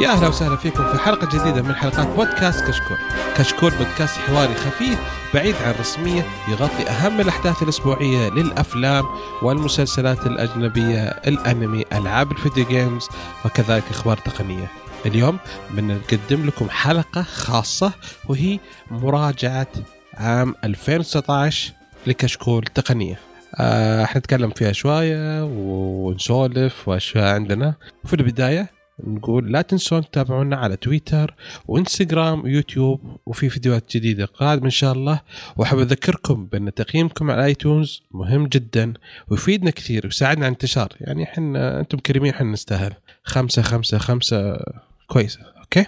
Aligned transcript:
يا 0.00 0.08
أهلا 0.08 0.28
وسهلا 0.28 0.56
فيكم 0.56 0.92
في 0.92 0.98
حلقة 0.98 1.26
جديدة 1.26 1.62
من 1.62 1.74
حلقات 1.74 2.06
بودكاست 2.06 2.64
كشكول. 2.64 2.96
كشكول 3.36 3.70
بودكاست 3.70 4.18
حواري 4.18 4.54
خفيف 4.54 4.98
بعيد 5.34 5.54
عن 5.54 5.70
الرسميه 5.70 6.24
يغطي 6.48 6.88
أهم 6.88 7.20
الأحداث 7.20 7.62
الأسبوعية 7.62 8.30
للأفلام 8.30 9.04
والمسلسلات 9.42 10.26
الأجنبية، 10.26 11.02
الأنمي، 11.02 11.84
ألعاب 11.92 12.32
الفيديو 12.32 12.64
جيمز 12.64 13.08
وكذلك 13.44 13.84
أخبار 13.90 14.16
تقنية. 14.16 14.70
اليوم 15.06 15.38
بنقدم 15.70 16.46
لكم 16.46 16.70
حلقة 16.70 17.22
خاصة 17.22 17.92
وهي 18.28 18.58
مراجعة 18.90 19.68
عام 20.14 20.54
2019 20.64 21.72
لكشكول 22.06 22.64
تقنية. 22.64 23.18
آه، 23.56 24.04
حنتكلم 24.04 24.50
فيها 24.50 24.72
شوية 24.72 25.44
ونسولف 25.44 26.88
وأشياء 26.88 27.34
عندنا. 27.34 27.74
وفي 28.04 28.14
البداية 28.14 28.77
نقول 29.06 29.52
لا 29.52 29.62
تنسون 29.62 30.10
تتابعونا 30.10 30.56
على 30.56 30.76
تويتر 30.76 31.34
وإنستغرام 31.68 32.44
ويوتيوب 32.44 33.00
وفي 33.26 33.48
فيديوهات 33.48 33.96
جديدة 33.96 34.24
قادمة 34.24 34.64
إن 34.64 34.70
شاء 34.70 34.92
الله. 34.92 35.20
وأحب 35.56 35.78
أذكركم 35.78 36.46
بأن 36.46 36.74
تقييمكم 36.74 37.30
على 37.30 37.44
iTunes 37.44 38.02
مهم 38.10 38.46
جدا 38.46 38.94
ويفيدنا 39.28 39.70
كثير 39.70 40.00
ويساعدنا 40.04 40.44
على 40.44 40.52
الانتشار. 40.52 40.88
يعني 41.00 41.22
إحنا 41.24 41.80
أنتم 41.80 41.98
كريمين 41.98 42.32
إحنا 42.32 42.52
نستاهل. 42.52 42.92
خمسة 43.22 43.62
خمسة 43.62 43.98
خمسة 43.98 44.58
كويسة. 45.06 45.40
okay؟ 45.60 45.86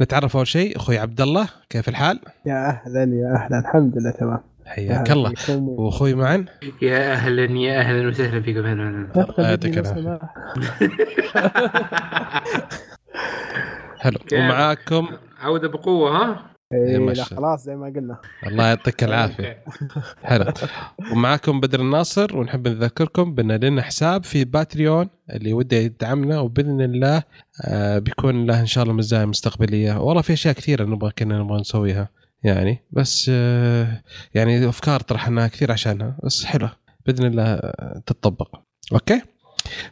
نتعرف 0.00 0.36
أول 0.36 0.46
شيء. 0.46 0.76
أخوي 0.76 0.98
عبد 0.98 1.20
الله 1.20 1.48
كيف 1.70 1.88
الحال؟ 1.88 2.20
يا 2.46 2.68
أهلا 2.68 3.00
يا 3.00 3.36
أهلا. 3.36 3.58
الحمد 3.58 3.98
لله 3.98 4.10
تمام. 4.10 4.40
حياك 4.68 5.10
الله. 5.10 5.32
وأخوي 5.50 6.14
معا 6.14 6.44
يا 6.82 7.12
أهلا 7.12 7.44
يا 7.44 7.80
أهلا 7.80 8.08
وسهلا 8.08 8.40
فيكم. 8.40 8.66
الله. 8.66 9.08
يعطيك 9.38 9.78
العافيه 9.78 10.18
حلو 13.98 14.18
ومعاكم. 14.32 15.08
عودة 15.40 15.68
بقوة 15.68 16.10
ها؟ 16.10 16.54
إيه 16.72 16.98
لا 16.98 17.24
خلاص 17.24 17.64
زي 17.64 17.76
ما 17.76 17.86
قلنا. 17.86 18.18
الله 18.46 18.66
يعطيك 18.66 19.04
العافية. 19.04 19.64
حلو 20.22 20.44
ومعاكم 21.12 21.60
بدر 21.60 21.80
الناصر 21.80 22.36
ونحب 22.36 22.68
نذكركم 22.68 23.34
بأن 23.34 23.52
لنا 23.52 23.82
حساب 23.82 24.24
في 24.24 24.44
باتريون 24.44 25.08
اللي 25.30 25.52
وده 25.52 25.76
يدعمنا 25.76 26.40
وبإذن 26.40 26.80
الله 26.80 27.22
آه 27.64 27.98
بيكون 27.98 28.46
له 28.46 28.60
إن 28.60 28.66
شاء 28.66 28.84
الله 28.84 28.94
مزايا 28.94 29.24
مستقبلية. 29.24 30.00
والله 30.00 30.22
في 30.22 30.32
أشياء 30.32 30.54
كثيرة 30.54 30.84
نبغى 30.84 31.12
كنا 31.18 31.38
نبغى 31.38 31.60
نسويها. 31.60 32.08
يعني. 32.44 32.78
بس 32.90 33.30
آه 33.34 34.02
يعني 34.34 34.68
أفكار 34.68 35.00
طرحناها 35.00 35.48
كثير 35.48 35.72
عشانها 35.72 36.18
بس 36.24 36.44
حلوة. 36.44 36.72
بإذن 37.06 37.26
الله 37.26 37.56
تتطبق. 38.06 38.60
okay؟ 38.92 39.22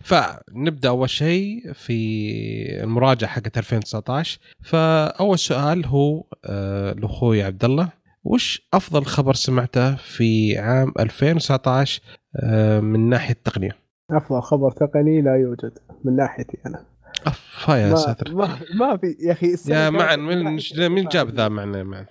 فنبدأ 0.01 0.89
أول 0.89 1.11
شيء 1.11 1.73
في 1.73 2.83
المراجعة 2.83 3.31
حقت 3.31 3.59
2019 3.59 4.39
فأول 4.63 5.39
سؤال 5.39 5.87
هو 5.87 6.25
آه 6.45 6.93
لأخوي 6.93 7.43
عبد 7.43 7.65
الله 7.65 7.89
وش 8.25 8.69
أفضل 8.75 9.05
خبر 9.05 9.35
سمعته 9.35 9.95
في 9.97 10.59
عام 10.59 10.93
2019 11.01 12.03
آه 12.37 12.81
من 12.81 13.09
ناحية 13.09 13.33
التقنية؟ 13.35 13.77
أفضل 14.11 14.43
خبر 14.43 14.71
تقني 14.71 15.23
لا 15.23 15.37
يوجد 15.37 15.79
من 16.05 16.17
ناحيتي 16.17 16.59
أنا. 16.67 16.85
اف 17.27 17.69
يا 17.69 17.95
ساتر. 17.95 18.35
ما, 18.35 18.59
ما 18.75 18.97
في 18.97 19.17
يا 19.21 19.33
أخي 19.33 19.57
يا 19.69 19.91
معن 19.91 20.21
من 20.21 20.59
مين 20.77 21.09
جاب 21.09 21.29
ذا 21.29 21.49
معنا 21.49 21.83
معن. 21.83 22.05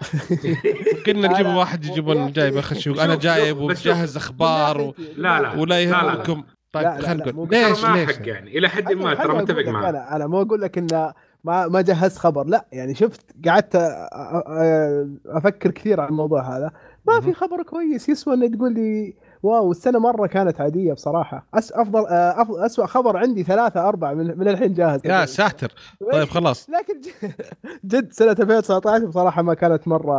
كنا 1.06 1.28
نجيب 1.28 1.48
واحد 1.48 1.86
يجيبون 1.86 2.31
جايب 2.31 2.59
خشوق 2.59 3.02
أنا 3.02 3.16
جايب 3.16 3.58
ومجهز 3.58 4.18
أخبار 4.18 4.81
و... 4.81 4.96
لا 5.18 5.42
لا. 5.42 5.53
ولا 5.53 5.81
يهمكم. 5.84 6.44
طيب 6.72 7.02
خلينا 7.02 7.31
نقول 7.31 7.50
ليش 7.52 7.84
ما 7.84 7.98
ليش؟ 7.98 8.18
حق 8.18 8.28
يعني. 8.28 8.58
إلى 8.58 8.70
حد 8.70 8.94
ما 8.94 9.14
ترى 9.14 9.38
متفق 9.38 9.68
معك. 9.68 9.86
أنا 9.86 10.16
أنا 10.16 10.28
مو 10.28 10.42
أقول 10.42 10.62
لك 10.62 10.78
انه 10.78 11.14
ما 11.44 11.68
ما 11.68 11.82
جهزت 11.82 12.18
خبر. 12.18 12.47
لا 12.47 12.66
يعني 12.72 12.96
شفت 12.96 13.22
قعدت 13.47 13.76
أفكر 15.26 15.72
كثير 15.72 16.02
عن 16.02 16.08
الموضوع 16.09 16.58
هذا. 16.58 16.72
ما 17.08 17.22
في 17.22 17.34
خبر 17.34 17.64
كويس. 17.64 18.09
يسوى 18.09 18.34
انك 18.34 18.56
تقول 18.56 18.74
لي 18.74 19.14
واو 19.44 19.72
السنة 19.72 20.00
مرة 20.00 20.28
كانت 20.28 20.62
عادية 20.62 20.94
بصراحة. 20.94 21.47
أس 21.53 21.72
أفضل 21.72 22.06
أفضل 22.09 22.59
اسوء 22.66 22.85
خبر 22.85 23.18
عندي 23.18 23.44
ثلاثة 23.44 23.90
أربعة 23.90 24.13
من, 24.13 24.38
من 24.38 24.47
الحين 24.47 24.73
جاهز. 24.73 25.06
يا 25.06 25.25
ساتر. 25.25 25.72
طيب 26.12 26.28
خلاص. 26.28 26.69
لكن 26.69 27.01
جد 27.85 28.12
سنة 28.12 28.31
2019 28.31 29.06
بصراحة 29.06 29.41
ما 29.41 29.53
كانت 29.53 29.88
مرة 29.88 30.16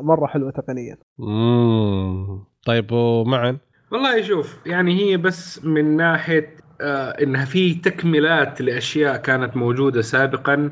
مرة 0.00 0.26
حلوة 0.26 0.50
تقنيا. 0.50 0.96
امم 1.20 2.44
طيب 2.66 2.92
ومعن 2.92 3.58
والله 3.92 4.22
شوف 4.22 4.56
يعني 4.66 5.00
هي 5.00 5.16
بس 5.16 5.64
من 5.64 5.96
ناحية 5.96 6.56
آه 6.80 7.10
إنها 7.10 7.44
في 7.44 7.74
تكملات 7.74 8.60
لأشياء 8.60 9.16
كانت 9.16 9.56
موجودة 9.56 10.02
سابقا. 10.02 10.54
آه 10.54 10.70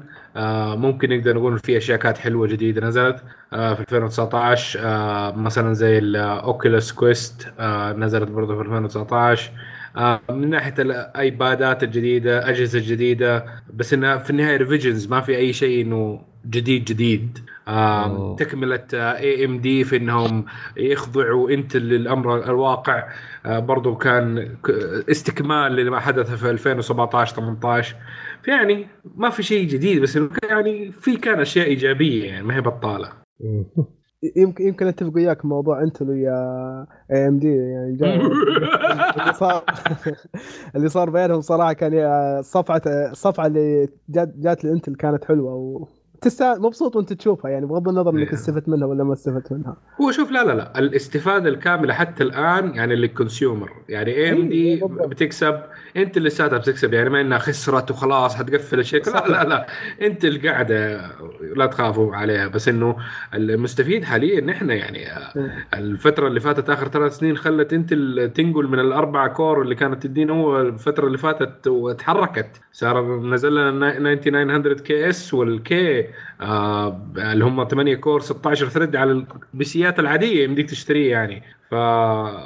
ممكن 0.77 1.11
نقدر 1.11 1.37
نقول 1.37 1.59
في 1.59 1.77
أشياء 1.77 1.99
كانت 1.99 2.19
حلوة 2.19 2.47
جديدة 2.47 2.81
نزلت. 2.87 3.25
آه 3.53 3.75
في 3.75 3.81
2019 3.81 4.81
آه 4.83 5.33
مثلا 5.37 5.73
زي 5.75 5.99
الاوكيولوس 5.99 6.93
كويست 6.93 7.53
آه 7.59 7.93
نزلت 7.93 8.29
برضه 8.31 8.55
في 8.57 8.61
2019 8.63 9.53
آه 9.97 10.21
من 10.31 10.51
ناحية 10.51 10.75
ال 10.79 10.96
iPadات 10.96 11.83
الجديدة 11.83 12.49
أجهزة 12.49 12.79
جديده 12.81 13.47
بس 13.75 13.93
إنها 13.95 14.19
في 14.19 14.31
النهاية 14.31 14.57
revisions 14.57 15.07
ما 15.09 15.21
في 15.21 15.37
أي 15.37 15.53
شيء 15.53 15.83
إنه 15.87 16.27
جديد 16.47 16.85
جديد. 16.85 17.39
آه 17.39 17.54
تكملة 18.39 18.87
AMD 18.93 19.85
في 19.85 19.97
إنهم 19.97 20.45
يخضعوا 20.77 21.51
Intel 21.51 21.77
للأمر 21.77 22.45
الواقع. 22.51 23.09
آه 23.47 23.59
برضو 23.59 23.97
كان 23.97 24.57
استكمال 25.11 25.77
لما 25.77 26.01
حدث 26.01 26.31
في 26.31 26.51
2017 26.51 27.37
18 27.37 27.97
يعني 28.49 28.87
ما 29.17 29.31
في 29.31 29.43
شيء 29.43 29.69
جديد 29.69 30.03
بس 30.03 30.19
يعني 30.51 30.93
في 30.93 31.17
كان 31.17 31.41
أشياء 31.41 31.67
إيجابية 31.67 32.25
يعني 32.25 32.47
ما 32.47 32.57
هي 32.57 32.61
بطالة. 32.61 33.09
يمكن 34.37 34.69
يمكن 34.69 34.87
أتفق 34.87 35.13
وياك 35.15 35.45
موضوع 35.45 35.83
Intel 35.83 36.11
ويا 36.11 36.87
AMD 37.13 37.57
يعني 37.57 37.99
اللي 39.21 39.33
صار 39.33 39.65
اللي 40.77 40.89
صار 40.89 41.11
بينهم 41.11 41.41
صراحة 41.41 41.73
كان 41.73 41.95
الصفعه 42.39 42.83
الصفعه 42.87 43.47
اللي 43.47 43.89
جات 44.09 44.35
جات 44.37 44.65
ل 44.65 44.70
Intel 44.70 44.95
كانت 44.95 45.25
حلوة 45.25 45.55
و... 45.55 45.89
تستاهل 46.25 46.61
مبسوط 46.61 46.97
وانت 46.97 47.13
تشوفها 47.13 47.51
يعني 47.51 47.67
بغض 47.67 47.89
النظر 47.89 48.11
انك 48.11 48.33
استفدت 48.33 48.69
منها 48.69 48.87
ولا 48.87 49.05
ما 49.05 49.13
استفدت 49.13 49.53
منها. 49.53 49.77
هو 50.01 50.11
شوف 50.11 50.31
لا 50.31 50.45
لا 50.45 50.53
لا 50.53 50.79
الاستفادة 50.79 51.49
الكاملة 51.49 51.95
حتى 51.95 52.25
الآن 52.25 52.75
يعني 52.75 52.97
لل 52.97 53.12
consumer 53.12 53.71
يعني 53.89 54.11
AMD 54.11 54.81
بتكسب 54.85 55.61
Intel 55.97 56.17
اللي 56.17 56.29
لساتها 56.29 56.59
بتكسب 56.59 56.95
يعني 56.95 57.11
ما 57.11 57.21
إنها 57.21 57.39
خسرت 57.39 57.91
وخلاص 57.91 58.35
حتقفل 58.35 58.79
الشركة 58.79 59.13
لا 59.13 59.29
لا 59.29 59.49
لا 59.49 59.67
Intel 60.03 60.25
اللي 60.25 60.49
قاعدة 60.49 61.01
لا 61.57 61.67
تخافوا 61.67 62.17
عليها. 62.17 62.49
بس 62.49 62.69
إنه 62.69 62.97
المستفيد 63.35 64.05
حاليا 64.05 64.41
نحن 64.41 64.71
يعني 64.71 65.05
الفترة 65.75 66.27
اللي 66.27 66.41
فاتت 66.41 66.71
آخر 66.71 66.89
ثلاث 66.89 67.17
سنين 67.17 67.37
خلت 67.37 67.73
إنت 67.73 67.95
تنقل 68.37 68.69
من 68.69 68.79
الأربع 68.79 69.27
core 69.27 69.63
اللي 69.63 69.75
كانت 69.75 70.03
تدينا 70.03 70.33
هو 70.33 70.61
الفترة 70.61 71.07
اللي 71.07 71.19
فاتت 71.19 71.67
وتحركت. 71.67 72.61
صار 72.73 73.21
نزل 73.21 73.55
لنا 73.71 74.15
9900 74.15 74.75
KS 74.75 75.09
وال 75.09 75.35
K 75.35 76.07
آه 76.41 77.03
اللي 77.17 77.45
هم 77.45 77.69
8 77.69 77.95
core 77.97 78.21
16 78.21 78.69
thread 78.69 78.97
على 78.97 79.25
البيسيات 79.55 79.99
العادية 79.99 80.45
يمديك 80.45 80.71
تشتريه 80.71 81.11
يعني. 81.11 81.43
ف 81.71 81.75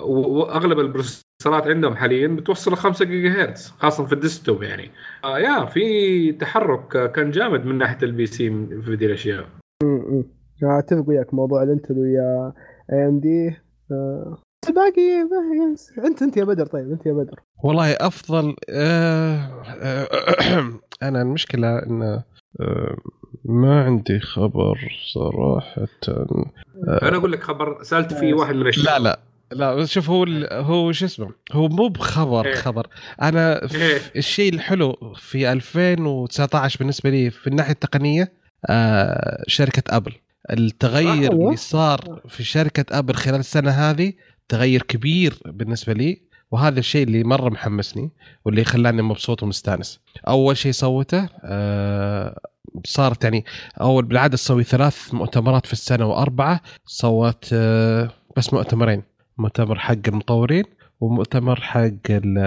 وأغلب 0.02 0.78
ال 0.80 0.88
processorات 0.88 1.66
عندهم 1.66 1.96
حاليا 1.96 2.28
بتوصل 2.28 2.72
ل 2.72 2.76
5 2.76 3.04
جيجا 3.04 3.30
هرتز 3.30 3.74
خاصة 3.78 4.06
في 4.06 4.12
ال 4.12 4.19
desktop 4.19 4.62
يعني. 4.62 4.90
آه 5.24 5.38
يا 5.38 5.64
في 5.64 6.32
تحرك 6.32 7.12
كان 7.12 7.30
جامد 7.30 7.66
من 7.66 7.78
ناحية 7.78 7.98
ال 8.02 8.26
PC 8.26 8.50
في 8.82 8.94
ذي 8.94 9.06
الأشياء. 9.06 9.46
امم 9.82 10.24
أتفق 10.62 11.08
وياك 11.08 11.34
موضوع 11.34 11.62
الانتل 11.62 11.98
ويا 11.98 12.52
AMD 12.92 13.56
الباقي 14.68 15.28
انت 16.04 16.22
أنت 16.22 16.36
يا 16.36 16.44
بدر 16.44 16.66
طيب 16.66 16.90
أنت 16.90 17.06
يا 17.06 17.12
بدر. 17.12 17.40
والله 17.64 17.92
أفضل 17.92 18.54
آه 18.70 19.62
آه 19.82 20.08
أنا 21.08 21.22
المشكلة 21.22 21.78
إن 21.78 22.22
ما 23.48 23.84
عندي 23.84 24.20
خبر 24.20 24.78
صراحة. 25.14 25.88
أنا 27.02 27.16
أقول 27.16 27.32
لك 27.32 27.42
خبر 27.42 27.82
سألت 27.82 28.14
فيه 28.14 28.34
واحد 28.34 28.54
من 28.54 28.66
الشباب 28.66 28.86
لا 28.86 28.98
لا 28.98 29.20
لا 29.52 29.84
شوف 29.84 30.10
هو 30.10 30.24
هو 30.52 30.92
شو 30.92 31.04
اسمه؟ 31.04 31.30
هو 31.52 31.68
مو 31.68 31.88
بخبر 31.88 32.46
إيه. 32.46 32.54
خبر. 32.54 32.86
أنا 33.22 33.62
إيه. 33.74 34.00
الشيء 34.16 34.54
الحلو 34.54 35.14
في 35.16 35.52
2019 35.52 36.78
بالنسبة 36.78 37.10
لي 37.10 37.30
في 37.30 37.46
الناحية 37.46 37.72
التقنية 37.72 38.32
آه 38.66 39.44
شركة 39.46 39.96
أبل. 39.96 40.12
التغير 40.50 41.32
آه، 41.32 41.34
اللي 41.34 41.56
صار 41.56 42.20
في 42.28 42.44
شركة 42.44 42.98
أبل 42.98 43.14
خلال 43.14 43.40
السنة 43.40 43.70
هذه 43.70 44.12
تغير 44.48 44.82
كبير 44.82 45.38
بالنسبة 45.46 45.92
لي 45.92 46.22
وهذا 46.50 46.78
الشيء 46.78 47.02
اللي 47.02 47.24
مرة 47.24 47.48
محمسني 47.48 48.10
واللي 48.44 48.64
خلاني 48.64 49.02
مبسوط 49.02 49.42
ومستانس. 49.42 50.00
أول 50.28 50.56
شيء 50.56 50.72
صوته 50.72 51.28
آه 51.44 52.40
صارت 52.84 53.24
يعني 53.24 53.44
أول 53.80 54.04
بالعادة 54.04 54.36
تسوي 54.36 54.64
ثلاث 54.64 55.14
مؤتمرات 55.14 55.66
في 55.66 55.72
السنة 55.72 56.06
وأربعة 56.06 56.60
صوت 56.86 57.48
آه 57.52 58.10
بس 58.36 58.52
مؤتمرين 58.52 59.02
مؤتمر 59.38 59.78
حق 59.78 59.96
المطورين 60.08 60.64
ومؤتمر 61.00 61.60
حق 61.60 61.90
ال- 62.10 62.38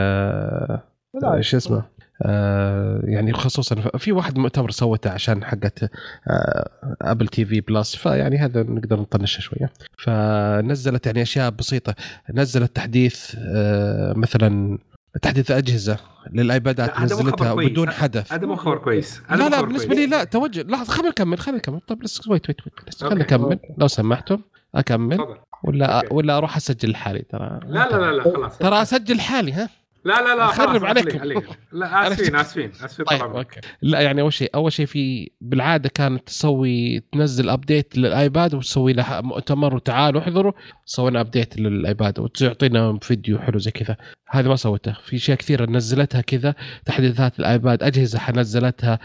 آه، 1.23 1.41
شو 1.41 1.57
اسمه؟ 1.57 1.83
آه 2.25 3.01
يعني 3.03 3.33
خصوصا 3.33 3.75
في 3.75 4.11
واحد 4.11 4.37
مؤتمر 4.37 4.71
سوته 4.71 5.09
عشان 5.09 5.43
حقت 5.43 5.83
آه 6.27 6.69
Apple 7.01 7.27
TV 7.27 7.61
Plus 7.61 7.95
فيعني 7.95 8.37
هذا 8.37 8.63
نقدر 8.63 8.99
نطنشه 8.99 9.39
شوية. 9.41 9.69
فنزلت 10.03 11.05
يعني 11.05 11.21
أشياء 11.21 11.49
بسيطة 11.49 11.95
نزلت 12.33 12.75
تحديث 12.75 13.35
آه 13.39 14.13
مثلا 14.13 14.77
تحديث 15.21 15.51
أجهزة 15.51 15.97
للآيبادات 16.31 16.99
نزلتها 16.99 17.53
بدون 17.53 17.89
حدث. 17.89 18.33
هذا 18.33 18.47
مو 18.47 18.55
خبر 18.55 18.77
كويس. 18.77 19.21
لا 19.29 19.49
لا 19.49 19.61
بالنسبة 19.61 19.95
لي 19.95 20.05
لا 20.05 20.23
توجه. 20.23 20.63
لحظه 20.63 20.93
خلينا 20.93 21.09
نكمل 21.09 21.39
خلينا 21.39 21.57
نكمل. 21.57 21.79
طيب 21.87 21.99
بس 21.99 22.27
wait 22.27 22.49
wait 22.49 22.57
wait 22.65 23.03
خلينا 23.03 23.15
نكمل. 23.15 23.59
لو 23.77 23.87
سمحتم 23.87 24.41
أكمل. 24.75 25.37
ولا 25.63 25.95
okay. 25.95 26.07
ولا 26.15 26.37
أروح 26.37 26.57
أسجل 26.57 26.91
لحالي 26.91 27.21
ترى. 27.29 27.59
لا 27.65 27.89
لا 27.89 27.97
لا, 27.97 28.11
لا 28.11 28.23
خلاص. 28.23 28.57
ترى 28.57 28.81
أسجل 28.81 29.19
حالي 29.19 29.51
ها؟ 29.51 29.69
لا 30.05 30.21
لا 30.21 30.35
لا 30.35 30.45
أخرب 30.45 30.85
عليكم. 30.85 31.41
لا 31.71 32.07
آسفين 32.07 32.35
آسفين 32.35 32.71
آسفين 32.85 33.05
طيب 33.05 33.21
okay. 33.21 33.59
لا 33.81 34.01
يعني 34.01 34.21
أول 34.21 34.33
شيء 34.33 34.49
أول 34.55 34.71
شيء 34.71 34.85
في 34.85 35.31
بالعادة 35.41 35.89
كانت 35.89 36.27
تسوي 36.27 36.99
تنزل 36.99 37.49
update 37.49 37.97
للآيباد 37.97 38.55
وتسوي 38.55 38.93
له 38.93 39.21
مؤتمر 39.21 39.75
وتعالوا 39.75 40.21
احضروا 40.21 40.51
سوينا 40.85 41.21
update 41.21 41.59
للآيباد 41.59 42.19
وتعطينا 42.19 42.99
فيديو 43.01 43.39
حلو 43.39 43.59
زي 43.59 43.71
كذا. 43.71 43.97
هذا 44.29 44.49
ما 44.49 44.55
سوته 44.55 44.93
في 45.05 45.15
أشياء 45.15 45.37
كثيرة 45.37 45.65
نزلتها 45.65 46.21
كذا 46.21 46.55
تحديثات 46.85 47.39
الايباد 47.39 47.83
أجهزة 47.83 48.31
نزلتها 48.31 48.99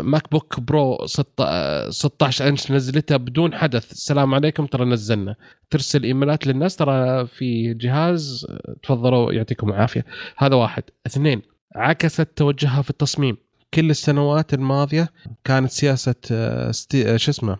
MacBook 0.00 0.60
Pro 0.60 1.06
16 1.06 2.48
انش 2.48 2.72
نزلتها 2.72 3.16
بدون 3.16 3.54
حدث. 3.54 3.92
السلام 3.92 4.34
عليكم 4.34 4.66
ترى 4.66 4.84
نزلنا. 4.84 5.34
ترسل 5.70 6.02
إيميلات 6.02 6.46
للناس 6.46 6.76
ترى 6.76 7.26
في 7.26 7.74
جهاز 7.74 8.46
تفضلوا 8.82 9.32
يعطيكم 9.32 9.68
العافية. 9.70 9.93
هذا 10.36 10.56
واحد. 10.56 10.82
اثنين 11.06 11.42
عكست 11.76 12.28
توجهها 12.36 12.82
في 12.82 12.90
التصميم. 12.90 13.36
كل 13.74 13.90
السنوات 13.90 14.54
الماضية 14.54 15.08
كانت 15.44 15.70
سياسة 15.70 16.14
آه، 16.30 16.70
ستي... 16.70 17.18
شو 17.18 17.30
اسمه 17.30 17.56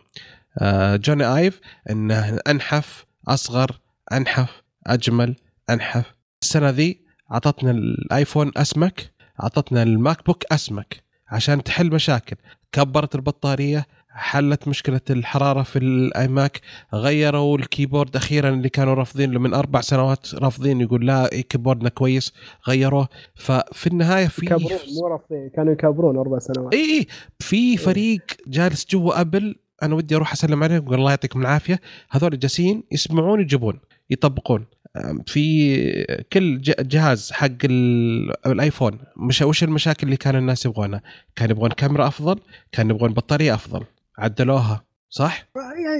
آه، 0.58 0.96
جوني 0.96 1.36
آيف 1.36 1.60
إنه 1.90 2.38
أنحف 2.48 3.04
أصغر 3.28 3.80
أنحف 4.12 4.62
أجمل 4.86 5.36
أنحف. 5.70 6.14
السنة 6.42 6.70
ذي 6.70 7.00
أعطتنا 7.32 7.70
الآيفون 7.70 8.52
أسمك 8.56 9.12
أعطتنا 9.42 9.82
الماك 9.82 10.26
بوك 10.26 10.44
أسمك 10.52 11.02
عشان 11.28 11.62
تحل 11.62 11.90
مشاكل. 11.90 12.36
كبرت 12.72 13.14
البطارية 13.14 13.86
حلت 14.16 14.68
مشكلة 14.68 15.00
الحرارة 15.10 15.62
في 15.62 15.78
ال 15.78 15.95
iMac 15.95 16.60
غيروا 16.94 17.58
الكيبورد 17.58 18.16
أخيرا 18.16 18.48
اللي 18.48 18.68
كانوا 18.68 18.94
رافضين 18.94 19.32
له 19.32 19.40
من 19.40 19.54
أربع 19.54 19.80
سنوات 19.80 20.34
رافضين 20.34 20.80
يقول 20.80 21.06
لا 21.06 21.28
كيبوردنا 21.48 21.88
كويس 21.88 22.32
غيروه. 22.68 23.08
ففي 23.34 23.86
النهاية 23.86 24.26
في 24.26 24.46
يكبرون 24.46 24.78
مو 25.00 25.08
رافضين 25.08 25.50
كانوا 25.56 25.72
يكبرون 25.72 26.16
أربع 26.16 26.38
سنوات. 26.38 26.74
إي 26.74 26.80
إي 26.80 27.06
في. 27.38 27.76
فريق 27.76 28.22
جالس 28.46 28.86
جوا 28.90 29.20
أبل 29.20 29.56
أنا 29.82 29.94
ودي 29.94 30.16
أروح 30.16 30.32
أسلم 30.32 30.62
عليهم 30.62 30.94
الله 30.94 31.10
يعطيكم 31.10 31.40
العافية. 31.40 31.80
هذول 32.10 32.38
جالسين 32.38 32.82
يسمعون 32.92 33.40
يجيبون 33.40 33.80
يطبقون. 34.10 34.64
في 35.26 36.24
كل 36.32 36.60
جهاز 36.60 37.32
حق 37.32 37.48
الأيفون 38.46 38.98
مش 39.16 39.42
وش 39.42 39.64
المشاكل 39.64 40.06
اللي 40.06 40.16
كان 40.16 40.36
الناس 40.36 40.66
يبغونها؟ 40.66 41.02
كان 41.36 41.50
يبغون 41.50 41.70
كاميرا 41.70 42.06
أفضل 42.08 42.40
كان 42.72 42.90
يبغون 42.90 43.12
بطارية 43.12 43.54
أفضل. 43.54 43.84
عدلوها 44.18 44.84
صح؟ 45.08 45.48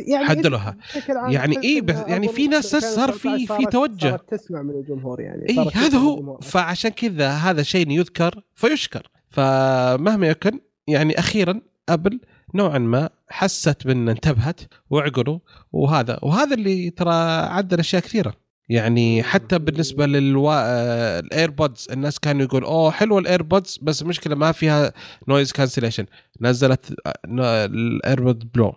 يعني 0.06 0.24
عدلوها 0.24 0.76
يعني 1.08 1.56
اي 1.64 1.80
بس 1.80 1.96
يعني 1.96 2.28
في 2.28 2.48
ناس 2.48 2.76
صار 2.76 3.12
في 3.12 3.46
في 3.46 3.66
توجه. 3.70 4.10
صارت 4.10 4.34
تسمع 4.34 4.62
من 4.62 4.70
الجمهور 4.70 5.20
يعني 5.20 5.48
اي 5.48 5.70
هذا 5.74 5.98
هو. 5.98 6.38
فعشان 6.40 6.90
كذا 6.90 7.30
هذا 7.30 7.62
شيء 7.62 7.90
يذكر 7.90 8.42
فيشكر. 8.54 9.10
فمهما 9.28 10.26
يكن 10.26 10.60
يعني 10.86 11.18
أخيرا 11.18 11.60
أبل 11.88 12.20
نوعا 12.54 12.78
ما 12.78 13.10
حست 13.28 13.86
بأن 13.86 14.08
انتبهت 14.08 14.60
وعقلوا 14.90 15.38
وهذا 15.72 16.18
وهذا 16.22 16.54
اللي 16.54 16.90
ترى 16.90 17.14
عدل 17.48 17.78
أشياء 17.78 18.02
كثيرة. 18.02 18.34
يعني 18.68 19.22
حتى 19.22 19.58
بالنسبة 19.58 20.06
لل 20.06 20.47
AirPods 20.47 21.88
الناس 21.92 22.18
كانوا 22.18 22.42
يقول 22.42 22.64
أوه 22.64 22.90
حلوة 22.90 23.18
ال 23.18 23.26
AirPods 23.26 23.78
بس 23.82 24.02
المشكلة 24.02 24.34
ما 24.34 24.52
فيها 24.52 24.92
noise 25.28 25.52
cancellation 25.52 26.06
نزلت 26.40 26.94
ال 27.26 27.44
AirPod 27.44 28.52
برو 28.54 28.74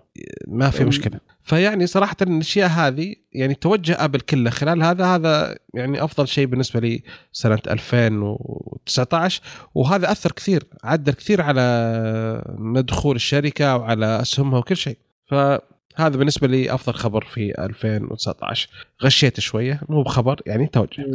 ما 0.48 0.70
في 0.70 0.84
مشكلة. 0.86 1.20
فيعني 1.44 1.88
صراحة 1.88 2.16
الأشياء 2.22 2.70
هذه 2.70 3.16
يعني 3.34 3.54
توجه 3.54 4.04
أبل 4.06 4.20
كله 4.20 4.50
خلال 4.50 4.84
هذا 4.84 5.06
هذا 5.06 5.58
يعني 5.74 6.04
أفضل 6.04 6.28
شيء 6.28 6.46
بالنسبة 6.46 6.80
لي 6.80 7.04
سنة 7.32 7.60
2019 7.68 9.42
وهذا 9.76 10.12
أثر 10.12 10.32
كثير 10.32 10.64
عدل 10.84 11.14
كثير 11.14 11.42
على 11.42 12.44
مدخول 12.58 13.16
الشركة 13.16 13.78
وعلى 13.78 14.22
أسهمها 14.22 14.60
وكل 14.60 14.78
شيء. 14.78 14.98
ف 15.26 15.36
هذا 15.98 16.18
بالنسبة 16.18 16.48
لي 16.48 16.74
أفضل 16.74 16.94
خبر 16.94 17.26
في 17.26 17.54
2019 17.60 18.70
غشيت 19.04 19.40
شوية 19.40 19.82
مو 19.90 20.04
بخبر 20.04 20.42
يعني 20.46 20.68
توجه. 20.68 21.06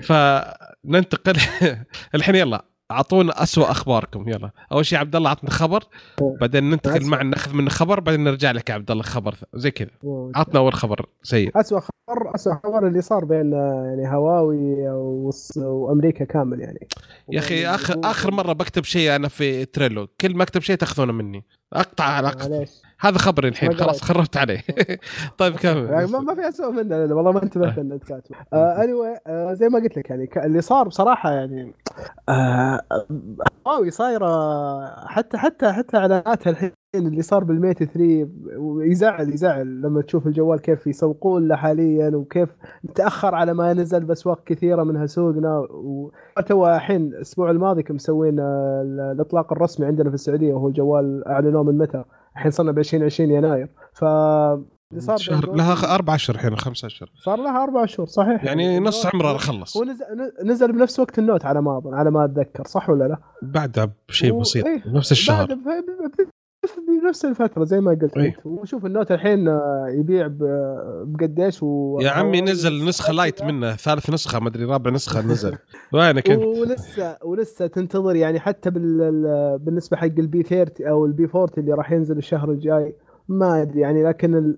فننتقل. 0.00 1.36
الحين 2.14 2.34
يلا 2.34 2.64
أعطونا 2.90 3.42
أسوأ 3.42 3.70
أخباركم 3.70 4.28
يلا. 4.28 4.50
أول 4.72 4.86
شيء 4.86 4.98
عبد 4.98 5.16
الله 5.16 5.30
عطنا 5.30 5.50
خبر 5.50 5.84
بعدين 6.20 6.70
ننتقل 6.70 7.06
معا 7.06 7.22
ناخذ 7.22 7.54
منه 7.54 7.70
خبر 7.70 8.00
بعدين 8.00 8.24
نرجع 8.24 8.50
لك 8.50 8.70
يا 8.70 8.74
عبد 8.74 8.90
الله 8.90 9.02
خبر 9.02 9.34
زي 9.54 9.70
كذا. 9.70 9.90
عطنا 10.34 10.60
أول 10.60 10.74
خبر 10.74 11.06
سيء. 11.22 11.60
أسوأ 11.60 11.80
خبر 11.80 12.34
أسوأ 12.34 12.54
خبر 12.64 12.86
اللي 12.86 13.00
صار 13.00 13.24
بين 13.24 13.52
يعني 13.52 14.14
هواوي 14.14 14.88
وأمريكا 15.56 16.24
كامل 16.24 16.60
يعني. 16.60 16.88
يا 17.30 17.38
أخي 17.38 17.66
اخر 17.66 18.00
آخر 18.04 18.30
مرة 18.30 18.52
بكتب 18.52 18.84
شيء 18.84 19.16
أنا 19.16 19.28
في 19.28 19.64
تريلو 19.64 20.08
كل 20.20 20.34
ما 20.36 20.42
أكتب 20.42 20.60
شيء 20.60 20.76
تأخذونه 20.76 21.12
مني. 21.12 21.44
أقطع 21.72 22.04
على 22.04 22.28
أقطع. 22.28 22.64
هذا 23.02 23.18
خبري 23.18 23.48
الحين 23.48 23.74
خلاص 23.74 24.02
خربت 24.02 24.36
عليه. 24.36 24.60
طيب 25.38 25.56
كمل. 25.56 25.90
يعني 25.90 26.06
ما 26.06 26.34
في 26.34 26.48
اسوء 26.48 26.70
منه 26.70 27.14
والله 27.14 27.32
ما 27.32 27.42
انتبهت 27.42 27.78
ان 27.78 27.92
انت 27.92 28.04
كاتبه 28.04 28.36
اني 28.52 29.20
زي 29.54 29.68
ما 29.68 29.78
قلت 29.78 29.96
لك 29.96 30.10
يعني 30.10 30.28
اللي 30.36 30.60
صار 30.60 30.88
بصراحة 30.88 31.30
يعني 31.30 31.74
هواوي 33.66 33.90
صايرة 33.90 35.06
حتى 35.06 35.38
حتى 35.38 35.72
حتى 35.72 35.96
إعلاناتها 35.96 36.50
الحين 36.50 36.72
اللي 36.94 37.22
صار 37.22 37.44
بالميت 37.44 37.84
3 37.84 38.28
يزعل 38.80 39.28
يزعل 39.28 39.82
لما 39.82 40.02
تشوف 40.02 40.26
الجوال 40.26 40.60
كيف 40.60 40.86
يسوقون 40.86 41.48
له 41.48 41.56
حاليا 41.56 42.08
وكيف 42.08 42.48
تأخر 42.94 43.34
على 43.34 43.54
ما 43.54 43.72
نزل 43.72 44.04
باسواق 44.04 44.44
كثيرة 44.44 44.82
منها 44.82 45.06
سوقنا. 45.06 45.66
وتو 45.70 46.66
الحين 46.66 47.06
الأسبوع 47.06 47.50
الماضي 47.50 47.82
كنا 47.82 47.94
مسوين 47.94 48.40
الإطلاق 48.40 49.52
الرسمي 49.52 49.86
عندنا 49.86 50.08
في 50.08 50.14
السعودية 50.14 50.54
وهو 50.54 50.68
الجوال 50.68 51.28
أعلنوه 51.28 51.62
من 51.62 51.78
متى؟ 51.78 52.04
الحين 52.36 52.50
صرنا 52.50 52.72
ب 52.72 52.78
2020 52.78 53.30
يناير. 53.30 53.68
ف 53.92 54.04
صار 54.98 55.16
شهر 55.16 55.54
لها 55.54 55.94
أربع 55.94 56.14
اشهر 56.14 56.36
الحين 56.36 56.56
خمسة 56.56 56.86
اشهر 56.86 57.10
صار 57.24 57.38
لها 57.42 57.62
أربع 57.62 57.84
اشهر 57.84 58.06
صحيح. 58.06 58.44
يعني 58.44 58.78
نص 58.78 59.06
عمره 59.06 59.36
خلص 59.36 59.76
ونزل 59.76 60.04
نزل 60.44 60.72
بنفس 60.72 61.00
وقت 61.00 61.18
النوت 61.18 61.44
على 61.44 61.62
ما 61.62 61.78
أظن 61.78 61.94
على 61.94 62.10
ما 62.10 62.24
أتذكر 62.24 62.66
صح 62.66 62.90
ولا 62.90 63.04
لا؟ 63.04 63.18
بعدها 63.42 63.90
بشيء 64.08 64.40
بسيط 64.40 64.66
إيه. 64.66 64.82
نفس 64.86 65.12
الشهر. 65.12 65.58
بنفس 67.00 67.24
الفترة 67.24 67.64
زي 67.64 67.80
ما 67.80 67.98
قلت 68.02 68.16
إيه؟ 68.16 68.36
وشوف 68.44 68.86
النوت 68.86 69.12
الحين 69.12 69.48
يبيع 69.88 70.30
بقديش 71.04 71.62
و... 71.62 71.98
يا 72.00 72.10
عمي 72.10 72.40
نزل 72.40 72.88
نسخة 72.88 73.12
lite 73.12 73.42
منه 73.42 73.76
ثالث 73.76 74.10
نسخة 74.10 74.40
ما 74.40 74.48
أدري 74.48 74.64
رابع 74.64 74.90
نسخة 74.90 75.20
نزل. 75.20 75.58
وينك 75.92 76.30
أنت؟ 76.30 76.42
ولسه 76.42 77.16
ولسه 77.24 77.66
تنتظر 77.66 78.16
يعني 78.16 78.40
حتى 78.40 78.70
بال... 78.70 79.58
بالنسبة 79.58 79.96
حق 79.96 80.04
ال 80.04 80.42
P30 80.42 80.86
أو 80.86 81.06
ال 81.06 81.24
P40 81.24 81.48
اللي 81.58 81.72
راح 81.72 81.92
ينزل 81.92 82.18
الشهر 82.18 82.50
الجاي. 82.50 82.94
ما 83.28 83.62
أدري 83.62 83.80
يعني 83.80 84.04
لكن 84.04 84.56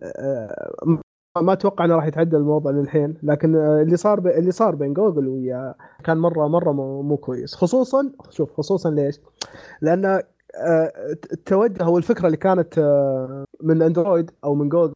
ما 1.43 1.53
أتوقع 1.53 1.85
إنه 1.85 1.95
راح 1.95 2.07
يتعدل 2.07 2.37
الموضوع 2.38 2.73
للحين. 2.73 3.14
لكن 3.23 3.57
اللي 3.57 3.97
صار 3.97 4.21
ب... 4.21 4.26
اللي 4.26 4.50
صار 4.50 4.75
بين 4.75 4.95
جوجل 4.95 5.29
ويا 5.29 5.75
كان 6.05 6.19
مرة 6.19 6.49
مرة 6.49 6.73
مو, 6.73 7.03
مو 7.03 7.17
كويس. 7.17 7.55
خصوصا 7.55 8.11
شوف 8.31 8.53
خصوصا 8.53 8.91
ليش؟ 8.91 9.21
لأن 9.83 10.23
التوجه 11.32 11.84
أو 11.84 11.99
الفكرة 11.99 12.26
اللي 12.26 12.37
كانت 12.37 12.78
آه، 12.78 13.44
من 13.62 13.82
أندرويد 13.82 14.30
أو 14.44 14.54
من 14.54 14.68
جوجل 14.68 14.94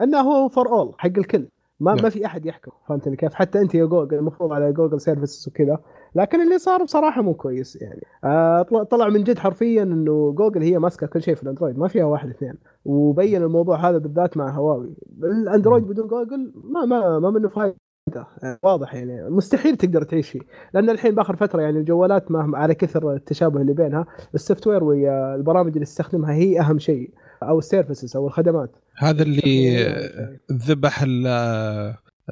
إنه 0.00 0.20
هو 0.20 0.48
for 0.48 0.68
all 0.68 0.94
حق 0.98 1.18
الكل. 1.18 1.48
ما 1.80 1.94
نعم. 1.94 2.02
ما 2.02 2.10
في 2.10 2.26
أحد 2.26 2.46
يحكم 2.46 2.70
فهمتني 2.88 3.16
كيف؟ 3.16 3.34
حتى 3.34 3.58
أنت 3.58 3.74
يا 3.74 3.84
جوجل 3.84 4.18
المفروض 4.18 4.52
على 4.52 4.72
Google 4.72 5.00
services 5.00 5.48
وكذا. 5.48 5.78
لكن 6.14 6.40
اللي 6.40 6.58
صار 6.58 6.84
بصراحة 6.84 7.22
مو 7.22 7.34
كويس 7.34 7.82
يعني. 7.82 8.02
آه 8.24 8.62
طلع 8.62 9.08
من 9.08 9.24
جد 9.24 9.38
حرفيا 9.38 9.82
إنه 9.82 10.32
جوجل 10.32 10.62
هي 10.62 10.78
ماسكة 10.78 11.06
كل 11.06 11.22
شيء 11.22 11.34
في 11.34 11.42
الأندرويد 11.42 11.78
ما 11.78 11.88
فيها 11.88 12.04
واحد 12.04 12.28
اثنين. 12.28 12.54
وبين 12.84 13.42
الموضوع 13.42 13.88
هذا 13.88 13.98
بالذات 13.98 14.36
مع 14.36 14.50
هواوي. 14.50 14.94
الأندرويد 15.22 15.84
بدون 15.88 16.06
جوجل 16.06 16.52
ما 16.64 16.84
ما 16.84 17.18
ما 17.18 17.30
منه 17.30 17.48
فايدة. 17.48 17.76
واضح 18.62 18.94
يعني. 18.94 19.30
مستحيل 19.30 19.76
تقدر 19.76 20.02
تعيش 20.02 20.30
فيه 20.30 20.40
لأن 20.74 20.90
الحين 20.90 21.14
بآخر 21.14 21.36
فترة 21.36 21.62
يعني 21.62 21.78
الجوالات 21.78 22.30
مهما 22.30 22.58
على 22.58 22.74
كثر 22.74 23.12
التشابه 23.12 23.60
اللي 23.60 23.72
بينها 23.72 24.06
ال 24.34 24.66
software 24.66 24.84
والبرامج 24.84 25.72
اللي 25.72 25.84
تستخدمها 25.84 26.34
هي 26.34 26.60
أهم 26.60 26.78
شيء 26.78 27.10
أو 27.42 27.58
ال 27.58 27.64
services 27.64 28.16
أو 28.16 28.26
الخدمات. 28.26 28.70
هذا 28.96 29.22
اللي 29.22 29.84
ذبح 30.52 31.04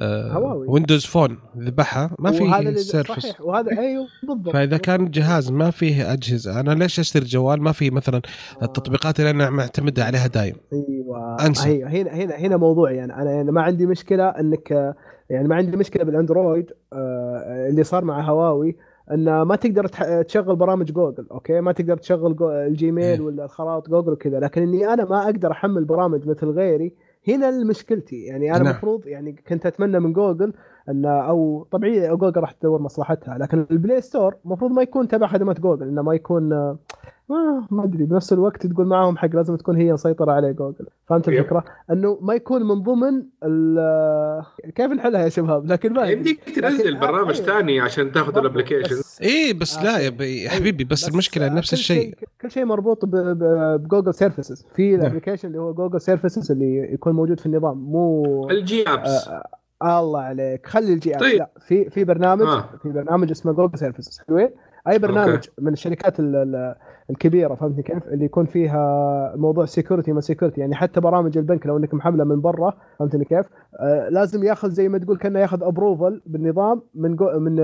هواوي. 0.01 0.67
Windows 0.67 1.05
Phone 1.05 1.37
ذبحها. 1.57 2.15
ما 2.19 2.31
في 2.31 2.75
service 2.77 3.11
صحيح 3.11 3.41
وهذا 3.41 3.71
أيوه 3.79 4.07
بالضبط. 4.27 4.53
فإذا 4.53 4.77
كان 4.77 5.05
الجهاز 5.05 5.51
ما 5.51 5.69
فيه 5.69 6.13
أجهزة 6.13 6.59
أنا 6.59 6.71
ليش 6.71 6.99
أشتري 6.99 7.25
جوال؟ 7.25 7.61
ما 7.61 7.71
في 7.71 7.89
مثلا 7.89 8.21
التطبيقات 8.63 9.19
اللي 9.19 9.29
أنا 9.29 9.49
معتمدة 9.49 10.05
عليها 10.05 10.27
دايم. 10.27 10.55
أيوه. 10.73 11.45
أنسى. 11.45 11.69
هي 11.69 11.83
هنا 11.83 12.11
هنا 12.11 12.35
هنا 12.35 12.57
موضوعي 12.57 12.95
يعني 12.95 13.13
أنا 13.15 13.31
يعني 13.31 13.51
ما 13.51 13.61
عندي 13.61 13.85
مشكلة 13.85 14.29
إنك 14.29 14.95
يعني 15.31 15.47
ما 15.47 15.55
عندي 15.55 15.77
مشكلة 15.77 16.03
بالأندرويد 16.03 16.71
آه، 16.93 17.69
اللي 17.69 17.83
صار 17.83 18.05
مع 18.05 18.21
هواوي 18.21 18.75
إن 19.11 19.41
ما 19.41 19.55
تقدر 19.55 19.87
تشغل 20.23 20.55
برامج 20.55 20.91
جوجل 20.91 21.27
okay 21.31 21.61
ما 21.61 21.71
تقدر 21.71 21.97
تشغل 21.97 22.35
الجيميل 22.43 23.03
إيه. 23.05 23.21
ولا 23.21 23.45
الخرائط 23.45 23.89
جوجل 23.89 24.11
وكذا 24.11 24.39
لكن 24.39 24.61
إني 24.61 24.93
أنا 24.93 25.05
ما 25.05 25.23
أقدر 25.23 25.51
أحمل 25.51 25.85
برامج 25.85 26.27
مثل 26.27 26.47
غيري 26.47 26.93
هنا 27.27 27.63
مشكلتي 27.63 28.23
يعني 28.23 28.49
أنا 28.49 28.57
نعم. 28.57 28.67
المفروض 28.67 29.07
يعني 29.07 29.35
كنت 29.47 29.65
أتمنى 29.65 29.99
من 29.99 30.13
جوجل 30.13 30.53
أو 31.05 31.67
طبيعي 31.71 32.15
جوجل 32.15 32.41
راح 32.41 32.51
تدور 32.51 32.81
مصلحتها 32.81 33.37
لكن 33.37 33.65
ال 33.71 33.77
Play 33.77 34.01
Store 34.01 34.35
المفروض 34.45 34.71
ما 34.71 34.81
يكون 34.81 35.07
تبع 35.07 35.27
خدمات 35.27 35.59
جوجل 35.59 35.87
إنه 35.87 36.01
ما 36.01 36.13
يكون 36.15 36.53
آه، 36.53 36.77
ما 37.29 37.67
ما 37.71 37.83
أدري 37.83 38.03
بنفس 38.05 38.33
الوقت 38.33 38.67
تقول 38.67 38.85
معاهم 38.87 39.17
حق 39.17 39.29
لازم 39.35 39.55
تكون 39.55 39.75
هي 39.77 39.93
مسيطرة 39.93 40.31
عليه 40.31 40.51
جوجل 40.51 40.85
فهمت 41.07 41.27
yep. 41.27 41.33
الفكرة؟ 41.33 41.63
إنه 41.91 42.17
ما 42.21 42.33
يكون 42.33 42.63
من 42.67 42.83
ضمن 42.83 43.23
ال- 43.43 44.43
كيف 44.75 44.91
نحلها 44.91 45.23
يا 45.23 45.29
شباب 45.29 45.65
لكن 45.71 45.93
ما. 45.93 46.05
يمديك 46.05 46.43
تنزل 46.49 46.91
لكن- 46.91 46.99
برامج 46.99 47.35
أيوه. 47.41 47.45
ثاني 47.47 47.79
عشان 47.79 48.11
تاخذ. 48.11 48.37
ال 48.37 48.42
application 48.42 48.95
بس- 48.99 49.21
اي 49.21 49.53
بس 49.53 49.77
آه، 49.77 49.83
لا. 49.83 49.99
يا 49.99 50.15
أيوة. 50.19 50.49
حبيبي 50.49 50.83
بس, 50.83 51.09
المشكلة 51.09 51.45
آه، 51.45 51.49
نفس 51.49 51.73
الشيء 51.73 52.01
شيء 52.03 52.15
كل 52.41 52.51
شيء 52.51 52.65
مربوط 52.65 53.05
ب- 53.05 53.09
ب- 53.15 53.83
ب 53.83 53.87
Google 53.87 54.13
services 54.13 54.65
في 54.75 54.91
نعم. 54.91 55.01
ال 55.01 55.05
application 55.05 55.47
اللي 55.47 55.59
هو 55.59 55.73
Google 55.73 56.01
services 56.01 56.51
اللي 56.51 56.93
يكون 56.93 57.13
موجود 57.13 57.39
في 57.39 57.45
النظام 57.45 57.77
مو 57.77 58.49
ال 58.49 58.66
G 58.66 58.83
apps 58.89 59.27
آه 59.27 59.31
آه 59.31 59.47
الله 59.83 60.21
عليك. 60.21 60.67
خلي 60.67 60.93
ال 60.93 61.03
G 61.03 61.13
طيب. 61.13 61.37
لا 61.39 61.49
في 61.59 61.89
في 61.89 62.03
برنامج 62.03 62.41
آه. 62.47 62.65
في 62.83 62.89
برنامج 62.89 63.31
اسمه 63.31 63.51
Google 63.51 63.77
services 63.79 64.19
حلوين؟ 64.27 64.49
أي 64.87 64.99
برنامج 64.99 65.31
okay. 65.33 65.49
من 65.59 65.73
الشركات 65.73 66.19
ال- 66.19 66.35
ال- 66.35 66.75
الكبيرة 67.09 67.55
فهمتني 67.55 67.83
كيف؟ 67.83 68.07
اللي 68.07 68.25
يكون 68.25 68.45
فيها 68.45 69.33
موضوع 69.35 69.65
security 69.65 70.11
ما 70.11 70.21
security 70.21 70.61
يعني 70.61 70.75
حتى 70.75 70.99
برامج 70.99 71.37
البنك 71.37 71.65
لو 71.67 71.77
إنك 71.77 71.93
محملة 71.93 72.23
من 72.23 72.41
برا 72.41 72.73
فهمتني 72.99 73.25
كيف؟ 73.25 73.45
آه 73.79 74.09
لازم 74.09 74.43
ياخذ 74.43 74.69
زي 74.69 74.89
ما 74.89 74.97
تقول 74.97 75.17
كأنه 75.17 75.39
ياخذ 75.39 75.63
approval 75.63 76.21
بالنظام 76.25 76.81
من 76.95 77.15
جو 77.15 77.39
من 77.39 77.55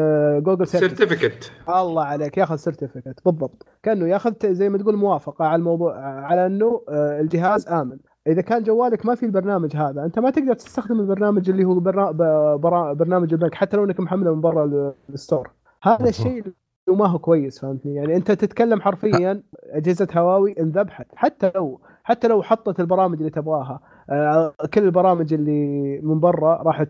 جوجل 0.44 0.68
certificate 0.68 1.52
الله 1.70 2.04
عليك. 2.04 2.38
ياخذ 2.38 2.56
certificate 2.56 3.20
بالضبط. 3.26 3.66
كأنه 3.84 4.08
ياخذ 4.08 4.34
زي 4.46 4.70
ما 4.70 4.78
تقول 4.78 4.96
موافقة 4.96 5.46
على 5.46 5.56
الموضوع 5.60 6.00
على 6.02 6.46
إنه 6.46 6.82
آه، 6.90 7.20
الجهاز 7.22 7.68
آمن. 7.68 7.98
إذا 8.28 8.42
كان 8.42 8.64
جوالك 8.64 9.06
ما 9.06 9.16
في 9.16 9.26
البرنامج 9.26 9.76
هذا 9.76 10.06
أنت 10.06 10.20
ما 10.20 10.30
تقدر 10.30 10.54
تستخدم 10.54 11.00
البرنامج 11.00 11.50
اللي 11.50 11.66
هو 11.66 11.80
برنا... 11.80 12.12
ب- 12.12 12.62
برا... 12.62 12.94
برنامج 12.94 13.34
البنك 13.34 13.56
حتى 13.56 13.78
لو 13.78 13.84
إنك 13.84 14.00
محمله 14.00 14.36
من 14.36 14.42
برا 14.42 14.66
ال- 14.66 14.94
ال 15.10 15.16
store 15.16 15.50
هذا 15.84 16.10
الشيء 16.10 16.44
اللي 16.88 17.00
ما 17.00 17.08
هو 17.08 17.20
كويس 17.20 17.60
فهمتني؟ 17.60 17.96
يعني 17.96 18.16
أنت 18.16 18.32
تتكلم 18.32 18.82
حرفيا 18.82 19.44
أجهزة 19.64 20.08
هواوي 20.14 20.56
انذبحت 20.60 21.06
حتى 21.16 21.52
لو 21.56 21.82
حتى 22.04 22.28
لو 22.28 22.42
حطت 22.44 22.80
البرامج 22.80 23.18
اللي 23.18 23.30
تبغاها. 23.30 23.80
آه، 24.10 24.54
كل 24.74 24.84
البرامج 24.84 25.34
اللي 25.34 26.00
من 26.04 26.20
برا 26.20 26.64
راح 26.64 26.84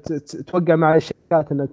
توقع 0.47 0.75
مع 0.75 0.95
الشركات 0.95 1.51
إنها 1.51 1.67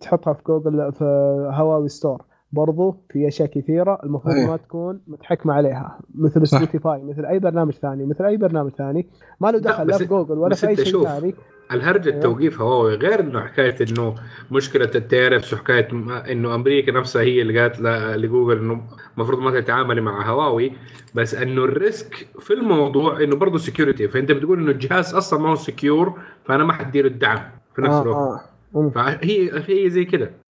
تحطها 0.00 0.32
في 0.32 0.42
جوجل 0.46 0.92
في 0.92 1.04
هواوي 1.52 1.88
store 1.88 2.22
برضو 2.52 2.96
في 3.10 3.28
أشياء 3.28 3.48
كثيرة 3.48 3.98
المفروض 4.04 4.34
أيه. 4.34 4.46
ما 4.46 4.56
تكون 4.56 5.00
متحكمة 5.06 5.54
عليها 5.54 5.98
مثل. 6.14 6.46
سبوتيفاي 6.46 7.02
مثل 7.04 7.24
أي 7.24 7.38
برنامج 7.38 7.72
ثاني 7.72 8.06
مثل 8.06 8.24
أي 8.24 8.36
برنامج 8.36 8.70
ثاني 8.70 9.06
ما 9.40 9.50
له 9.50 9.58
دخل 9.58 9.86
لا 9.86 9.98
في 9.98 10.04
جوجل 10.04 10.38
ولا 10.38 10.54
في 10.54 10.68
أي 10.68 10.76
شيء 10.76 10.84
شوف، 10.84 11.08
ثاني 11.08 11.34
الهرجة 11.72 12.06
أيوه. 12.06 12.16
التوقيف 12.16 12.60
هواوي 12.60 12.94
غير 12.94 13.20
إنه 13.20 13.40
حكاية 13.40 13.76
إنه 13.80 14.14
مشكلة 14.50 14.90
ال 14.94 15.01
tariffs 15.01 15.54
وحكاية 15.54 15.88
إنه 16.32 16.54
أمريكا 16.54 16.92
نفسها 16.92 17.22
هي 17.22 17.42
اللي 17.42 17.60
قالت 17.60 17.80
لجوجل 18.16 18.58
إنه 18.58 18.80
المفروض 19.16 19.38
ما 19.38 19.60
تتعاملي 19.60 20.00
مع 20.00 20.30
هواوي 20.30 20.72
بس 21.14 21.34
إنه 21.34 21.64
ال 21.64 21.76
risk 21.76 22.26
في 22.38 22.52
الموضوع 22.52 23.20
إنه 23.20 23.36
برضه 23.36 23.58
security 23.58 24.08
فأنت 24.08 24.32
بتقول 24.32 24.58
إنه 24.58 24.70
الجهاز 24.70 25.14
أصلا 25.14 25.40
ما 25.40 25.48
هو 25.48 25.54
secure 25.54 26.18
فأنا 26.44 26.64
ما 26.64 26.72
حديله 26.72 27.08
الدعم 27.08 27.40
في 27.76 27.82
نفس 27.82 27.94
آه 27.94 28.02
الوقت 28.02 28.16
آه. 28.16 28.40
مم. 28.74 28.90
فهي 28.90 29.50
هي 29.68 29.90
زي 29.90 30.04
كده 30.04 30.41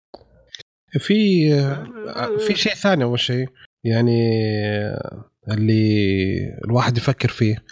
في 1.00 1.54
آه، 1.54 2.38
في 2.38 2.56
شيء 2.56 2.74
ثاني 2.74 3.04
أول 3.04 3.20
شيء. 3.20 3.50
يعني 3.84 4.32
آه، 4.66 5.26
اللي 5.52 6.60
الواحد 6.66 6.98
يفكر 6.98 7.30
فيه. 7.30 7.64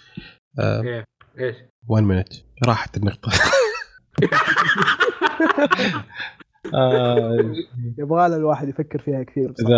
إيه 0.59 1.03
إيش؟ 1.39 1.55
1 1.87 2.03
مينت 2.03 2.33
راحت 2.65 2.97
النقطة. 2.97 3.31
آه، 6.73 7.53
يبغى 7.97 8.29
له 8.29 8.35
الواحد 8.35 8.69
يفكر 8.69 9.01
فيها 9.01 9.23
كثير 9.23 9.51
بصراحة. 9.51 9.73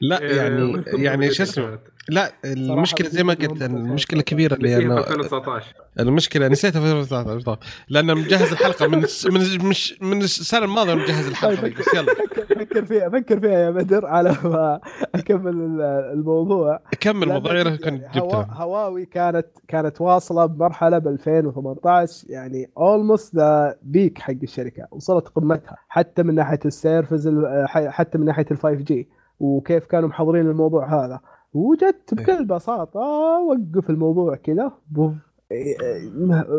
لا 0.00 0.20
إيه، 0.20 0.36
يعني 0.36 0.82
يعني 1.06 1.30
شو 1.30 1.42
اسمه؟ 1.42 1.78
لا 2.08 2.32
المشكلة 2.44 3.08
زي 3.08 3.22
ما 3.22 3.34
قلت 3.34 3.62
المشكلة 3.62 4.22
نسيها 4.22 4.78
انه 4.78 4.98
2019 4.98 5.74
المشكلة 6.00 6.48
نسيتها 6.48 6.80
في 6.80 6.86
2019 6.86 7.58
لأن 7.88 8.06
مجهز 8.16 8.52
الحلقة 8.52 8.86
من 8.86 8.98
من 9.30 9.68
مش 9.68 9.98
من 10.02 10.22
السنة 10.22 10.64
الماضية 10.64 10.94
مجهز 10.94 11.26
الحلقة 11.28 11.60
طيب. 11.62 11.74
بس 11.78 11.94
يلا. 11.94 12.14
فكر 12.48 12.84
فيها 12.84 13.08
فكر 13.08 13.40
فيها 13.40 13.58
يا 13.58 13.70
بدر 13.70 14.06
على 14.06 14.36
ما 14.44 14.80
أكمل 15.14 15.50
ال- 15.52 15.80
الموضوع. 16.12 16.80
كمل 17.00 17.28
يعني 17.28 17.78
كنت 17.78 18.02
جبتها 18.14 18.48
هواوي 18.52 19.06
كانت 19.06 19.46
كانت 19.68 20.00
واصلة 20.00 20.46
بمرحلة 20.46 20.98
ب 20.98 21.08
2018 21.08 22.24
يعني 22.30 22.70
almost 22.78 23.36
the 23.36 23.76
peak 23.82 24.18
حق 24.18 24.34
الشركة 24.42 24.86
وصلت 24.90 25.28
قمتها 25.28 25.76
حتى 25.88 26.22
من 26.22 26.34
ناحية 26.34 26.60
ال 26.64 26.72
service 26.72 27.30
حتى 27.66 28.18
من 28.18 28.24
ناحية 28.24 28.46
ال 28.50 28.56
5G 28.58 29.08
وكيف 29.40 29.86
كانوا 29.86 30.08
محضرين 30.08 30.46
الموضوع 30.46 31.04
هذا. 31.04 31.20
وجت 31.54 32.14
بكل 32.14 32.44
بساطه 32.44 33.00
وقف 33.40 33.90
الموضوع 33.90 34.36
كذا. 34.36 34.72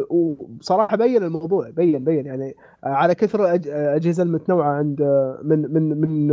وبصراحه 0.10 0.98
بين 0.98 1.24
الموضوع 1.24 1.70
بين 1.70 2.04
بين 2.04 2.26
يعني 2.26 2.56
على 2.84 3.16
كثر 3.16 3.46
الاجهزه 3.54 4.24
المتنوعة 4.24 4.72
عند 4.72 5.02
من 5.44 5.74
من 5.74 6.02
من 6.02 6.28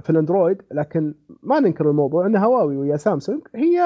في 0.00 0.10
الأندرويد 0.10 0.62
لكن 0.72 1.14
ما 1.42 1.60
ننكر 1.60 1.90
الموضوع 1.90 2.26
ان 2.26 2.36
هواوي 2.36 2.76
ويا 2.76 2.96
سامسونج. 2.96 3.40
هي 3.54 3.80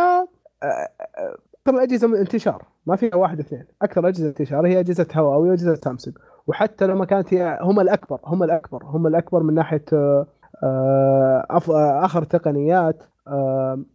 أكثر 0.62 1.76
الاجهزه 1.76 2.21
انتشار 2.21 2.64
ما 2.87 2.97
فيها 2.97 3.17
واحد 3.17 3.38
اثنين. 3.38 3.64
أكثر 3.83 4.09
أجهزة 4.09 4.29
انتشار 4.29 4.67
هي 4.67 4.81
أجهزة 4.81 5.07
هواوي 5.14 5.50
وأجهزة 5.50 5.75
سامسونج. 5.75 6.17
وحتى 6.47 6.87
لما 6.87 7.05
كانت 7.05 7.35
هي 7.35 7.59
هم 7.62 7.81
الأكبر 7.81 8.21
هم 8.25 8.43
الأكبر 8.43 8.85
هم 8.85 9.07
الأكبر 9.07 9.43
من 9.43 9.55
ناحية 9.55 9.85
آخر 12.05 12.25
تقنيات. 12.25 13.02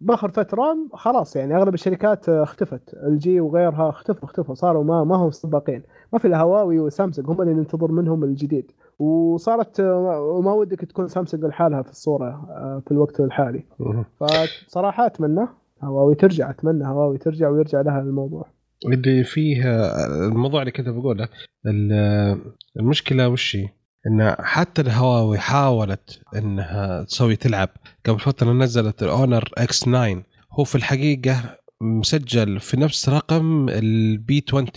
باخر 0.02 0.32
فتره 0.32 0.78
خلاص 0.94 1.36
يعني 1.36 1.56
أغلب 1.56 1.74
الشركات 1.74 2.30
آه، 2.30 2.44
اختفت. 2.44 2.94
الجي 2.94 3.40
وغيرها 3.42 3.90
اختفوا 3.90 4.24
اختفوا 4.26 4.56
صاروا 4.56 4.84
ما 4.84 5.04
ما 5.04 5.16
هم 5.16 5.32
سباقين. 5.32 5.84
ما 6.14 6.20
في 6.20 6.28
الا 6.28 6.42
هواوي 6.42 6.80
وسامسونج 6.80 7.30
هم 7.30 7.42
اللي 7.42 7.54
ننتظر 7.54 7.92
منهم 7.92 8.24
الجديد. 8.24 8.72
وصارت 9.00 9.80
آه، 9.80 10.22
وما 10.22 10.54
ودك 10.54 10.80
تكون 10.82 11.08
سامسونج 11.08 11.46
لحالها 11.46 11.82
في 11.82 11.92
الصورة 11.92 12.28
آه، 12.50 12.82
في 12.86 12.92
الوقت 12.92 13.20
الحالي. 13.20 13.64
فصراحة 14.20 15.06
أتمنى 15.06 15.48
هواوي 15.84 16.16
ترجع 16.16 16.50
أتمنى 16.50 16.88
هواوي 16.88 17.18
ترجع 17.18 17.50
ويرجع 17.50 17.82
لها 17.82 18.00
الموضوع. 18.02 18.46
اللي 18.86 19.24
فيه 19.24 19.64
الموضوع 20.28 20.62
اللي 20.62 20.72
كنت 20.72 20.90
بقوله 20.90 21.28
ال- 21.66 22.42
المشكلة 22.80 23.30
وش 23.30 23.56
هي؟ 23.56 23.70
إن 24.08 24.36
حتى 24.40 24.82
الهواوي 24.82 25.38
حاولت 25.40 26.20
إنها 26.36 27.04
تسوي 27.04 27.36
تلعب. 27.36 27.70
قبل 28.06 28.20
فترة 28.20 28.52
نزلت 28.54 29.04
ال 29.04 29.50
Honor 29.58 29.80
X9 29.80 30.24
هو 30.52 30.64
في 30.64 30.76
الحقيقة 30.76 31.58
مسجل 31.82 32.60
في 32.60 32.78
نفس 32.78 33.10
رقم 33.10 33.70
ال 33.70 34.44
P20 34.50 34.68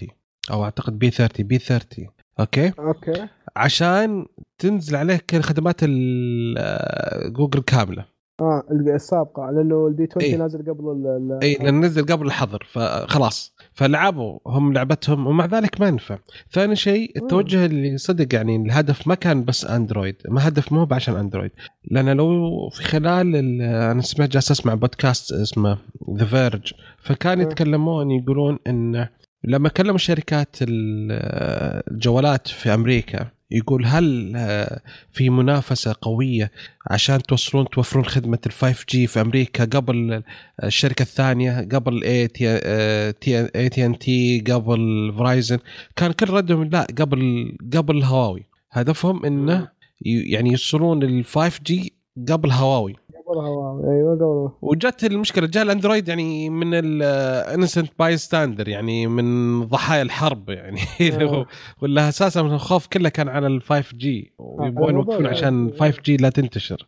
أو 0.51 0.65
أعتقد 0.65 0.99
P30 0.99 1.11
P30 1.11 1.59
okay? 1.59 2.73
Okay. 2.79 3.29
عشان 3.57 4.27
تنزل 4.59 4.97
عليه 4.97 5.21
كل 5.31 5.41
خدمات 5.41 5.77
ال- 5.83 7.33
جوجل 7.33 7.61
كاملة. 7.63 8.05
آه 8.41 8.63
السابقة 8.95 9.51
لأنه 9.51 9.87
ال 9.87 10.09
P20 10.11 10.25
إيه. 10.27 10.37
نازل 10.37 10.59
قبل 10.59 10.85
ال- 10.91 11.39
اي 11.43 11.55
لأن 11.55 11.81
نزل 11.81 12.07
قبل 12.07 12.27
الحظر 12.27 12.67
فخلاص. 12.73 13.55
فلعبوا 13.75 14.39
هم 14.47 14.73
لعبتهم 14.73 15.27
ومع 15.27 15.47
ذلك 15.47 15.81
ما 15.81 15.89
ينفع 15.89 16.19
ثاني 16.53 16.77
شيء 16.77 17.13
التوجه 17.17 17.67
اللي 17.67 17.99
صدق 17.99 18.35
يعني 18.35 18.57
الهدف 18.57 19.09
ما 19.09 19.15
كان 19.15 19.45
بس 19.45 19.65
أندرويد 19.65 20.17
ما 20.29 20.49
هدف 20.49 20.73
مو 20.73 20.89
عشان 20.93 21.17
أندرويد. 21.17 21.51
لأن 21.91 22.09
لو 22.17 22.69
في 22.69 22.83
خلال 22.85 23.37
ال- 23.37 23.63
أنا 23.63 24.03
سمعت 24.03 24.29
جالس 24.31 24.51
أسمع 24.51 24.75
بودكاست 24.75 25.33
اسمه 25.33 25.79
The 26.17 26.25
Verge 26.25 26.73
فكان. 27.03 27.41
يتكلمون 27.41 28.11
يقولون 28.11 28.59
إن 28.67 29.09
لما 29.45 29.69
كلموا 29.69 29.99
شركات 29.99 30.57
ال- 30.63 31.91
الجوالات 31.93 32.49
في 32.49 32.75
أمريكا 32.75 33.27
يقول 33.51 33.87
هل 33.87 34.33
آه، 34.37 34.81
في 35.13 35.31
منافسة 35.31 35.95
قوية 36.03 36.51
عشان 36.91 37.23
توصلون 37.23 37.69
توفرون 37.71 38.05
خدمة 38.05 38.39
ال 38.47 38.53
5G 38.53 39.07
في 39.07 39.21
أمريكا 39.21 39.65
قبل 39.65 40.23
الشركة 40.65 41.03
الثانية 41.03 41.69
قبل 41.73 42.05
اي 42.05 42.29
تي 43.69 43.87
ان 43.87 43.99
تي 43.99 44.41
قبل 44.41 45.15
Verizon 45.19 45.59
كان 45.97 46.13
كل 46.13 46.31
ردهم 46.31 46.65
لا 46.65 46.87
قبل 46.99 47.53
قبل 47.77 48.03
هواوي. 48.03 48.45
هدفهم 48.73 49.25
إنه 49.25 49.69
يعني 50.03 50.51
يوصلون 50.51 51.03
ال 51.03 51.25
5G 51.25 51.93
قبل 52.29 52.51
هواوي. 52.51 52.97
قبل 53.31 53.39
هواوي 53.39 53.97
أيوه 53.97 54.15
قبل. 54.15 54.51
وجت 54.63 55.05
المشكلة 55.05 55.47
جاء 55.47 55.63
الأندرويد 55.63 56.09
يعني 56.09 56.51
من 56.51 56.75
ال 56.75 57.91
innocent 57.99 58.17
bystander 58.17 58.69
يعني 58.69 59.07
من 59.07 59.61
ضحايا 59.65 60.03
الحرب 60.03 60.49
يعني. 60.51 60.81
آه. 61.23 61.47
ولا 61.83 62.09
أساسا 62.09 62.41
الخوف 62.41 62.87
كله 62.87 63.09
كان 63.09 63.29
على 63.29 63.47
ال 63.47 63.63
5G 63.63 64.33
ويبغون 64.39 64.89
الموضوع 64.91 65.15
يوقفون 65.15 65.25
يعني- 65.25 65.37
عشان 65.37 65.71
5G 65.81 66.17
لا 66.17 66.29
تنتشر. 66.31 66.87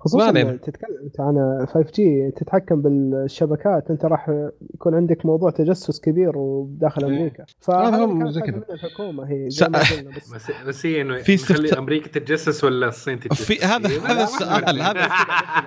خصوصا. 0.00 0.30
تتكلم 0.56 0.96
انت 1.04 1.20
عن 1.20 1.66
5G 1.74 2.30
تتحكم 2.36 2.82
بالشبكات 2.82 3.90
أنت 3.90 4.04
راح 4.04 4.30
يكون 4.74 4.94
عندك 4.94 5.26
موضوع 5.26 5.50
تجسس 5.50 6.00
كبير 6.00 6.38
وداخل 6.38 7.04
إيه. 7.04 7.18
أمريكا 7.18 7.42
هذا 7.42 7.46
فهذا 7.60 8.04
هم 8.04 8.26
اللي 8.26 8.40
كانت 8.40 8.54
زي 8.56 8.64
كذا. 8.64 8.74
الحكومة 8.74 9.24
هي 9.30 9.50
زي 9.50 9.68
ما 9.68 9.84
س- 9.84 9.92
قلنا 9.92 10.10
بس 10.16 10.32
بس 10.34 10.50
بس 10.66 10.86
هي 10.86 11.00
إنه 11.00 11.16
في 11.22 11.34
استفت- 11.34 11.72
أمريكا 11.76 12.08
تتجسس 12.08 12.64
ولا 12.64 12.88
الصين 12.88 13.20
تتجسس؟ 13.20 13.42
في 13.42 13.64
هذا 13.64 13.88
إيه، 13.88 14.00
هذا 14.12 14.22
السؤال. 14.24 14.80
هذا 14.82 15.08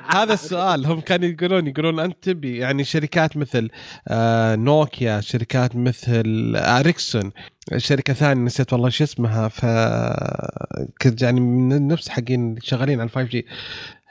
هذا 0.08 0.34
السؤال 0.34 0.86
هم 0.86 1.00
كانوا 1.02 1.28
يقولون 1.30 1.68
يقولون 1.68 2.00
أنت 2.00 2.18
تبي 2.22 2.58
يعني 2.58 2.84
شركات 2.84 3.38
مثل 3.38 3.70
آه 4.08 4.56
نوكيا 4.56 5.20
شركات 5.22 5.75
مثل 5.75 6.54
اريكسون 6.56 7.32
شركة 7.78 8.13
ثانية 8.13 8.44
نسيت 8.44 8.74
والله 8.74 8.90
شو 8.90 9.04
اسمها 9.04 9.48
ف 9.48 9.66
كنت 11.02 11.22
يعني 11.22 11.40
من 11.40 11.88
نفس 11.88 12.10
حقين 12.10 12.56
شغالين 12.62 13.00
على 13.02 13.10
5G 13.10 13.46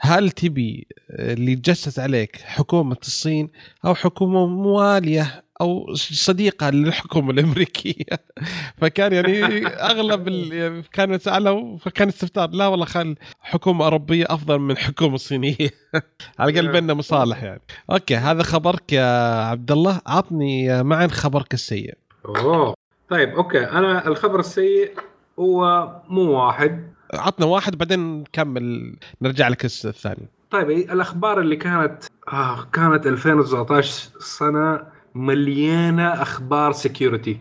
هل 0.05 0.31
تبي 0.31 0.87
اللي 1.09 1.51
يتجسس 1.51 1.99
عليك 1.99 2.35
حكومة 2.35 2.97
الصين 3.01 3.49
أو 3.85 3.95
حكومة 3.95 4.45
موالية 4.47 5.43
أو 5.61 5.93
صديقة 5.95 6.69
للحكومة 6.69 7.31
الأمريكية؟ 7.31 8.05
فكان 8.81 9.13
يعني 9.13 9.67
أغلب 9.67 10.27
يعني 10.53 10.83
كانوا 10.93 11.17
سالوا 11.17 11.77
فكان 11.77 12.07
استفسار 12.07 12.49
لا 12.49 12.67
والله 12.67 12.85
خل 12.85 13.15
حكومة 13.39 13.85
أوروبية 13.85 14.25
أفضل 14.29 14.59
من 14.59 14.77
حكومة 14.77 15.17
صينية. 15.17 15.55
على 16.39 16.51
الأقل 16.51 16.71
بيننا 16.71 16.93
مصالح 16.93 17.43
يعني. 17.43 17.61
okay 17.91 18.15
هذا 18.15 18.43
خبرك 18.43 18.93
يا 18.93 19.35
عبد 19.45 19.71
الله 19.71 20.01
عطني 20.07 20.83
معا 20.83 21.07
خبرك 21.07 21.53
السيء. 21.53 21.93
أوه. 22.25 22.73
طيب 23.09 23.29
okay. 23.29 23.63
أنا 23.63 24.07
الخبر 24.07 24.39
السيء 24.39 24.93
هو 25.39 25.89
مو 26.09 26.31
واحد. 26.31 26.92
عطنا 27.13 27.45
واحد 27.45 27.77
بعدين 27.77 28.19
نكمل 28.21 28.95
نرجع 29.21 29.47
لك 29.47 29.65
الس- 29.65 29.85
الثاني 29.85 30.27
طيب 30.51 30.69
الأخبار 30.71 31.39
اللي 31.39 31.55
كانت 31.55 32.03
آه 32.33 32.63
كانت 32.73 33.07
2019 33.07 34.09
سنة 34.19 34.79
مليانة 35.15 36.21
أخبار 36.21 36.71
security. 36.71 37.37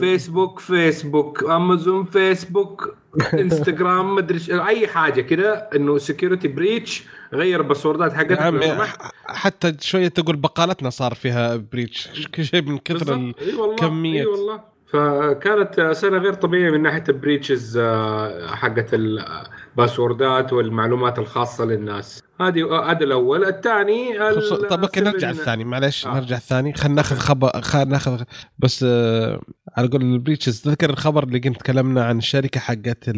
فيسبوك 0.00 0.58
فيسبوك 0.60 1.44
امازون 1.44 2.04
فيسبوك 2.04 2.94
انستغرام 3.34 4.14
مدري 4.14 4.62
أي 4.66 4.88
حاجة 4.88 5.20
كده 5.20 5.54
إنه 5.54 5.98
security 5.98 6.48
breach 6.48 7.04
غير 7.32 7.60
الباسوردات 7.60 8.12
حقتك 8.12 8.38
سمحت. 8.64 9.00
حتى 9.26 9.74
شوية 9.80 10.08
تقول 10.08 10.36
بقالتنا 10.36 10.90
صار 10.90 11.14
فيها 11.14 11.56
breach 11.56 12.26
كل 12.34 12.44
شيء 12.44 12.62
من 12.62 12.78
كثر 12.78 13.14
ال... 13.14 13.32
بالضبط. 13.32 13.42
إي 13.42 13.54
والله 13.54 13.76
كمية. 13.76 14.20
اي 14.20 14.26
والله 14.26 14.60
فكانت 14.90 15.80
سنه 15.80 16.18
غير 16.18 16.34
طبيعية 16.34 16.70
من 16.70 16.82
ناحية 16.82 17.04
ال 17.08 17.16
breaches 17.16 17.76
آه، 17.76 18.46
حقت 18.46 18.94
الباسوردات 18.94 20.52
والمعلومات 20.52 21.18
الخاصة 21.18 21.64
للناس. 21.64 22.22
هذه 22.40 22.90
هذا 22.90 23.04
الأول. 23.04 23.44
الثاني 23.44 24.18
طب 24.70 24.82
أوكي 24.82 25.00
نرجع 25.00 25.30
الثاني 25.30 25.64
معلش 25.64 26.06
آه. 26.06 26.14
نرجع 26.14 26.36
الثاني. 26.36 26.72
خلينا 26.72 26.94
ناخذ 26.94 27.16
خبر 27.16 27.60
خلينا 27.60 27.90
ناخذ 27.90 28.22
بس 28.58 28.84
آه 28.88 29.40
على 29.76 29.88
قول 29.88 30.02
ال 30.02 30.09
breaches 30.09 30.62
تذكر 30.62 30.90
الخبر 30.90 31.24
اللي 31.24 31.40
كنت 31.40 31.56
تكلمنا 31.56 32.04
عن 32.04 32.18
الشركة 32.18 32.60
حقت 32.60 33.10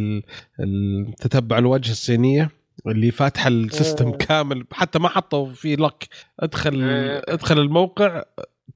تتبع 1.18 1.58
الوجه 1.58 1.90
الصينية 1.90 2.50
اللي 2.86 3.10
فاتحة 3.10 3.48
ال 3.48 3.57
system 3.57 4.08
آه. 4.08 4.16
كامل. 4.16 4.64
حتى 4.72 4.98
ما 4.98 5.08
حطوا 5.08 5.46
فيه 5.46 5.76
لك 5.76 6.08
ادخل 6.40 6.80
آه. 6.82 7.22
ادخل 7.28 7.58
الموقع 7.58 8.22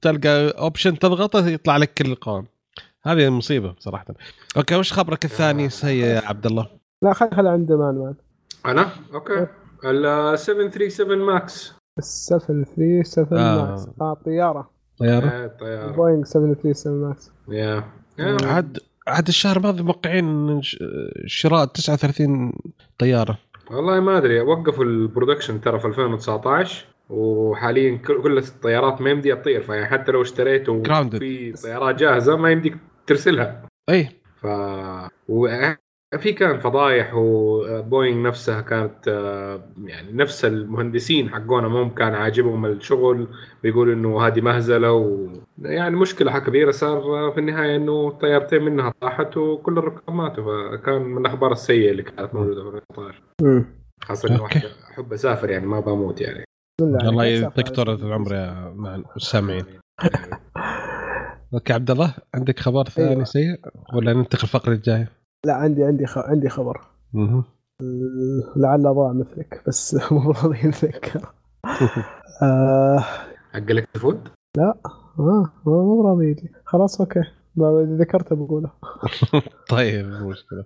تلقى 0.01 0.49
option 0.49 0.99
تضغطه 0.99 1.47
يطلع 1.47 1.77
لك 1.77 1.93
كل 1.93 2.05
القوائم 2.05 2.45
هذه 3.05 3.29
مصيبة 3.29 3.75
صراحة. 3.79 4.05
أوكي 4.57 4.75
وش 4.75 4.93
خبرك 4.93 5.25
الثاني 5.25 5.69
سيء 5.69 6.03
يا 6.05 6.21
عبد 6.25 6.45
الله 6.45 6.67
لا 7.01 7.13
خلي 7.13 7.29
خلي 7.35 7.49
عند 7.49 7.71
معن 7.71 7.95
معن 7.95 8.13
أنا؟ 8.65 8.89
أوكي. 9.13 9.47
ال 9.85 10.39
737 10.39 11.17
ماكس 11.17 11.73
737 11.99 13.37
آه. 13.37 13.69
ماكس 13.69 13.87
آه 14.01 14.17
طيارة. 14.25 14.69
طيارة؟ 14.99 15.25
آه، 15.27 15.47
طيارة. 15.47 15.91
بوينغ 15.91 16.23
737 16.23 16.93
ماكس 17.01 17.31
يا. 17.49 17.83
عاد 18.43 18.77
عاد 19.07 19.27
الشهر 19.27 19.57
الماضي 19.57 19.83
موقعين 19.83 20.61
ش- 20.61 20.77
شراء 21.25 21.65
39 21.65 22.53
طيارة. 22.99 23.37
والله 23.71 23.99
ما 23.99 24.17
أدري 24.17 24.41
وقفوا 24.41 24.83
ال 24.83 24.90
production 24.90 25.61
ترى 25.61 25.79
في 25.79 25.87
2019 25.87 26.85
وحاليا 27.09 27.97
كل 27.97 28.21
كل 28.23 28.37
الطيارات 28.37 29.01
ما 29.01 29.09
يمدي 29.09 29.35
تطير 29.35 29.61
فيعني 29.61 29.85
حتى 29.85 30.11
لو 30.11 30.21
اشتريت 30.21 30.69
grounded. 30.69 31.17
في 31.19 31.51
طيارات 31.63 31.95
جاهزة 31.95 32.35
ما 32.37 32.51
يمديك 32.51 32.77
ترسلها. 33.07 33.65
إي. 33.89 34.09
ف 34.35 34.47
و... 35.29 35.47
في 36.17 36.33
كان 36.33 36.59
فضايح 36.59 37.11
وبوينغ 37.15 38.27
نفسها 38.27 38.61
كانت 38.61 39.07
آه، 39.07 39.69
يعني 39.83 40.11
نفس 40.13 40.45
المهندسين 40.45 41.29
حقونا 41.29 41.67
هم 41.67 41.89
كان 41.89 42.13
عاجبهم 42.13 42.65
الشغل 42.65 43.27
بيقولوا 43.63 43.93
إنه 43.93 44.27
هذه 44.27 44.41
مهزلة 44.41 44.91
و 44.91 45.27
يعني 45.61 45.95
مشكلة 45.95 46.39
كبيرة 46.39 46.71
صار 46.71 47.31
في 47.31 47.39
النهاية 47.39 47.75
إنه 47.75 48.09
طيارتين 48.11 48.63
منها 48.63 48.93
طاحت 49.01 49.37
وكل 49.37 49.77
الركاب 49.77 50.15
ماتوا 50.15 50.77
فكان 50.77 51.01
من 51.01 51.17
الأخبار 51.17 51.51
السيئة 51.51 51.91
اللي 51.91 52.03
كانت 52.03 52.35
موجودة 52.35 52.71
في 52.71 52.77
القطار 52.77 53.21
امم 53.41 53.65
خاصة 54.01 54.29
إنه 54.29 54.45
أحب 54.91 55.13
أسافر 55.13 55.49
يعني 55.49 55.65
ما 55.65 55.79
بموت 55.79 56.21
يعني. 56.21 56.45
الله 56.81 57.25
يعطيك 57.25 57.69
طول 57.69 57.89
العمر 57.89 58.33
يا 58.33 58.73
مع 58.75 59.03
السامعين 59.15 59.65
أوكي 61.53 61.73
عبد 61.73 61.91
الله 61.91 62.13
عندك 62.35 62.59
خبر 62.59 62.83
ثاني 62.89 63.09
أيوة. 63.09 63.23
سيء؟ 63.23 63.59
ولا 63.93 64.13
ننتقل 64.13 64.43
الفقرة 64.43 64.73
الجاية؟ 64.73 65.11
لا 65.45 65.53
عندي 65.53 65.83
عندي 65.83 66.05
خ... 66.05 66.17
عندي 66.17 66.49
خبر. 66.49 66.81
مهم. 67.13 67.43
لعل 68.55 68.83
ضاع 68.83 69.11
مثلك 69.13 69.63
بس 69.67 69.97
مو 70.11 70.31
راضي 70.31 70.57
يتذكر 70.67 71.21
آه. 72.43 72.99
حق 73.53 73.71
لك 73.71 73.87
فود 73.97 74.27
آه 74.59 74.75
مو 75.65 76.07
راضي 76.09 76.25
يجي. 76.29 76.51
خلاص 76.65 77.01
أوكي. 77.01 77.21
ذكرته 77.99 78.35
بقوله. 78.35 78.71
طيب 79.69 80.05
مو 80.05 80.29
مشكلة. 80.29 80.63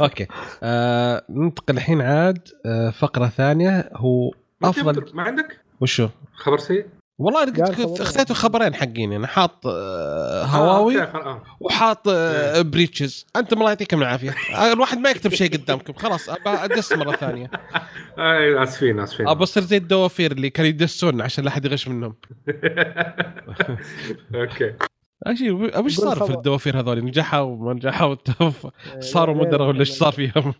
أوكي. 0.00 0.26
آه 0.62 1.22
ننتقل 1.30 1.74
الحين 1.74 2.00
عاد 2.00 2.48
آه 2.66 2.90
فقرة 2.90 3.26
ثانية. 3.26 3.90
هو 3.92 4.30
أفضل 4.64 5.04
ما 5.14 5.22
عندك؟ 5.22 5.60
وشو؟ 5.80 6.08
خبر 6.34 6.58
سيء؟ 6.58 6.86
والله 7.20 7.40
قال 7.44 7.54
قلت 7.54 7.72
خبرين. 7.72 8.00
اخترت 8.00 8.32
خبرين 8.32 8.74
حقين 8.74 9.12
أنا 9.12 9.26
حاط 9.26 9.66
آه 9.66 10.42
آه، 10.42 10.44
هواوي 10.44 11.02
آه. 11.02 11.42
وحاط 11.60 12.08
breaches 12.58 13.26
أنتم 13.36 13.58
الله 13.58 13.68
يعطيكم 13.68 14.02
العافية. 14.02 14.34
الواحد 14.72 14.98
ما 14.98 15.10
يكتب 15.10 15.34
شيء 15.34 15.52
قدامكم. 15.52 15.92
خلاص 15.92 16.28
أبى 16.28 16.40
أدس 16.48 16.92
مرة 16.92 17.12
ثانية. 17.16 17.50
آه، 18.18 18.62
آسفين 18.62 19.00
آسفين. 19.00 19.28
أبى 19.28 19.42
أصير 19.42 19.62
زي 19.62 19.76
الدوافير 19.76 20.32
اللي 20.32 20.50
كانوا 20.50 20.68
يدسون 20.68 21.20
عشان 21.20 21.44
لا 21.44 21.50
أحد 21.50 21.64
يغش 21.64 21.88
منهم. 21.88 22.14
أوكي. 24.34 24.74
اشي 25.26 25.50
وش 25.50 25.70
قول 25.74 25.90
صار 25.92 26.24
في. 26.26 26.32
الدوافير 26.34 26.80
هذول؟ 26.80 27.04
نجحوا 27.04 27.40
وما 27.40 27.72
نجحوا؟ 27.74 28.14
صاروا 29.00 29.34
مدراء 29.34 29.68
ولا 29.68 29.80
إيش 29.80 29.90
صار 29.90 30.12
فيهم؟ 30.12 30.54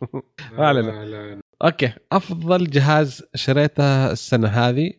ما 0.58 0.68
علينا. 0.68 1.40
أوكي. 1.64 1.92
أفضل 2.12 2.70
جهاز 2.70 3.22
شريته 3.34 4.12
السنة 4.12 4.48
هذه 4.48 4.90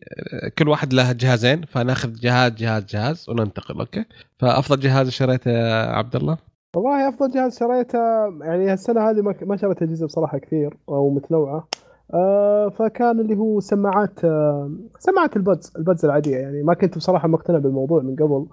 كل 0.58 0.68
واحد 0.68 0.92
له 0.92 1.12
جهازين 1.12 1.62
فناخذ 1.62 2.12
جهاز 2.12 2.52
جهاز 2.52 2.84
جهاز 2.84 3.26
وننتقل 3.28 3.78
أوكي. 3.78 4.04
فأفضل 4.38 4.80
جهاز 4.80 5.08
شريته 5.08 5.50
يا 5.50 5.86
عبد 5.86 6.16
الله؟ 6.16 6.38
والله 6.76 7.08
أفضل 7.08 7.30
جهاز 7.30 7.58
شريته 7.58 7.98
يعني 8.40 8.72
السنة 8.72 9.10
هذه 9.10 9.34
ما 9.42 9.56
شريت 9.56 9.82
أجهزة 9.82 10.06
بصراحة 10.06 10.38
كثير 10.38 10.76
أو 10.88 11.10
متنوعة. 11.10 11.68
آه 12.14 12.68
فكان 12.68 13.20
اللي 13.20 13.36
هو 13.36 13.60
سماعات 13.60 14.24
آه 14.24 14.70
سماعات 14.98 15.36
ال 15.36 15.43
buds 15.43 15.72
ال 15.78 15.83
buds 15.83 16.04
العادية. 16.04 16.36
يعني 16.36 16.62
ما 16.62 16.74
كنت 16.74 16.96
بصراحة 16.96 17.28
مقتنع 17.28 17.58
بالموضوع 17.58 18.02
من 18.02 18.16
قبل. 18.16 18.46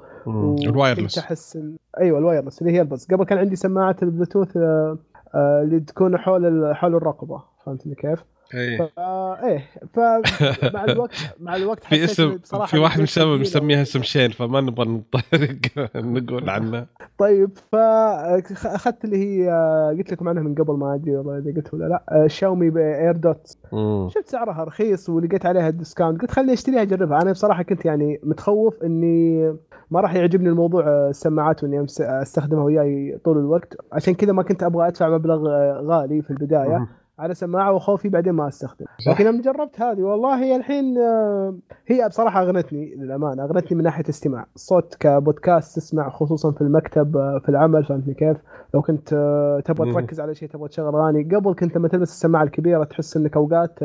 ال 0.67 0.72
wireless. 0.72 1.17
أحس 1.17 1.59
أيوه 1.99 2.19
ال 2.19 2.24
wireless 2.24 2.61
اللي 2.61 2.73
هي 2.73 2.81
ال 2.81 2.86
buds 2.86 3.05
قبل 3.05 3.23
كان 3.23 3.37
عندي 3.37 3.55
سماعات 3.55 4.03
البلوتوث 4.03 4.57
آه 4.57 4.97
اللي 5.35 5.79
تكون 5.79 6.17
حول 6.17 6.75
حول 6.75 6.95
الرقبة. 6.95 7.48
فهمتني 7.65 7.95
كيف؟ 7.95 8.23
فا 8.51 9.45
إيه 9.47 9.65
فمع 9.93 10.85
الوقت 10.89 11.35
مع 11.39 11.55
الوقت 11.55 11.83
في 11.83 12.03
اسم 12.03 12.37
في 12.67 12.77
واحد 12.77 13.01
مسميها 13.01 13.81
اسم 13.81 14.01
شين 14.01 14.29
فما 14.29 14.61
نبغى 14.61 14.87
نطرق 14.87 15.59
نقول 15.95 16.49
عنه. 16.49 16.85
طيب 17.17 17.49
فاخذت 17.71 19.05
اللي 19.05 19.17
هي 19.17 19.49
قلت 19.97 20.11
لكم 20.11 20.29
عنها 20.29 20.43
من 20.43 20.55
قبل 20.55 20.73
ما 20.73 20.95
أدري 20.95 21.15
والله 21.17 21.37
إذا 21.37 21.55
قلت 21.55 21.73
ولا 21.73 21.85
لا. 21.85 22.27
شاومي 22.27 22.69
باير 22.69 23.15
دوت. 23.15 23.57
شفت 24.07 24.27
سعرها 24.27 24.63
رخيص 24.63 25.09
ولقيت 25.09 25.45
عليها 25.45 25.69
discount 25.69 26.21
قلت 26.21 26.31
خليني 26.31 26.53
أشتريها 26.53 26.81
أجربها. 26.81 27.21
أنا 27.21 27.31
بصراحة 27.31 27.63
كنت 27.63 27.85
يعني 27.85 28.19
متخوف 28.23 28.83
إني 28.83 29.49
ما 29.91 30.01
راح 30.01 30.15
يعجبني 30.15 30.49
الموضوع 30.49 30.87
آه، 30.87 31.09
السماعات 31.09 31.63
وإني 31.63 31.85
أستخدمها 31.99 32.63
وياي 32.63 33.19
طول 33.23 33.37
الوقت. 33.37 33.77
عشان 33.93 34.13
كذا 34.13 34.31
ما 34.31 34.43
كنت 34.43 34.63
أبغى 34.63 34.87
أدفع 34.87 35.09
مبلغ 35.09 35.49
آه، 35.49 35.81
غالي 35.85 36.21
في 36.21 36.31
البداية. 36.31 36.77
مم. 36.77 36.87
على 37.19 37.33
سماعه 37.33 37.73
وخوفي 37.73 38.09
بعدين 38.09 38.33
ما 38.33 38.47
استخدم 38.47 38.85
صح. 39.05 39.11
لكن 39.11 39.25
لما 39.25 39.41
جربت 39.41 39.81
هذه 39.81 40.01
والله 40.01 40.43
هي 40.43 40.55
الحين 40.55 40.97
آه، 40.97 41.55
هي 41.87 42.07
بصراحة 42.09 42.43
أغنتني 42.43 42.95
للامانه 42.95 43.43
أغنتني 43.43 43.77
من 43.77 43.83
ناحية 43.83 44.03
استماع 44.09 44.45
الصوت 44.55 44.95
كبودكاست 44.99 45.75
تسمع 45.75 46.09
خصوصا 46.09 46.51
في 46.51 46.61
المكتب 46.61 47.17
آه، 47.17 47.39
في 47.43 47.49
العمل 47.49 47.85
فهمتني 47.85 48.13
كيف 48.13 48.37
لو 48.73 48.81
كنت 48.81 49.13
آه، 49.13 49.59
تبغى. 49.59 49.93
تركز 49.93 50.19
على 50.19 50.35
شيء 50.35 50.49
تبغى 50.49 50.67
تشغل 50.69 50.95
اغاني 50.95 51.23
قبل 51.35 51.53
كنت 51.53 51.75
لما 51.77 51.87
تلبس 51.87 52.09
السماعة 52.09 52.43
الكبيرة 52.43 52.83
تحس 52.83 53.17
إنك 53.17 53.37
أوقات 53.37 53.83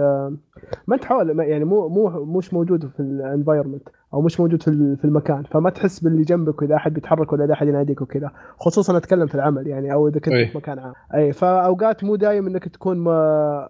ما 0.87 0.95
انت 0.95 1.05
حول 1.05 1.41
يعني 1.41 1.65
مو 1.65 1.89
مو 1.89 2.25
مش 2.25 2.55
موجود 2.55 2.87
في 2.87 3.01
الانفايرمنت 3.01 3.89
أو 4.15 4.21
مش 4.23 4.41
موجود 4.41 4.63
في 4.63 4.97
في 4.97 5.05
المكان. 5.05 5.43
فما 5.43 5.71
تحس 5.71 6.01
باللي 6.01 6.23
جنبك 6.23 6.63
وإذا 6.63 6.75
أحد 6.77 6.95
بيتحرك 6.95 7.33
ولا 7.33 7.45
اذا 7.45 7.53
أحد 7.53 7.69
يناديك 7.69 8.01
وكذا. 8.03 8.31
خصوصا 8.61 8.97
أتكلم 8.97 9.27
في 9.27 9.35
العمل 9.35 9.67
يعني 9.67 9.93
أو 9.93 10.09
إذا 10.09 10.21
كنت 10.21 10.35
أي. 10.35 10.47
في 10.47 10.59
مكان 10.59 10.79
عام. 10.79 10.93
أي 11.15 11.33
فأوقات 11.33 12.05
مو 12.05 12.17
دايم 12.17 12.47
إنك 12.47 12.69
تكون 12.69 12.99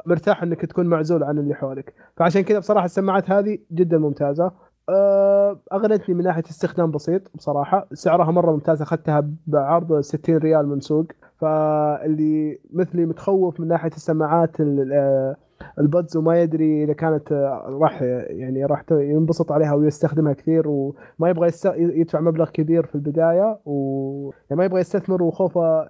مرتاح 0.06 0.42
إنك 0.42 0.60
تكون 0.66 0.86
معزول 0.86 1.22
عن 1.24 1.38
اللي 1.38 1.54
حولك. 1.54 1.94
فعشان 2.16 2.42
كذا 2.42 2.58
بصراحة 2.58 2.84
السماعات 2.84 3.30
هذه 3.30 3.58
جدا 3.72 3.98
ممتازة. 3.98 4.50
أه، 4.88 5.60
أغنتني 5.72 6.14
من 6.14 6.24
ناحية 6.24 6.42
استخدام 6.50 6.90
بسيط 6.90 7.30
بصراحة. 7.34 7.86
سعرها 7.92 8.30
مرة 8.30 8.52
ممتاز 8.52 8.82
أخذتها 8.82 9.28
بعرض 9.46 10.00
60 10.00 10.36
ريال 10.36 10.68
من 10.68 10.80
سوق. 10.80 11.06
فاللي 11.40 12.58
مثلي 12.72 13.06
متخوف 13.06 13.60
من 13.60 13.68
ناحية 13.68 13.90
السماعات 13.90 14.60
ال- 14.60 14.90
آه، 14.92 15.36
البادز 15.78 16.16
وما 16.16 16.42
يدري 16.42 16.84
إذا 16.84 16.92
كانت 16.92 17.32
آه، 17.32 17.78
راح 17.80 18.02
يعني 18.28 18.64
راح 18.64 18.84
ينبسط 18.90 19.52
عليها 19.52 19.74
ويستخدمها 19.74 20.32
كثير 20.32 20.68
وما 20.68 21.28
يبغى 21.30 21.48
يدفع 21.76 22.20
مبلغ 22.20 22.50
كبير 22.50 22.86
في 22.86 22.94
البداية 22.94 23.58
و 23.66 24.30
يعني 24.50 24.58
ما 24.58 24.64
يبغى 24.64 24.80
يستثمر 24.80 25.22
وخوفه 25.22 25.86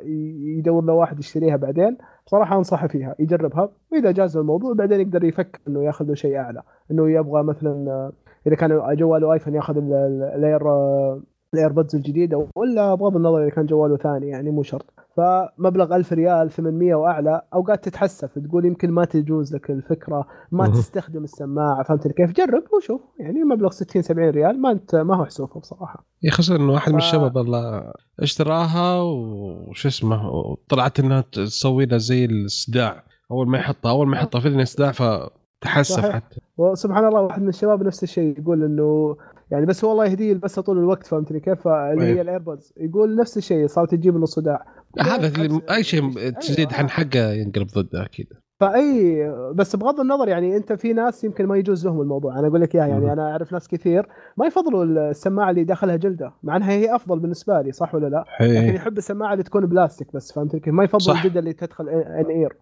يدور 0.59 0.85
له 0.85 0.93
واحد 0.93 1.19
يشتريها 1.19 1.57
بعدين. 1.57 1.97
بصراحة 2.27 2.57
أنصحه 2.59 2.87
فيها 2.87 3.15
يجربها 3.19 3.69
وإذا 3.93 4.11
جاز 4.11 4.37
الموضوع 4.37 4.73
بعدين 4.75 5.01
يقدر 5.01 5.25
يفكر 5.25 5.61
إنه 5.69 5.85
ياخذ 5.85 6.05
له 6.05 6.15
شيء 6.15 6.37
أعلى 6.37 6.63
إنه 6.91 7.11
يبغى 7.11 7.43
مثلا 7.43 7.91
آه، 7.91 8.13
إذا 8.47 8.57
كان 8.57 8.97
جواله 8.97 9.33
آيفون 9.33 9.55
ياخذ 9.55 9.77
ال- 9.77 9.93
ال- 9.93 10.23
ال 10.39 10.46
Air 10.46 10.69
آه، 10.71 11.21
ال 11.55 11.60
AirPods 11.60 11.97
الجديدة 11.97 12.47
ولا 12.57 12.95
بغض 12.95 13.17
النظر 13.17 13.43
إذا 13.43 13.51
كان 13.51 13.67
جواله 13.67 13.97
ثاني 13.97 14.29
يعني 14.29 14.51
مو 14.51 14.63
شرط. 14.63 14.87
فمبلغ 15.17 15.97
1000 15.97 16.13
ريال 16.13 16.51
800 16.51 16.95
وأعلى 16.95 17.43
أوقات 17.55 17.85
تتحسف 17.85 18.39
تقول 18.39 18.65
يمكن 18.65 18.91
ما 18.91 19.05
تجوز 19.05 19.55
لك 19.55 19.71
الفكرة 19.71 20.27
ما. 20.53 20.69
تستخدم 20.69 21.25
السماعة 21.25 21.83
فهمت 21.83 22.09
كيف؟ 22.09 22.33
جرب 22.33 22.63
وشوف. 22.77 23.01
يعني 23.21 23.45
مبلغ 23.45 23.71
60 23.71 24.03
70 24.03 24.31
ريال 24.31 24.61
ما 24.63 24.71
انت 24.71 24.95
ما 24.95 25.17
هو 25.17 25.25
حسوفه 25.25 25.61
بصراحة. 25.61 26.07
يا 26.23 26.31
خسر 26.31 26.57
إنه 26.57 26.73
واحد 26.73 26.93
من 26.93 26.99
ف- 27.01 27.03
الشباب 27.03 27.39
الله 27.39 27.93
اشتراها 28.21 29.01
وش 29.03 29.87
اسمه 29.87 30.29
وطلعت 30.31 31.01
إنها 31.01 31.25
تسوي 31.33 31.87
له 31.87 31.97
زي 31.97 32.25
الصداع 32.25 33.05
أول 33.31 33.49
ما 33.49 33.59
يحطها 33.59 33.91
أول 33.91 34.07
ما 34.09 34.17
يحطها 34.17 34.41
في 34.41 34.49
اذن 34.49 34.65
صداع 34.65 34.93
فتحسف. 34.93 36.11
حتى. 36.11 36.41
وسبحان 36.59 37.05
الله 37.09 37.21
واحد 37.21 37.43
من 37.43 37.49
الشباب 37.49 37.83
نفس 37.83 38.03
الشيء 38.03 38.39
يقول 38.41 38.63
إنه 38.65 39.17
يعني 39.55 39.67
بس 39.67 39.85
هو 39.85 39.93
الله 39.93 40.05
يهديه 40.05 40.31
يلبسها 40.31 40.63
طول 40.63 40.79
الوقت 40.79 41.07
فهمتني 41.07 41.41
كيف 41.41 41.69
اللي. 41.69 42.05
هي 42.05 42.21
الايربودز 42.21 42.73
يقول 42.77 43.17
نفس 43.17 43.37
الشيء 43.37 43.67
صارت 43.67 43.91
تجيب 43.91 44.17
له 44.17 44.27
صداع 44.27 44.67
هذا 45.01 45.61
أي 45.71 45.85
شيء 45.85 46.19
أيوه. 46.19 46.31
تزيد 46.31 46.75
عن 46.75 46.91
حقه 46.91 47.33
ينقلب 47.33 47.67
ضده 47.67 48.05
أكيد 48.05 48.27
فأي 48.61 49.31
بس 49.55 49.77
بغض 49.77 50.01
النظر 50.01 50.29
يعني 50.29 50.57
أنت 50.57 50.73
في 50.73 50.93
ناس 50.93 51.25
يمكن 51.25 51.47
ما 51.47 51.57
يجوز 51.57 51.87
لهم 51.87 52.01
الموضوع 52.01 52.39
أنا 52.39 52.49
أقول 52.49 52.61
لك 52.61 52.75
إياها. 52.75 52.87
يعني 52.87 53.13
أنا 53.13 53.31
أعرف 53.31 53.53
ناس 53.53 53.69
كثير 53.69 54.09
ما 54.37 54.47
يفضلوا 54.47 54.85
السماعة 55.11 55.51
اللي 55.51 55.65
داخلها 55.65 55.97
جلدة 55.97 56.33
مع 56.43 56.57
إنها 56.57 56.71
هي 56.71 56.95
أفضل 56.95 57.19
بالنسبة 57.19 57.61
لي 57.61 57.73
صح 57.73 57.95
ولا 57.95 58.07
لا؟ 58.07 58.25
لكن. 58.41 58.75
يحب 58.75 58.99
السماعة 58.99 59.33
اللي 59.33 59.45
تكون 59.45 59.67
بلاستيك 59.67 60.09
بس 60.15 60.33
فهمت 60.33 60.57
كيف؟ 60.57 60.75
ما 60.75 60.85
يفضل. 60.85 61.13
الجلده 61.17 61.41
اللي 61.41 61.53
تدخل 61.53 61.89
in 61.89 62.27
ear 62.27 62.57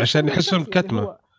عشان 0.00 0.22
هو 0.22 0.28
يحسون 0.28 0.64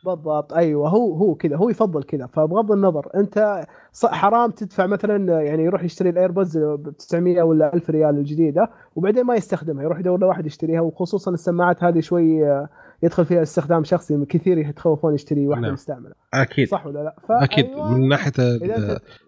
بالضبط. 0.06 0.54
أيوه 0.54 0.90
هو 0.90 1.14
هو 1.14 1.36
كذا 1.36 1.56
هو 1.56 1.70
يفضل 1.70 2.04
كذا. 2.04 2.28
فبغض 2.28 2.72
النظر 2.72 3.08
أنت 3.16 3.66
حرام 4.06 4.52
تدفع 4.52 4.86
مثلا 4.86 5.42
يعني 5.42 5.64
يروح 5.64 5.84
يشتري 5.84 6.10
ال 6.10 6.16
AirPods 6.16 6.58
ب 6.58 6.94
900 6.98 7.42
ولا 7.42 7.74
1000 7.74 7.90
ريال 7.90 8.18
الجديدة 8.18 8.70
وبعدين 8.96 9.24
ما 9.24 9.36
يستخدمها 9.36 9.84
يروح 9.84 10.00
يدور 10.00 10.20
له 10.20 10.28
واحد 10.28 10.46
يشتريها 10.46 10.82
وخصوصا 10.82 11.32
السماعات 11.32 11.84
هذه 11.84 12.00
شوي 12.00 12.48
آه، 12.48 12.70
يدخل 13.04 13.26
فيها 13.26 13.42
استخدام 13.42 13.84
شخصي 13.84 14.26
كثير 14.26 14.58
يتخوفون 14.58 15.14
يشتري 15.14 15.48
واحدة 15.48 15.62
نعم. 15.62 15.74
مستعملة. 15.74 16.14
أكيد. 16.34 16.68
صح 16.68 16.86
ولا 16.88 17.00
لا؟ 17.00 17.44
أكيد 17.44 17.66
من 17.92 18.08
ناحية 18.08 18.34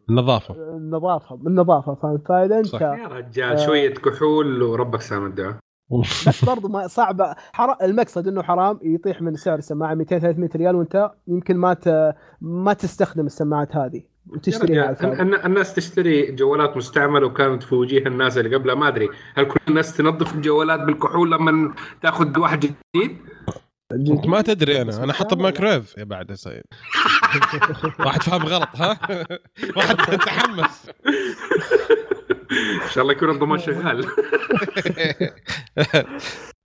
النظافة. 0.09 0.55
النظافة 0.77 1.35
النظافة 1.35 1.95
فاهم؟ 1.95 2.17
فإذا 2.17 2.57
أنت 2.57 2.65
صح. 2.65 2.81
يا 2.81 3.07
رجال 3.07 3.59
شوية 3.59 3.93
كحول 3.93 4.63
وربك 4.63 5.01
سامع 5.01 5.27
الدعاء. 5.27 5.55
بس 6.27 6.45
برضو 6.45 6.67
ما 6.67 6.87
صعبة 6.87 7.35
حرام 7.53 7.75
المقصد 7.81 8.27
إنه 8.27 8.43
حرام 8.43 8.79
يطيح 8.83 9.21
من 9.21 9.35
سعر 9.35 9.57
السماعة 9.57 9.93
200 9.93 10.19
300 10.19 10.49
ريال 10.55 10.75
وأنت 10.75 11.11
يمكن 11.27 11.57
ما 11.57 11.73
ت... 11.73 12.15
ما 12.41 12.73
تستخدم 12.73 13.25
السماعات 13.25 13.75
هذه 13.75 14.01
وتشتريها. 14.27 14.91
الن- 15.21 15.45
الناس 15.45 15.73
تشتري 15.73 16.31
جوالات 16.31 16.77
مستعملة 16.77 17.27
وكانت 17.27 17.63
في 17.63 17.75
وجيه 17.75 18.05
الناس 18.07 18.37
اللي 18.37 18.55
قبلها 18.55 18.75
ما 18.75 18.87
أدري 18.87 19.09
هل 19.35 19.45
كل 19.45 19.59
الناس 19.67 19.97
تنظف 19.97 20.35
الجوالات 20.35 20.79
بالكحول 20.79 21.31
لما 21.31 21.73
تاخذ 22.01 22.39
واحد 22.39 22.59
جديد؟ 22.59 23.17
أنت 23.91 24.25
ما 24.27 24.41
تدري 24.41 24.81
أنا. 24.81 25.03
أنا 25.03 25.13
حاطه. 25.13 25.35
بمايكرويف 25.35 25.97
يا 25.97 26.03
بعد 26.03 26.29
يا 26.29 26.35
سيد. 26.35 26.63
واحد 28.05 28.23
فاهم 28.23 28.43
غلط 28.43 28.69
ها؟ 28.75 28.99
واحد 29.77 29.95
تحمس 29.97 30.89
إن 32.83 32.89
شاء 32.93 33.01
الله 33.01 33.13
يكون 33.13 33.29
الضمان 33.29 33.59
شغال. 33.65 34.05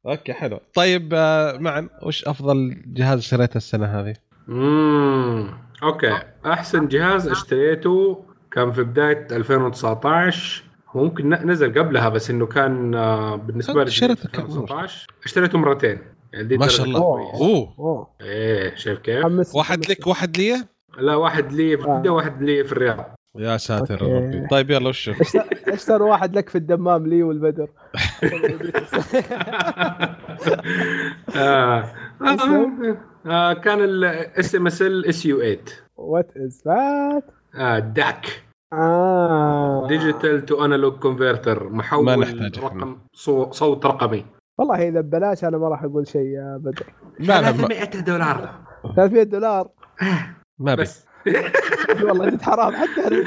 أوكي 0.07 0.33
حلو. 0.33 0.61
طيب 0.75 1.11
آه، 1.15 1.59
معن 1.59 1.89
وش 2.03 2.25
أفضل 2.25 2.83
جهاز 2.87 3.19
اشتريته 3.19 3.57
السنة 3.57 3.87
هذه؟ 3.87 4.15
امم 4.49 5.51
أوكي. 5.83 6.19
أحسن 6.47 6.89
جهاز 6.89 7.29
اشتريته 7.29 8.25
كان 8.53 8.73
في 8.73 8.83
بداية 8.83 9.27
2019 9.31 10.63
هو 10.89 11.05
ممكن 11.05 11.29
نزل 11.31 11.79
قبلها 11.79 12.09
بس 12.09 12.31
إنه 12.31 12.47
كان 12.47 12.95
آه، 12.95 13.37
بالنسبة 13.37 13.85
لي 13.85 13.89
اشتريته 13.89 14.29
كم؟ 14.29 14.43
2019 14.43 15.07
اشتريته 15.25 15.59
مرتين. 15.59 15.99
يعني 16.35 16.49
دي 16.49 16.59
ما 16.59 16.67
شاء 16.69 16.87
الله 16.87 17.01
كويس. 17.01 17.41
أوه 17.43 17.75
أوه 17.79 18.07
إيه 18.21 18.75
شايف 18.75 18.99
كيف؟ 18.99 19.25
حمس 19.25 19.55
واحد 19.55 19.77
حمس. 19.85 19.91
لك 19.91 20.07
واحد 20.07 20.37
لي 20.37 20.65
لا 20.99 21.15
واحد 21.15 21.53
لي 21.53 21.77
في 21.77 21.85
آه. 21.89 22.03
واحد 22.11 22.43
لي 22.43 22.65
في 22.65 22.73
الرياض 22.73 23.15
يا 23.39 23.57
ساتر. 23.57 24.03
يا 24.09 24.19
ربي 24.19 24.47
طيب 24.51 24.71
يلا 24.71 24.89
وش 24.89 25.09
اشتر- 25.09 25.45
اشترى 25.69 26.03
واحد 26.05 26.37
لك 26.37 26.49
في 26.49 26.59
الدمام 26.59 27.07
لي 27.07 27.23
والبدر 27.23 27.69
آه. 31.37 31.85
آه. 33.27 33.53
كان 33.53 33.81
ال 33.81 35.07
SMSL 35.07 35.27
SU 35.27 35.39
8 35.41 35.59
what 35.97 36.31
is 36.37 36.63
that 36.67 37.25
DAC 37.97 38.43
آه 38.73 39.87
digital 39.89 40.47
to 40.47 40.65
analog 40.65 40.93
converter 40.99 41.69
محول 41.69 42.05
ما 42.05 42.17
نحتاج 42.17 42.59
إحنا. 42.59 42.69
رقم 42.69 42.97
صو- 43.13 43.51
صوت 43.51 43.87
رقمي 43.87 44.25
والله 44.59 44.89
إذا 44.89 45.01
ببلاش 45.01 45.45
أنا 45.45 45.59
ما 45.59 45.69
راح 45.69 45.85
أقول 45.85 46.09
شيء 46.09 46.27
يا 46.27 46.57
بدر. 46.61 46.87
لا 47.19 47.41
لا 47.41 47.53
ما, 47.53 47.69
300 47.69 47.85
دولار. 48.05 48.55
300 48.97 49.23
دولار؟ 49.23 49.69
ما 50.59 50.75
بس. 50.75 51.07
والله 52.05 52.31
جد 52.31 52.43
حرام 52.43 52.73
حتى 52.73 53.07
أنا. 53.07 53.25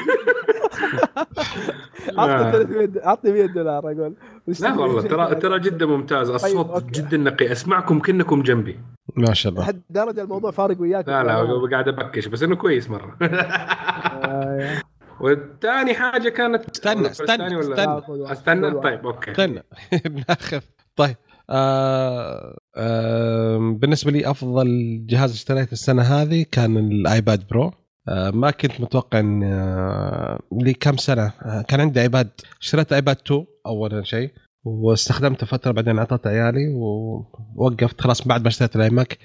عطني 2.17 2.51
300 2.51 2.89
عطني 3.09 3.31
100 3.31 3.45
دولار 3.45 3.79
أقول. 3.79 4.13
لا 4.59 4.73
والله 4.73 5.01
ترى 5.01 5.35
ترى 5.35 5.59
جدا 5.59 5.85
ممتاز. 5.85 6.29
الصوت 6.29 6.69
أوكي. 6.69 7.01
جدا 7.01 7.17
نقي. 7.17 7.51
أسمعكم 7.51 7.99
كأنكم 7.99 8.41
جنبي. 8.41 8.79
ما 9.15 9.33
شاء 9.33 9.51
الله. 9.51 9.63
لحد 9.63 9.81
درجه 9.89 10.21
الموضوع 10.21 10.51
فارق 10.51 10.81
وياك. 10.81 11.07
لا 11.07 11.23
لا 11.23 11.67
قاعد 11.71 11.87
أبكش 11.87 12.27
بس 12.27 12.43
إنه 12.43 12.55
كويس 12.55 12.89
مرة. 12.89 13.17
والثاني 15.21 15.93
حاجة 15.93 16.29
كانت 16.29 16.69
استنى، 16.69 17.07
استنى، 17.07 17.59
استنى. 17.59 17.73
استنى 17.73 18.01
خذ 18.01 18.19
واحد. 18.19 18.83
طيب 18.83 19.05
أوكي. 19.05 19.31
استنى. 19.31 19.63
ناخذ 20.29 20.61
طيب 20.97 21.15
آه 21.49 22.57
آه 22.77 23.57
بالنسبة 23.57 24.11
لي 24.11 24.31
أفضل 24.31 24.67
جهاز 25.09 25.31
اشتريته 25.31 25.71
السنة 25.73 26.01
هذه 26.01 26.45
كان 26.51 26.77
الآيباد 26.77 27.47
برو. 27.47 27.71
آه 28.09 28.29
ما 28.31 28.51
كنت 28.51 28.81
متوقع 28.81 29.19
إن 29.19 29.43
آه 29.43 30.39
لي 30.51 30.73
كم 30.73 30.97
سنة 30.97 31.33
آه 31.41 31.61
كان 31.61 31.79
عندي 31.81 32.01
آيباد 32.01 32.29
اشتريت 32.61 32.93
آيباد 32.93 33.17
2 33.25 33.45
اول 33.67 34.07
شيء 34.07 34.31
واستخدمته 34.65 35.45
فترة 35.45 35.71
بعدين 35.71 35.97
اعطيته 35.99 36.29
عيالي 36.29 36.67
ووقفت 36.75 38.01
خلاص 38.01 38.27
بعد 38.27 38.41
ما 38.41 38.47
اشتريت 38.47 38.75
الآيماك 38.75 39.17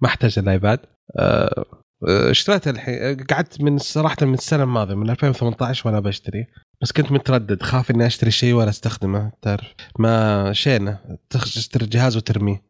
ما 0.00 0.08
احتاج 0.08 0.38
الايباد 0.38 0.78
آه، 1.18 1.64
اشتريتها 2.04 2.70
الحين 2.70 3.16
قعدت 3.16 3.60
من 3.60 3.78
صراحة 3.78 4.16
من 4.22 4.34
السنة 4.34 4.62
الماضية 4.62 4.94
من 4.94 5.10
2018 5.10 5.88
وأنا 5.88 6.00
بشتري. 6.00 6.46
بس 6.82 6.92
كنت 6.92 7.12
متردد 7.12 7.62
خاف 7.62 7.90
إني 7.90 8.06
أشتري 8.06 8.30
شيء 8.30 8.54
ولا 8.54 8.68
أستخدمه 8.68 9.32
تعرف. 9.42 9.74
ماشينة 9.98 10.98
تشتري 11.30 11.84
الجهاز 11.84 12.16
وترميه. 12.16 12.62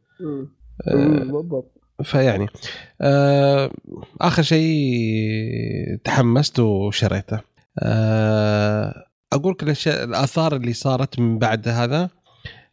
آه، 0.89 0.95
بالضبط. 0.95 1.75
فيعني 2.05 2.47
آه 3.01 3.71
آخر 4.21 4.43
شيء 4.43 5.97
تحمست 6.05 6.59
وشريته. 6.59 7.41
آه 7.79 9.05
أقول 9.33 9.53
لك 9.53 9.63
الأشياء 9.63 10.05
الآثار 10.05 10.57
اللي 10.57 10.73
صارت 10.73 11.19
من 11.19 11.39
بعد 11.39 11.69
هذا. 11.69 12.11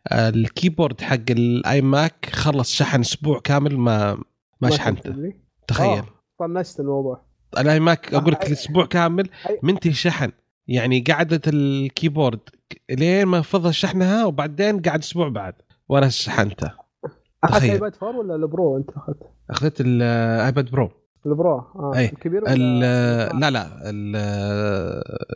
آه 0.07 0.29
الكيبورد 0.29 1.01
حق 1.01 1.29
الاي 1.29 1.81
ماك 1.81 2.29
خلص 2.31 2.73
شحن 2.73 2.99
أسبوع 2.99 3.39
كامل 3.39 3.77
ما 3.77 4.17
ما 4.61 4.69
شحنته؟ 4.69 5.33
تخيل. 5.67 5.97
آه، 5.99 6.14
طنشت 6.39 6.80
الموضوع. 6.80 7.21
الاي 7.58 7.80
ماك 7.80 8.13
أقول 8.13 8.32
لك 8.32 8.43
آه، 8.43 8.48
الأسبوع 8.48 8.86
كامل 8.86 9.30
منتهي 9.63 9.93
شحن 9.93 10.32
يعني 10.67 11.00
قعدت 11.00 11.48
الكيبورد 11.48 12.39
لين 12.89 13.26
ما 13.26 13.41
فضل 13.41 13.74
شحنها 13.74 14.26
وبعدين 14.26 14.82
قعد 14.82 15.00
أسبوع 15.00 15.30
بعد 15.30 15.54
وأنا 15.89 16.10
شحنته 16.10 16.71
أخذت. 17.43 17.63
ايباد 17.63 17.93
4 18.04 18.19
ولا 18.19 18.36
البرو 18.36 18.78
أنت 18.78 18.89
أخذت؟ 18.89 19.17
أخذت 19.50 19.82
الايباد 19.82 20.71
برو 20.71 20.91
البرو 21.26 21.58
آه 21.58 21.91
أي. 21.95 22.06
الكبير 22.06 22.43
ولا 22.43 23.30
لا 23.34 23.52
لا 23.52 23.80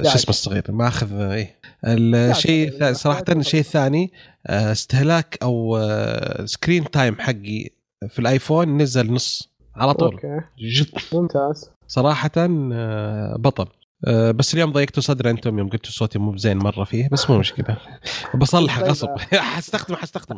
شو 0.04 0.16
اسمه 0.16 0.30
الصغير؟ 0.30 0.64
ما 0.70 0.88
أخذ 0.88 1.22
اي 1.22 1.56
الشيء 1.86 2.94
صراحة 2.94 3.24
الشيء 3.30 3.60
الثاني 3.60 4.12
آه، 4.48 4.72
استهلاك 4.72 5.38
أو 5.44 5.78
آه، 5.78 6.46
screen 6.46 6.92
time 6.92 7.16
حقي 7.20 7.70
في 8.08 8.20
الآيفون 8.20 8.78
نزل 8.82 9.14
نص. 9.14 9.50
على 9.80 9.94
طول. 9.94 10.20
جد. 10.60 10.88
ممتاز. 11.14 11.72
صراحة 11.88 12.32
آه، 12.38 13.36
بطل. 13.40 13.66
آه، 14.08 14.32
بس 14.32 14.54
اليوم 14.54 14.72
ضيقتوا 14.72 15.04
صدر 15.04 15.30
أنتم 15.30 15.60
يوم 15.60 15.70
قلتوا 15.70 15.92
صوتي 15.92 16.20
مو 16.20 16.32
بزين 16.32 16.58
مرة 16.58 16.84
فيه 16.84 17.10
بس 17.12 17.30
مو 17.30 17.38
مشكلة. 17.38 17.78
بصلح 18.42 18.80
طيب، 18.80 18.90
غصب. 18.90 19.10
حستخدم 19.34 19.96
حستخدم 19.96 20.38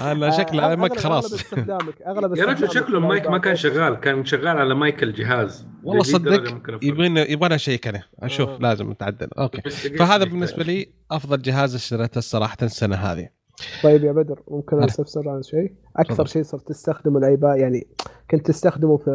أنا 0.00 0.30
شكله 0.30 0.72
آه، 0.72 0.74
ماك 0.74 0.92
أغلب- 0.92 0.98
خلاص. 0.98 1.34
أغلب 2.06 2.36
يا 2.36 2.44
رجل 2.44 2.70
شكله 2.70 2.98
المايك 2.98 3.26
ما 3.26 3.38
كان. 3.38 3.56
شغال 3.56 3.94
كان 3.94 4.24
شغال 4.24 4.48
على 4.58 4.74
مايك 4.74 5.02
الجهاز 5.02 5.66
والله 5.84 6.02
صدق. 6.02 6.60
يبغى 6.82 7.32
يبغى 7.32 7.54
أ 7.54 7.59
check 7.59 7.86
أنا 7.86 8.02
أشوف. 8.22 8.50
لازم 8.60 8.90
نتعدل. 8.90 9.28
okay. 9.38 9.70
فهذا. 9.70 10.24
بالنسبة 10.24 10.64
لي 10.64 10.88
أفضل 11.10 11.42
جهاز 11.42 11.74
اشتريته 11.74 12.20
صراحة 12.20 12.56
السنة 12.62 12.96
هذه. 12.96 13.28
طيب 13.82 14.04
يا 14.04 14.12
بدر 14.12 14.40
ممكن. 14.48 14.82
استفسر 14.82 15.28
عن 15.28 15.42
شيء 15.42 15.72
أكثر. 15.96 16.24
شيء 16.26 16.42
صرت 16.42 16.68
تستخدمه 16.68 17.18
الايباد 17.18 17.58
يعني 17.58 17.86
كنت 18.30 18.46
تستخدمه 18.46 18.96
في 18.96 19.10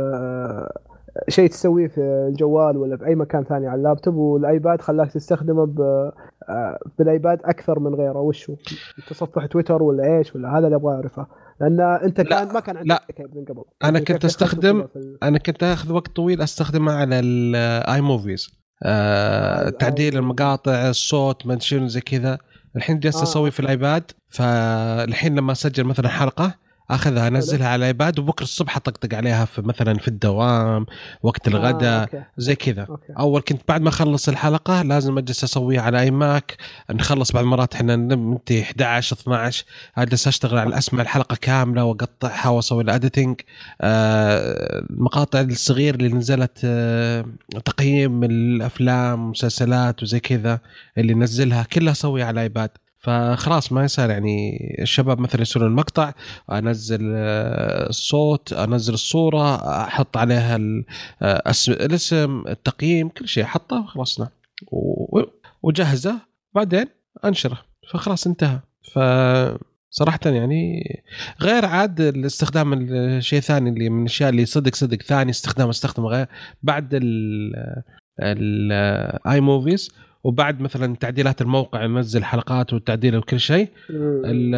شيء 1.30 1.49
تسويه 1.49 1.88
في 1.88 2.02
الجوال 2.02 2.78
ولا 2.78 2.95
باي 2.95 3.15
مكان 3.15 3.43
ثاني 3.43 3.67
على 3.67 3.78
اللابتوب 3.78 4.15
والأيباد 4.15 4.82
خلاك 4.82 5.12
تستخدمه 5.12 5.65
ب... 5.65 5.82
آه، 6.49 6.80
بالأيباد 6.99 7.39
أكثر 7.45 7.80
من 7.80 7.95
غيره 7.95 8.19
وش 8.19 8.49
هو؟ 8.49 8.56
تصفح 9.10 9.45
تويتر 9.45 9.84
ولا 9.84 10.17
إيش 10.17 10.36
ولا 10.36 10.58
هذا 10.58 10.65
اللي 10.65 10.75
أبغى 10.75 10.93
أعرفه 10.95 11.28
لأن 11.62 11.80
أنت 11.82 12.21
لا، 12.21 12.30
كان 12.43 12.54
ما 12.54 12.60
كان 12.60 12.75
لا. 12.75 12.82
عندك 12.82 13.19
ايباد 13.19 13.36
من 13.38 13.45
قبل 13.45 13.63
أنا 13.84 13.91
يعني 13.93 14.06
كنت 14.06 14.25
في 14.25 14.95
ال- 14.95 15.17
أنا 15.23 15.38
كنت 15.38 15.63
آخذ 15.63 15.91
وقت 15.93 16.15
طويل 16.15 16.41
أستخدمه 16.41 16.91
على 16.91 17.19
ال 17.19 18.02
iMovies 18.02 18.49
آه، 18.84 19.69
تعديل 19.69 20.13
الآي- 20.13 20.15
المقاطع 20.15 20.89
الصوت 20.89 21.45
ما 21.47 21.60
شنو 21.60 21.88
زي 21.88 22.02
كذا 22.02 22.38
الحين 22.75 22.99
جالس 22.99 23.15
آه، 23.15 23.23
أسوي 23.23 23.51
في 23.51 23.60
الآيباد 23.60 24.12
فالحين 24.29 25.36
لما 25.36 25.51
أسجل 25.51 25.84
مثلا 25.84 26.10
حلقة 26.10 26.55
أخذها 26.91 27.28
أنزلها 27.28 27.67
على 27.67 27.80
الإيباد 27.80 28.19
وبكرة 28.19 28.43
الصبح 28.43 28.78
أطقطق 28.78 29.15
عليها 29.15 29.45
في 29.45 29.62
مثلا 29.62 29.97
في 29.97 30.08
الدوام 30.08 30.86
وقت 31.23 31.47
آه، 31.47 31.52
الغداء 31.52 32.02
okay. 32.02 32.23
زي 32.38 32.56
كذا. 32.56 32.88
أول 33.19 33.41
كنت 33.41 33.62
بعد 33.67 33.82
ما 33.82 33.89
أخلص 33.89 34.30
الحلقة 34.30 34.82
لازم 34.82 35.17
أجلس 35.17 35.43
أسويها 35.43 35.82
على 35.82 35.99
اي 35.99 36.12
ماك 36.12 36.58
نخلص 36.91 37.32
بعض 37.32 37.43
المرات 37.43 37.75
إحنا 37.75 37.95
ننتهي 37.95 38.62
11 38.62 39.15
12 39.15 39.65
أجلس 39.97 40.28
أشتغل 40.28 40.58
على 40.58 40.78
اسمع 40.78 41.02
الحلقة 41.02 41.36
كاملة 41.36 41.84
وأقطعها 41.84 42.49
وأسوي 42.49 42.84
ال 42.84 42.91
editing 42.91 43.41
آه 43.82 44.80
المقاطع 44.89 45.41
الصغير 45.41 45.95
اللي 45.95 46.10
نزلت 46.10 46.62
آه 46.65 47.25
تقييم 47.65 48.23
الأفلام 48.23 49.21
والمسلسلات 49.21 50.04
وزي 50.04 50.19
كذا 50.19 50.60
اللي 50.97 51.13
نزلها 51.13 51.63
كلها 51.63 51.91
أسويها 51.91 52.25
على 52.25 52.34
الايباد 52.34 52.69
فخلاص 52.99 53.71
ما 53.71 53.83
يصير 53.83 54.09
يعني 54.09 54.57
الشباب 54.81 55.19
مثلا 55.19 55.41
يسوون 55.41 55.65
المقطع 55.65 56.13
انزل 56.51 57.12
آه، 57.15 57.89
الصوت 57.89 58.53
انزل 58.53 58.93
الصورة 58.93 59.55
أحط 59.83 60.17
عليها 60.17 60.55
ال- 60.55 60.85
آه، 61.21 61.41
اسم 61.49 61.71
الاسم 61.71 62.43
التقييم 62.47 63.09
كل 63.09 63.27
شيء 63.27 63.43
احطه 63.43 63.79
وخلصنا 63.81 64.29
و- 64.71 65.21
وجهزه 65.63 66.15
بعدين 66.55 66.85
انشره 67.25 67.57
فخلاص 67.91 68.27
انتهى 68.27 68.59
ف 68.93 68.99
صراحة 69.91 70.19
يعني 70.25 70.83
غير 71.41 71.65
عاد 71.65 72.01
الاستخدام 72.01 72.73
الشيء 72.73 73.39
ثاني 73.39 73.69
اللي 73.69 73.89
من 73.89 74.01
الاشياء 74.01 74.29
اللي 74.29 74.45
صدق 74.45 74.75
صدق 74.75 75.01
ثاني 75.01 75.29
استخدام 75.31 75.69
استخدم 75.69 76.05
غير 76.05 76.27
بعد 76.63 76.89
ال 76.93 77.03
ال 78.19 79.41
iMovies 79.41 79.91
وبعد 80.23 80.62
مثلا 80.62 80.95
تعديلات 80.95 81.41
الموقع 81.41 81.86
ننزل 81.86 82.23
حلقات 82.23 82.73
والتعديل 82.73 83.15
وكل 83.17 83.39
شيء 83.39 83.67
ال- 84.25 84.55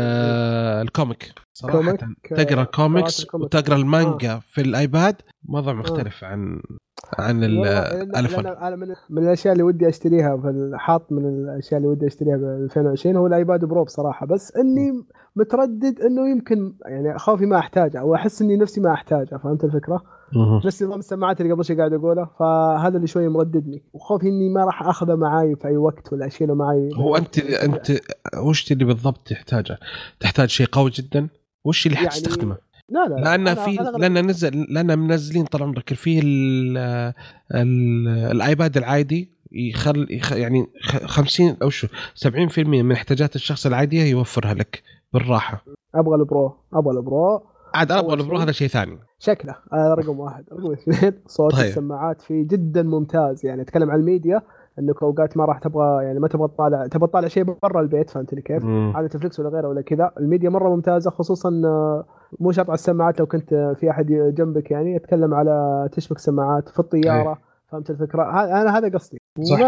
ال 0.87 0.94
comic. 0.94 1.31
صراحة 1.61 1.77
comic، 1.77 2.01
تقرأ 2.29 2.61
ال 2.61 2.69
comics. 2.69 3.21
ال 3.23 3.27
comic. 3.27 3.45
وتقرأ 3.45 3.75
المانجا 3.75 4.39
في 4.47 4.61
الآيباد 4.61 5.15
موضوع 5.45 5.73
مختلف 5.73 6.23
عن 6.23 6.61
عن 7.19 7.43
ال- 7.43 7.57
والله 7.59 7.83
لأن- 7.89 7.93
الايفون 8.17 8.43
لأن 8.43 8.57
أنا 8.57 8.75
من, 8.75 8.87
من 9.09 9.23
الأشياء 9.23 9.53
اللي 9.53 9.63
ودي 9.63 9.89
أشتريها 9.89 10.41
حاط 10.77 11.11
من 11.11 11.25
الأشياء 11.25 11.77
اللي 11.77 11.87
ودي 11.89 12.07
أشتريها 12.07 12.37
ب 12.37 12.43
2020 12.43 13.15
هو 13.15 13.27
الآيباد 13.27 13.65
برو 13.65 13.83
بصراحة. 13.83 14.25
بس 14.25 14.55
إني 14.55 14.91
متردد 15.35 15.99
إنه 16.01 16.29
يمكن 16.29 16.73
يعني 16.85 17.17
خوفي 17.19 17.45
ما 17.45 17.57
أحتاجه 17.59 17.99
أو 17.99 18.15
أحس 18.15 18.41
إني 18.41 18.57
نفسي 18.57 18.81
ما 18.81 18.93
أحتاجه 18.93 19.37
فهمت 19.43 19.63
الفكرة؟ 19.63 20.01
نفس 20.65 20.83
نظام 20.83 20.99
السماعات 20.99 21.41
اللي 21.41 21.53
قبل 21.53 21.65
شوي 21.65 21.77
قاعد 21.77 21.93
اقوله 21.93 22.29
فهذا 22.39 22.95
اللي 22.95 23.07
شوي 23.07 23.27
مرددني. 23.29 23.83
وخوفي 23.93 24.27
إني 24.27 24.49
ما 24.49 24.65
راح 24.65 24.83
أخذه 24.83 25.15
معاي 25.15 25.55
في 25.55 25.67
أي 25.67 25.77
وقت 25.77 26.13
ولا 26.13 26.27
اشيله 26.27 26.53
معاي. 26.53 26.89
هو 26.95 27.15
انت 27.17 27.39
أنت 27.39 27.91
وش 28.37 28.71
اللي 28.71 28.85
بالضبط 28.85 29.27
تحتاجه؟ 29.27 29.77
تحتاج 30.19 30.49
شيء 30.49 30.67
قوي 30.71 30.89
جدا؟ 30.89 31.27
وش 31.65 31.85
اللي 31.87 31.95
يعني 31.97 32.07
حتستخدمه؟ 32.09 32.57
لا 32.89 33.07
لا 33.07 33.15
لأن 33.37 33.55
في 33.55 33.71
لأن 33.97 34.25
نزل 34.27 34.65
لأن 34.69 34.99
منزلين 34.99 35.45
طال 35.45 35.63
عمرك 35.63 35.93
في 35.93 36.19
ال 36.19 36.77
ال 37.55 38.07
الآيباد 38.07 38.77
العادي 38.77 39.29
يخل 39.51 40.07
يخ 40.09 40.31
يعني 40.31 40.67
خ- 40.81 41.05
50 41.05 41.57
أو 41.61 41.69
شو 41.69 41.87
70% 42.15 42.59
من 42.59 42.91
احتياجات 42.91 43.35
الشخص 43.35 43.65
العاديه 43.65 44.03
يوفرها 44.03 44.53
لك 44.53 44.83
بالراحة. 45.13 45.65
أبغى 45.95 46.15
البرو 46.15 46.53
أبغى 46.73 46.97
البرو. 46.97 47.43
عاد 47.73 47.91
أبغى 47.91 48.13
البرو 48.13 48.37
هذا 48.37 48.51
شيء 48.51 48.67
ثاني. 48.67 48.99
شكله 49.19 49.55
رقم 49.73 50.19
واحد. 50.19 50.43
رقم 50.51 50.71
اثنين 50.71 51.13
صوت 51.27 51.51
طيب. 51.55 51.65
السماعات 51.65 52.21
فيه 52.21 52.47
جدا 52.47 52.83
ممتاز. 52.83 53.45
يعني 53.45 53.61
أتكلم 53.61 53.91
عن 53.91 53.99
الميديا 53.99 54.41
انك 54.79 55.03
اوقات 55.03 55.37
ما 55.37 55.45
راح 55.45 55.59
تبغى 55.59 56.03
يعني 56.03 56.19
ما 56.19 56.27
تبغى 56.27 56.47
تطالع 56.47 56.87
تبغى 56.87 57.07
تطالع 57.07 57.27
شيء 57.27 57.43
برا 57.63 57.81
البيت 57.81 58.09
فهمتني 58.09 58.41
كيف؟ 58.41 58.65
مم. 58.65 58.93
على 58.95 59.05
نتفلكس 59.05 59.39
ولا 59.39 59.49
غيره 59.49 59.67
ولا 59.67 59.81
كذا 59.81 60.11
الميديا 60.19 60.49
مرة 60.49 60.69
ممتازة 60.69 61.11
خصوصا 61.11 61.61
آه، 61.65 62.05
مو 62.39 62.51
شرط 62.51 62.69
على 62.69 62.75
السماعات 62.75 63.19
لو 63.19 63.25
كنت 63.25 63.53
آه، 63.53 63.73
في 63.73 63.89
أحد 63.89 64.05
جنبك 64.37 64.71
يعني 64.71 64.95
اتكلم 64.95 65.33
على 65.33 65.89
تشبك 65.91 66.19
سماعات 66.19 66.69
في 66.69 66.79
الطيارة 66.79 67.37
فهمت 67.71 67.89
الفكرة؟ 67.89 68.23
أنا 68.61 68.77
هذا 68.77 68.89
قصدي 68.89 69.17
صح. 69.41 69.61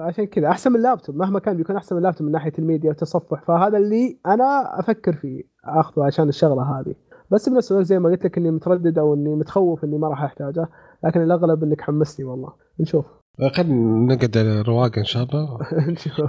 عشان 0.00 0.24
كذا 0.24 0.48
أحسن 0.48 0.70
من 0.70 0.76
اللابتوب 0.76 1.16
مهما 1.16 1.38
كان 1.38 1.56
بيكون 1.56 1.76
أحسن 1.76 1.94
من 1.94 1.98
اللابتوب 1.98 2.26
من 2.26 2.32
ناحية 2.32 2.52
الميديا 2.58 2.88
والتصفح 2.88 3.42
فهذا 3.42 3.78
اللي 3.78 4.18
أنا 4.26 4.80
أفكر 4.80 5.12
فيه 5.12 5.42
أخذه 5.64 6.04
عشان 6.04 6.28
الشغلة 6.28 6.62
هذه 6.62 6.94
بس 7.30 7.48
بنفس 7.48 7.72
الوقت 7.72 7.86
زي 7.86 7.98
ما 7.98 8.08
قلت 8.08 8.24
لك 8.24 8.38
إني 8.38 8.50
متردد 8.50 8.98
أو 8.98 9.14
إني 9.14 9.34
متخوف 9.34 9.84
إني 9.84 9.98
ما 9.98 10.08
راح 10.08 10.22
أحتاجه 10.22 10.68
لكن 11.04 11.22
الأغلب 11.22 11.62
إنك 11.62 11.80
حمسني 11.80 12.26
والله 12.26 12.52
نشوف 12.80 13.21
خلينا 13.40 14.14
نقعد 14.14 14.38
على 14.38 14.60
رواق 14.62 14.98
إن 14.98 15.04
شاء 15.04 15.22
الله. 15.22 15.58
نشوف 15.88 16.20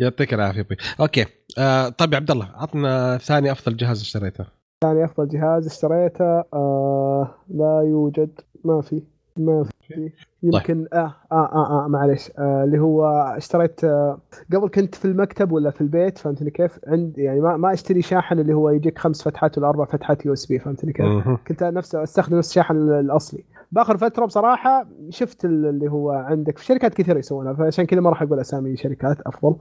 يعطيك 0.00 0.34
العافية 0.34 0.60
أبوي. 0.60 0.76
أوكي. 1.00 1.26
آه 1.58 1.88
طيب 1.88 2.12
يا 2.12 2.16
عبد 2.16 2.30
الله 2.30 2.48
عطنا 2.54 3.18
ثاني 3.18 3.52
أفضل 3.52 3.76
جهاز 3.76 4.00
اشتريته. 4.00 4.44
ثاني 4.84 5.04
أفضل 5.04 5.28
جهاز 5.28 5.66
اشتريته 5.66 6.44
آه 6.54 7.34
لا 7.48 7.82
يوجد. 7.86 8.40
ما 8.64 8.80
في. 8.80 9.02
ما 9.36 9.64
في. 9.64 10.12
يمكن 10.42 10.86
آه, 10.92 11.14
آه 11.32 11.34
آه 11.34 11.84
آه 11.84 11.88
معلش 11.88 12.30
آه 12.38 12.64
اللي 12.64 12.78
هو 12.78 13.06
اشتريت 13.36 13.84
آه 13.84 14.18
قبل 14.54 14.68
كنت 14.68 14.94
في 14.94 15.04
المكتب 15.04 15.52
ولا 15.52 15.70
في 15.70 15.80
البيت 15.80 16.18
فهمتني 16.18 16.50
كيف؟ 16.50 16.78
عند 16.86 17.18
يعني 17.18 17.40
ما 17.40 17.56
ما 17.56 17.72
اشتري 17.72 18.02
شاحن 18.02 18.38
اللي 18.38 18.54
هو 18.54 18.70
يجيك 18.70 18.98
خمس 18.98 19.22
فتحات 19.22 19.58
ولا 19.58 19.68
أربع 19.68 19.84
فتحات 19.84 20.26
USB 20.26 20.58
فهمتني 20.58 20.92
كيف؟ 20.92 21.28
كنت 21.48 21.64
نفسه 21.64 22.02
أستخدم 22.02 22.38
نفس 22.38 22.48
الشاحن 22.48 22.76
الأصلي. 22.76 23.44
باخر 23.72 23.96
فترة 23.96 24.26
بصراحة 24.26 24.88
شفت 25.10 25.44
ال- 25.44 25.66
اللي 25.66 25.90
هو 25.90 26.10
عندك 26.10 26.58
في 26.58 26.64
شركات 26.64 26.94
كثيرة 26.94 27.18
يسوونها 27.18 27.54
فعشان 27.54 27.84
كذا 27.84 28.00
ما 28.00 28.10
راح 28.10 28.22
أقول 28.22 28.40
أسامي 28.40 28.76
شركات 28.76 29.20
أفضل. 29.26 29.56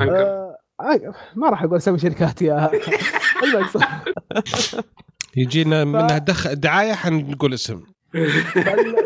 آه 0.00 0.56
آه، 0.80 1.12
ما 1.36 1.48
راح 1.50 1.62
أقول 1.62 1.76
أسامي 1.76 1.98
شركات 1.98 2.42
يا 2.42 2.70
يجينا 5.36 5.84
منها 5.84 6.18
دخ 6.18 6.52
دعاية 6.52 6.92
حنقول 6.92 7.54
اسم. 7.54 7.80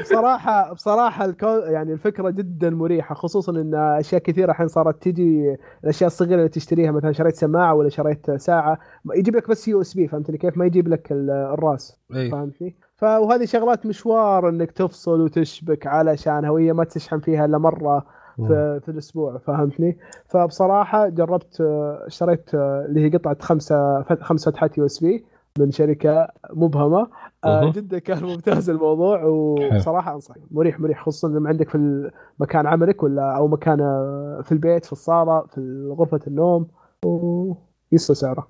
بصراحة 0.00 0.72
بصراحة 0.72 1.24
الكو 1.24 1.46
يعني 1.46 1.92
الفكرة 1.92 2.30
جدا 2.30 2.70
مريحة 2.70 3.14
خصوصا 3.14 3.52
إن 3.52 3.74
أشياء 3.74 4.20
كثيرة 4.22 4.50
الحين 4.50 4.68
صارت 4.68 5.02
تجي 5.02 5.56
الأشياء 5.84 6.06
الصغيرة 6.06 6.36
اللي 6.38 6.48
تشتريها 6.48 6.90
مثلا 6.92 7.12
شريت 7.12 7.34
سماعة 7.36 7.74
ولا 7.74 7.88
شريت 7.88 8.30
ساعة 8.30 8.78
يجيب 9.14 9.36
لك 9.36 9.48
بس 9.50 9.68
USB 9.68 10.08
فهمتني؟ 10.08 10.38
كيف 10.38 10.56
ما 10.56 10.66
يجيب 10.66 10.88
لك 10.88 11.12
ال- 11.12 11.30
الراس 11.30 11.96
اي 12.14 12.30
فهمتني؟ 12.30 12.76
ف 12.96 13.02
وهذه 13.04 13.44
شغلات 13.44 13.86
مشوار 13.86 14.48
إنك 14.48 14.70
تفصل 14.70 15.20
وتشبك 15.20 15.86
علشانها 15.86 16.50
وهي 16.50 16.72
ما 16.72 16.84
تشحن 16.84 17.20
فيها 17.20 17.44
إلا 17.44 17.58
مرة 17.58 18.06
في, 18.36 18.80
في 18.80 18.88
الأسبوع 18.90 19.38
فهمتني؟ 19.38 19.98
فبصراحة 20.28 21.08
جربت 21.08 21.60
اشتريت 22.06 22.54
اللي 22.54 23.00
هي 23.04 23.08
قطعة 23.16 23.36
خمسة 23.40 24.02
فت- 24.02 24.22
خمس 24.22 24.48
فتحات 24.48 24.78
USB 24.78 25.24
من 25.58 25.70
شركة 25.70 26.28
مبهمة. 26.52 27.06
مهم. 27.44 27.70
جدا 27.70 27.98
كان 27.98 28.22
ممتاز 28.24 28.70
الموضوع 28.70 29.22
وبصراحه 29.24 30.14
أنصح. 30.14 30.34
مريح 30.50 30.80
مريح 30.80 31.02
خصوصا 31.02 31.28
لما 31.28 31.48
عندك 31.48 31.68
في 31.68 32.10
مكان 32.40 32.66
عملك 32.66 33.02
ولا 33.02 33.36
أو 33.36 33.48
مكان 33.48 33.80
آه، 33.80 34.40
في 34.44 34.52
البيت 34.52 34.84
في 34.84 34.92
الصالة 34.92 35.40
في 35.54 35.88
غرفة 35.98 36.20
النوم 36.26 36.66
ويسوى 37.04 38.16
سعرة. 38.16 38.48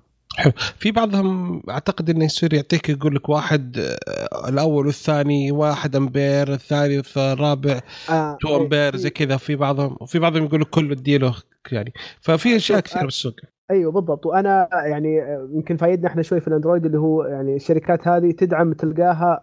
في 0.81 0.91
بعضهم 0.91 1.61
أعتقد 1.69 2.09
إنه 2.09 2.25
يصير 2.25 2.53
يعطيك 2.53 2.89
يقول 2.89 3.15
لك 3.15 3.29
واحد 3.29 3.77
آه، 3.77 4.49
الأول 4.49 4.85
والثاني 4.85 5.51
واحد 5.51 5.95
أمبير 5.95 6.53
الثالث 6.53 7.17
الرابع 7.17 7.79
آه 8.09 8.37
2 8.43 8.55
أمبير 8.55 8.95
زي 8.95 9.09
كذا. 9.09 9.37
في 9.37 9.55
بعضهم 9.55 9.97
وفي 10.01 10.19
بعضهم 10.19 10.43
يقول 10.43 10.61
لك 10.61 10.69
كله 10.69 10.93
اديله 10.93 11.35
يعني. 11.71 11.93
ففي 12.21 12.55
أشياء 12.55 12.79
كثير 12.79 13.03
بالسوق. 13.03 13.33
أيوه 13.71 13.91
بالضبط. 13.91 14.25
وأنا 14.25 14.69
يعني 14.73 15.21
آه، 15.21 15.49
يمكن 15.53 15.77
فايدنا 15.77 16.07
إحنا 16.07 16.21
شوي 16.21 16.39
في 16.39 16.47
الأندرويد 16.47 16.85
اللي 16.85 16.97
هو 16.97 17.23
يعني 17.23 17.55
الشركات 17.55 18.07
هذه 18.07 18.31
تدعم 18.31 18.73
تلقاها 18.73 19.41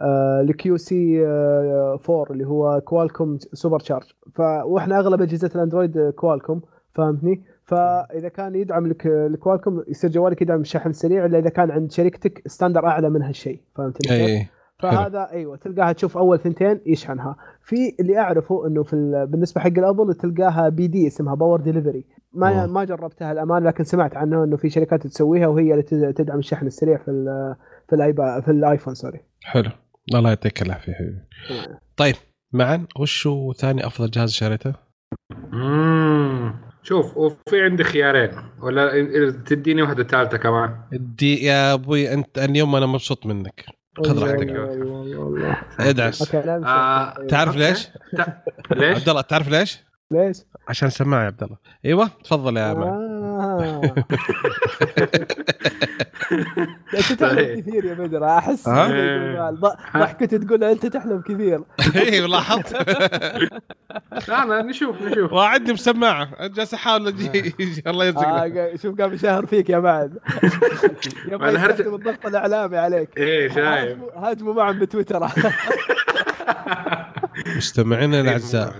آه، 0.00 0.40
ال 0.40 0.76
QC 0.76 1.26
4 1.26 2.26
اللي 2.30 2.46
هو 2.46 2.80
كوالكوم 2.80 3.38
super 3.52 3.80
charge 3.80 4.06
ف 4.34 4.40
وإحنا 4.64 4.98
أغلب 4.98 5.22
أجهزة 5.22 5.50
الأندرويد 5.54 5.96
آه، 5.96 6.10
كوالكوم 6.10 6.62
فهمتني؟ 6.94 7.42
فإذا 7.64 8.28
كان 8.28 8.54
يدعم 8.54 8.86
لك 8.86 9.06
الكوالكوم 9.06 9.84
يصير 9.88 10.10
جوالك 10.10 10.42
يدعم 10.42 10.60
الشحن 10.60 10.90
السريع 10.90 11.24
إلا 11.26 11.38
إذا 11.38 11.48
كان 11.50 11.70
عند 11.70 11.92
شركتك 11.92 12.42
standard 12.48 12.86
أعلى 12.86 13.10
من 13.10 13.22
هالشيء. 13.22 13.60
فهمتني 13.76 14.08
كيف؟ 14.08 14.28
اي 14.28 14.48
فهذا 14.82 15.30
أيوه 15.32 15.56
تلقاها 15.56 15.92
تشوف 15.92 16.16
أول 16.16 16.38
ثنتين 16.38 16.80
يشحنها. 16.86 17.36
في 17.62 17.76
اللي 18.00 18.18
أعرفه 18.18 18.66
إنه 18.66 18.82
في 18.82 18.92
ال- 18.92 19.26
بالنسبة 19.26 19.60
حق 19.60 19.66
الأبل 19.78 20.14
تلقاها 20.14 20.68
PD 20.68 21.06
اسمها 21.06 21.34
power 21.34 21.60
delivery 21.60 22.04
ما 22.32 22.48
أوه. 22.48 22.66
ما 22.66 22.84
جربتها 22.84 23.32
الامانه 23.32 23.66
لكن 23.66 23.84
سمعت 23.84 24.16
عنه 24.16 24.44
إنه 24.44 24.56
في 24.56 24.70
شركات 24.70 25.06
تسويها 25.06 25.46
وهي 25.46 25.70
اللي 25.70 25.82
تد- 25.82 26.14
تدعم 26.14 26.38
الشحن 26.38 26.66
السريع 26.66 26.96
في 26.98 27.10
ال 27.10 27.54
في 27.88 27.94
الايبا 27.96 28.40
في 28.40 28.50
الآيفون 28.50 28.94
sorry. 28.94 29.20
حلو. 29.44 29.70
الله 30.14 30.28
يعطيك 30.28 30.62
العافية 30.62 30.92
حبيبي. 30.92 31.20
طيب 31.96 32.14
معا 32.52 32.86
وش 33.00 33.26
هو 33.26 33.52
ثاني 33.52 33.86
أفضل 33.86 34.10
جهاز 34.10 34.30
شريته؟ 34.30 34.74
شوف 36.84 37.16
وفي 37.16 37.62
عندي 37.64 37.84
خيارين 37.84 38.30
ولا 38.62 39.30
تديني 39.46 39.82
واحدة 39.82 40.04
ثالثة 40.04 40.36
كمان 40.36 40.76
دي 40.92 41.44
يا 41.44 41.72
أبوي 41.72 42.12
أنت 42.12 42.38
اليوم 42.38 42.76
أنا 42.76 42.86
مبسوط 42.86 43.26
منك 43.26 43.64
خذ 44.06 44.22
راحتك. 44.22 44.50
ادعس 45.80 46.34
آه،. 46.34 47.26
تعرف. 47.28 47.56
ليش؟ 47.56 47.88
ليش؟ 48.70 48.96
عبد 48.98 49.08
الله 49.08 49.20
تعرف 49.20 49.48
ليش؟ 49.48 49.83
ليش؟ 50.10 50.36
عشان 50.68 50.90
سماعه 50.90 51.20
يا 51.20 51.26
عبد 51.26 51.42
الله. 51.42 51.56
إيوه 51.84 52.10
تفضل 52.24 52.56
يا 52.56 52.74
معن 52.74 52.88
آه. 52.88 53.80
أنت 56.94 57.12
تحلم 57.12 57.36
طيب. 57.36 57.60
كثير 57.60 57.84
يا 57.84 57.94
بدر 57.94 58.24
أحس 58.38 58.68
ها؟ 58.68 58.86
كذا 58.88 58.96
يقول 59.34 59.60
ض- 59.60 59.76
ضحكته 59.96 60.36
تقول 60.38 60.64
أنت 60.64 60.86
تحلم 60.86 61.20
كثير. 61.20 61.60
اي 62.02 62.20
لاحظت. 62.26 62.72
لا 64.28 64.44
لا 64.46 64.62
نشوف 64.62 65.02
نشوف. 65.02 65.32
وعندي 65.32 65.72
مسماعه 65.72 66.46
جالس 66.46 66.74
أحاول 66.74 67.08
الله 67.86 68.04
آه 68.04 68.06
يرزقنا 68.06 68.42
قا- 68.72 68.76
شوف 68.82 69.00
قام 69.00 69.12
يشهر 69.12 69.46
فيك 69.46 69.70
يا 69.70 69.78
بعد. 69.78 70.18
يبغى 71.28 71.52
يستخدم 71.54 71.94
الضغط 71.94 72.26
الإعلامي 72.26 72.76
عليك. 72.76 73.08
إيه 73.16 73.48
شايف. 73.48 73.98
هاجموا- 73.98 74.18
هاجموا 74.18 74.54
معهم 74.54 74.78
بتويتر 74.78 75.28
مستمعينا 77.56 78.20
الأعزاء. 78.20 78.74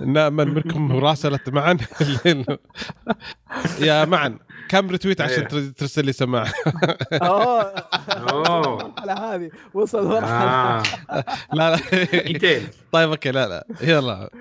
نامل 0.00 0.54
منكم 0.54 0.88
مراسلة 0.96 1.40
معا. 1.48 1.76
يا 3.80 4.04
معن 4.04 4.38
كم 4.68 4.90
رتويت 4.90 5.20
عشان 5.20 5.40
إيه. 5.42 5.48
تر- 5.48 5.72
ترسل 5.76 6.04
لي 6.04 6.12
سماعة؟ 6.12 6.52
أوه. 7.12 7.62
أوه. 8.32 8.80
المرحله 8.80 9.12
هذه. 9.34 9.50
وصل 9.74 10.06
مرحله 10.08 10.34
آه. 10.34 10.82
لا 11.52 11.70
لا. 11.70 11.78
200 12.32 12.60
طيب 12.92 13.10
okay 13.10 13.30
لا 13.30 13.48
لا. 13.48 13.66
يلا. 13.80 14.30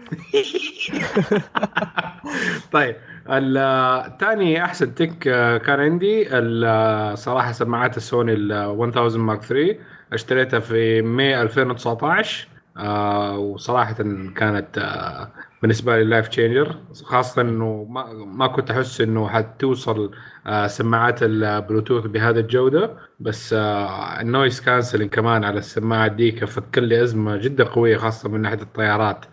طيب 2.71 2.95
الثاني 3.29 4.63
أحسن 4.65 4.95
tech 4.95 5.27
آه، 5.27 5.57
كان 5.57 5.79
عندي 5.79 6.37
ال- 6.37 6.63
آه، 6.65 7.15
صراحة 7.15 7.51
سماعات 7.51 7.97
السوني 7.97 8.33
ال 8.33 8.51
1000 8.51 9.15
Mark 9.15 9.43
3 9.43 9.75
اشتريتها 10.13 10.59
في 10.59 11.01
May 11.01 11.41
2019 11.41 12.47
آه 12.79 13.37
وصراحة 13.37 13.93
كانت 14.35 14.77
آه 14.77 15.31
بالنسبة 15.61 15.97
لي 15.97 16.03
life 16.03 16.27
changer 16.27 16.75
خاصة 17.03 17.41
إنه 17.41 17.83
ما, 17.89 18.13
ما 18.13 18.47
كنت 18.47 18.71
أحس 18.71 19.01
إنه 19.01 19.27
حتوصل 19.29 20.11
آه 20.47 20.67
سماعات 20.67 21.23
البلوتوث 21.23 22.05
بهذه 22.05 22.39
الجودة 22.39 22.97
بس 23.19 23.53
آه 23.53 24.21
ال 24.21 24.28
noise 24.28 24.61
cancelling 24.61 25.09
كمان 25.09 25.43
على 25.43 25.59
السماعة 25.59 26.07
ديك 26.07 26.45
فك 26.45 26.77
لي 26.77 27.03
أزمة 27.03 27.37
جدا 27.37 27.63
قوية 27.63 27.97
خاصة 27.97 28.29
من 28.29 28.41
ناحية 28.41 28.61
الطيارات. 28.61 29.25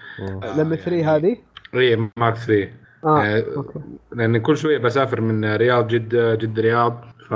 لما 0.57 0.77
3 0.77 1.17
هذه؟ 1.17 1.37
اي 1.75 2.11
Mark 2.17 2.37
3 2.37 2.71
آه 3.05 3.21
آه، 3.21 3.45
okay. 3.57 3.81
لأن 4.13 4.39
كل 4.39 4.57
شوية 4.57 4.79
بسافر 4.79 5.21
من 5.21 5.45
رياض 5.57 5.89
جدة 5.89 6.35
جدة 6.35 6.63
رياض. 6.63 7.05
ف 7.29 7.33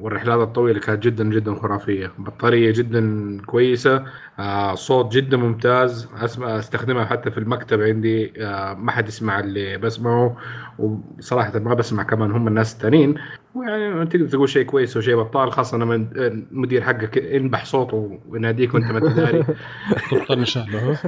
والرحلات 0.00 0.40
الطويلة 0.40 0.80
كانت 0.80 1.02
جدا 1.02 1.24
جدا 1.24 1.54
خرافية. 1.54 2.12
بطارية 2.18 2.72
جدا 2.72 3.38
كويسة 3.46 4.04
آه 4.38 4.74
صوت 4.74 5.12
جدا 5.12 5.36
ممتاز. 5.36 6.08
أسمع 6.14 6.58
أستخدمها 6.58 7.04
حتى 7.04 7.30
في 7.30 7.38
المكتب 7.38 7.80
عندي. 7.82 8.32
آه 8.44 8.74
ما 8.74 8.92
حد 8.92 9.08
يسمع 9.08 9.40
اللي 9.40 9.78
بسمعه 9.78 10.36
وصراحة 10.78 11.58
ما 11.58 11.74
بسمع 11.74 12.02
كمان 12.02 12.30
هم 12.30 12.48
الناس 12.48 12.74
الثانيين 12.74 13.14
ويعني 13.54 14.06
تقدر 14.06 14.28
تقول 14.28 14.48
شيء 14.48 14.62
كويس 14.66 14.96
وشيء 14.96 15.16
بطال 15.16 15.52
خاصة 15.52 15.78
لما 15.78 15.94
المدير 16.16 16.82
حقك 16.82 17.16
ينبح 17.16 17.64
صوته 17.64 18.20
ويناديك 18.28 18.74
وأنت 18.74 18.92
ما 18.92 18.98
انت 18.98 19.16
داري 19.16 19.44
تبطل 20.10 20.46
شهله 20.46 20.98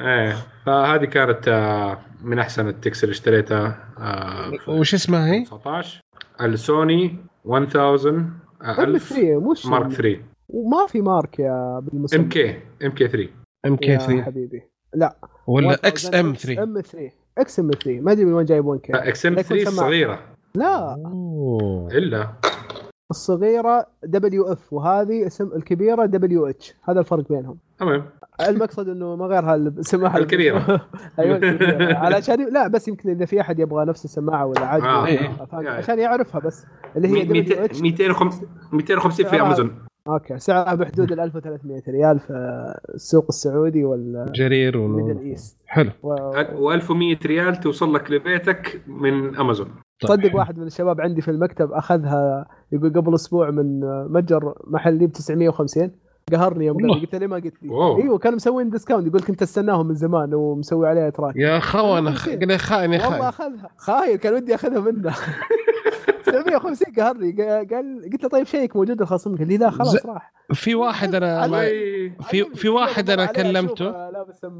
إيه 0.00 0.36
فهذه 0.66 1.04
كانت 1.04 1.48
آه، 1.48 1.98
من 2.22 2.38
أحسن 2.38 2.68
التكس 2.68 3.04
اللي 3.04 3.12
اشتريتها 3.12 3.78
آه، 3.98 4.52
وش 4.68 4.94
اسمها 4.94 5.26
هي؟ 5.32 5.44
19 5.44 6.00
السوني 6.40 7.16
1000 7.56 7.76
آه، 7.76 8.08
ام 8.08 8.40
1000 8.80 9.08
3 9.08 9.50
مش 9.50 9.66
مارك 9.66 9.92
3 9.92 10.20
وما 10.48 10.86
في 10.86 11.02
مارك 11.02 11.38
يا 11.38 11.80
بالمسمى. 11.80 12.20
ام 12.20 12.28
كي 12.28 12.50
ام 12.84 12.90
كي 12.90 13.08
3 13.08 13.28
ام 13.66 13.76
كي 13.76 13.90
يا 13.90 13.98
3 13.98 14.22
حبيبي. 14.22 14.62
لا. 14.94 15.16
ولا 15.46 15.74
إكس 15.84 16.14
ام 16.14 16.34
3 16.34 16.62
ام 16.62 16.80
3 16.80 17.10
إكس 17.38 17.60
ام 17.60 17.70
3 17.70 18.00
ما 18.00 18.12
أدري 18.12 18.24
من 18.24 18.32
وين 18.32 18.44
جايبون 18.46 18.78
كذا 18.78 19.08
إكس 19.08 19.26
ام 19.26 19.34
لكن 19.34 19.42
3 19.48 19.70
سماعة. 19.70 19.88
صغيرة. 19.88 20.20
لا. 20.54 20.94
أوه. 21.06 21.88
إلا. 21.92 22.32
الصغيرة 23.10 23.86
دبليو 24.02 24.52
اف 24.52 24.72
وهذه 24.72 25.26
اسم 25.26 25.52
الكبيرة 25.56 26.06
دبليو 26.06 26.46
اتش 26.46 26.74
هذا 26.82 27.00
الفرق 27.00 27.28
بينهم. 27.28 27.58
تمام. 27.78 28.04
المقصد 28.48 28.88
إنه 28.88 29.16
ما 29.16 29.26
غيرها 29.26 29.54
السماعه 29.54 30.16
الكبيرة. 30.16 30.80
أيوه 31.18 31.36
الكبيرة. 31.36 31.94
علشان 31.96 32.52
لا 32.52 32.68
بس 32.68 32.88
يمكن 32.88 33.10
إذا 33.10 33.24
في 33.24 33.40
أحد 33.40 33.58
يبغى 33.58 33.84
نفس 33.84 34.04
السماعة 34.04 34.46
ولا 34.46 34.60
عادي. 34.66 34.84
آه. 34.86 35.06
إيه. 35.06 35.30
يعني. 35.52 35.68
عشان 35.68 35.98
يعرفها 35.98 36.40
بس. 36.40 36.66
اللي 36.96 37.08
هي 37.08 37.24
WH 37.24 37.82
250 37.82 39.26
في 39.26 39.40
أمازون. 39.40 39.70
okay. 40.08 40.38
سعرها 40.38 40.74
بحدود 40.74 41.12
ال 41.12 41.20
1300 41.20 41.82
ريال 41.88 42.18
في 42.18 42.32
السوق 42.94 43.24
السعودي 43.28 43.84
وال 43.84 43.96
Middle 43.96 44.32
جرير 44.32 44.78
و... 44.78 45.18
East 45.20 45.56
حلو. 45.66 45.90
و- 46.02 46.32
و1100 46.78 47.26
ريال 47.26 47.56
توصل 47.60 47.94
لك 47.94 48.10
لبيتك 48.10 48.82
من 48.86 49.36
أمازون. 49.36 49.66
طيب. 49.66 50.10
صدق 50.20 50.36
واحد 50.36 50.58
من 50.58 50.66
الشباب 50.66 51.00
عندي 51.00 51.20
في 51.20 51.30
المكتب 51.30 51.72
أخذها 51.72 52.46
يقول 52.72 52.92
قبل 52.92 53.14
أسبوع 53.14 53.50
من 53.50 53.80
متجر 54.12 54.54
محلي 54.66 55.06
ب 55.06 55.12
950 55.12 55.90
قهرني 56.28 56.66
يوم 56.66 56.76
قال. 56.90 57.00
قلت 57.00 57.12
له 57.12 57.18
ليه 57.18 57.26
ما 57.26 57.36
قلت 57.36 57.62
لي. 57.62 57.68
إيوه 58.02 58.18
كانوا 58.18 58.36
مسوين 58.36 58.70
discount 58.70 59.06
يقول 59.06 59.20
كنت 59.20 59.42
استناهم 59.42 59.86
من 59.86 59.94
زمان 59.94 60.34
ومسوي 60.34 60.88
عليها 60.88 61.10
track 61.10 61.36
يا 61.36 61.58
خونه 61.58 62.10
خ... 62.14 62.28
قال 62.28 62.48
لي 62.48 62.58
خاين 62.58 62.92
يا 62.92 63.06
والله 63.06 63.30
خاين. 63.30 63.54
أخذها. 63.54 63.70
خايل 63.76 64.16
كان 64.16 64.34
ودي 64.34 64.54
أخذها 64.54 64.80
منه. 64.80 65.14
750 66.26 66.92
قهرني. 66.96 67.32
قال 67.42 68.10
قلت 68.12 68.22
له 68.22 68.28
طيب 68.28 68.46
check 68.46 68.76
موجود 68.76 69.00
الخصم. 69.00 69.36
قال 69.36 69.48
لي 69.48 69.56
لا 69.56 69.70
خلاص 69.70 69.92
ز- 69.96 70.06
راح. 70.06 70.32
في 70.54 70.74
واحد 70.74 71.14
أنا 71.14 71.48
في 72.22 72.44
في 72.54 72.68
واحد 72.68 73.10
أنا 73.10 73.26
كلمته. 73.26 73.94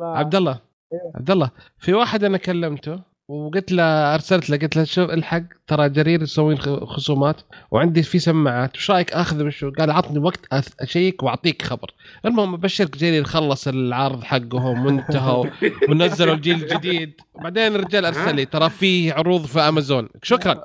عبد 0.01 0.35
الله 0.35 0.61
إيه. 0.93 0.99
عبد 1.15 1.31
الله 1.31 1.51
في 1.79 1.95
واحد 1.95 2.25
أنا 2.25 2.39
كلمته. 2.39 3.01
وقلت 3.29 3.73
له 3.73 4.15
أرسلت 4.15 4.51
له 4.51 4.57
قلت 4.57 4.77
له 4.77 4.85
شوف 4.85 5.11
الحق 5.11 5.43
ترى 5.67 5.89
جرير 5.89 6.23
يسوين 6.23 6.59
خ- 6.59 6.85
خصومات 6.85 7.37
وعندي 7.71 8.03
في 8.03 8.19
سماعات 8.19 8.77
وش 8.77 8.91
رأيك 8.91 9.13
اخذ 9.13 9.47
وشو 9.47 9.71
قال 9.79 9.91
عطني 9.91 10.19
وقت 10.19 10.41
أث- 10.55 10.73
أشيك 10.81 11.23
وأعطيك 11.23 11.63
خبر. 11.63 11.91
المهم 12.27 12.55
أبشرك 12.55 12.97
جرير 12.99 13.25
خلص 13.25 13.69
العرض 13.69 14.25
حقهم 14.25 14.87
وانتهوا 14.87 15.47
ونزلوا 15.89 16.35
الجيل 16.35 16.63
الجديد. 16.63 17.13
بعدين 17.43 17.75
الرجال 17.75 18.05
أرسل 18.05 18.35
لي 18.35 18.45
ترى 18.45 18.71
في 18.71 19.11
عروض 19.13 19.45
في 19.45 19.61
أمازون. 19.61 20.09
شكرا. 20.23 20.65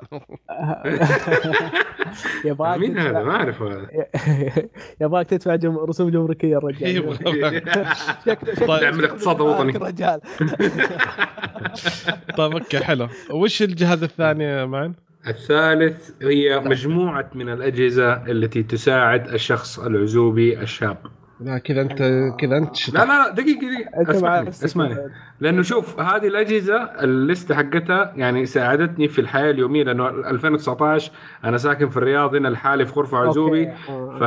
يبغاك 2.44 2.78
مين 2.78 2.98
هذا؟ 2.98 3.08
تدفع 3.08 3.22
ما 3.22 3.30
أعرف 3.36 3.62
هذا. 3.62 3.86
يبغاك 5.00 5.26
تدفع. 5.26 5.58
رسوم 5.88 6.10
جمركية 6.10 6.58
الرجال. 6.58 7.16
شكله 8.26 8.80
نعمل 8.80 8.98
الاقتصاد 9.04 9.40
الوطني. 9.40 9.76
الرجال. 9.76 10.20
طيب 12.36 12.53
أوكي 12.54 12.78
حلو. 12.78 13.08
وش 13.30 13.62
الجهاز 13.62 14.02
الثاني 14.02 14.44
يا 14.44 14.64
معن؟ 14.64 14.92
الثالث 15.26 16.10
هي 16.22 16.60
مجموعة 16.60 17.30
من 17.34 17.48
الأجهزة 17.48 18.12
التي 18.12 18.62
تساعد 18.62 19.28
الشخص 19.28 19.78
العزوبي 19.78 20.60
الشاب. 20.60 20.98
لا 21.40 21.58
كذا 21.58 21.80
انت 21.80 21.98
كذا 22.40 22.56
أنت 22.56 22.94
لا 22.94 22.98
لا 22.98 23.04
لا 23.04 23.30
دقيقة 23.30 23.60
دقيقة. 23.60 24.10
اسمعني 24.10 24.48
اسمعني. 24.48 24.96
لأنه 25.40 25.62
شوف 25.62 26.00
هذه 26.00 26.26
الأجهزة 26.26 26.76
الليستة 26.76 27.54
حقتها 27.54 28.12
يعني 28.16 28.46
ساعدتني 28.46 29.08
في 29.08 29.20
الحياة 29.20 29.50
اليومية 29.50 29.84
لأنه 29.84 30.08
2019 30.08 31.12
أنا 31.44 31.56
ساكن 31.56 31.88
في 31.88 31.96
الرياض 31.96 32.34
هنا 32.34 32.48
لحالي 32.48 32.86
في 32.86 32.92
غرفة 32.92 33.18
عزوبي. 33.18 33.72
ف... 34.20 34.24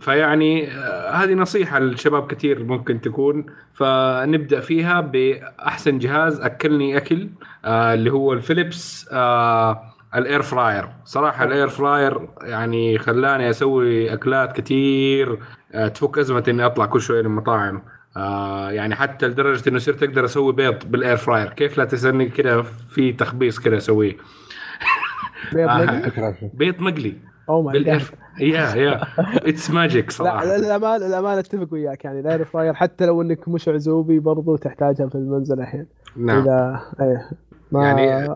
فيعني 0.00 0.68
آه، 0.72 1.10
هذه 1.10 1.34
نصيحة 1.34 1.78
للشباب 1.78 2.26
كثير 2.26 2.64
ممكن 2.64 3.00
تكون. 3.00 3.46
فنبدأ 3.72 4.60
فيها 4.60 5.00
بأحسن 5.00 5.98
جهاز 5.98 6.40
أكلني 6.40 6.96
أكل. 6.96 7.28
آه 7.64 7.94
اللي 7.94 8.10
هو 8.12 8.32
الفيليبس 8.32 9.08
آه 9.12 9.82
الإير 10.14 10.42
فراير. 10.42 10.88
صراحة 11.04 11.44
الإير 11.44 11.68
فراير 11.68 12.28
يعني 12.42 12.98
خلاني 12.98 13.50
أسوي 13.50 14.12
أكلات 14.12 14.52
كثير 14.60 15.38
آه 15.72 15.88
تفك 15.88 16.18
أزمة 16.18 16.44
إني 16.48 16.66
أطلع 16.66 16.86
كل 16.86 17.00
شوية 17.00 17.20
للمطاعم. 17.22 17.82
آه 18.16 18.70
يعني 18.70 18.94
حتى 18.94 19.26
لدرجة 19.28 19.68
إنه 19.68 19.78
صرت 19.78 20.02
أقدر 20.02 20.24
أسوي 20.24 20.52
بيض 20.52 20.78
بالإير 20.86 21.16
فراير. 21.16 21.48
كيف 21.48 21.78
لا 21.78 21.84
تسألني 21.84 22.28
كذا 22.28 22.62
في 22.62 23.12
تخبيص 23.12 23.58
كذا 23.60 23.76
أسويه. 23.76 24.16
بيض. 25.52 25.68
نقي 25.68 26.34
بيض 26.54 26.80
مقلي. 26.80 27.16
oh 27.48 27.62
my 27.62 27.82
God 27.82 28.02
يا 28.40 28.74
يا. 28.74 29.00
it's 29.18 29.70
magic 29.70 30.04
لا 30.04 30.10
صراحة. 30.10 30.42
الامانه 30.56 30.96
الامانه 31.06 31.38
اتفق 31.38 31.68
وياك. 31.72 32.04
يعني 32.04 32.20
ال 32.20 32.26
air 32.26 32.44
fryer 32.44 32.74
حتى 32.74 33.06
لو 33.06 33.22
إنك 33.22 33.48
مش 33.48 33.68
عزوبي 33.68 34.18
برضو 34.18 34.56
تحتاجها 34.56 35.06
في 35.08 35.14
المنزل 35.14 35.60
الحين. 35.60 35.86
نعم. 36.16 36.42
إذا 36.42 36.80
إيه. 37.00 37.30
ما 37.72 37.84
يعني 37.86 38.34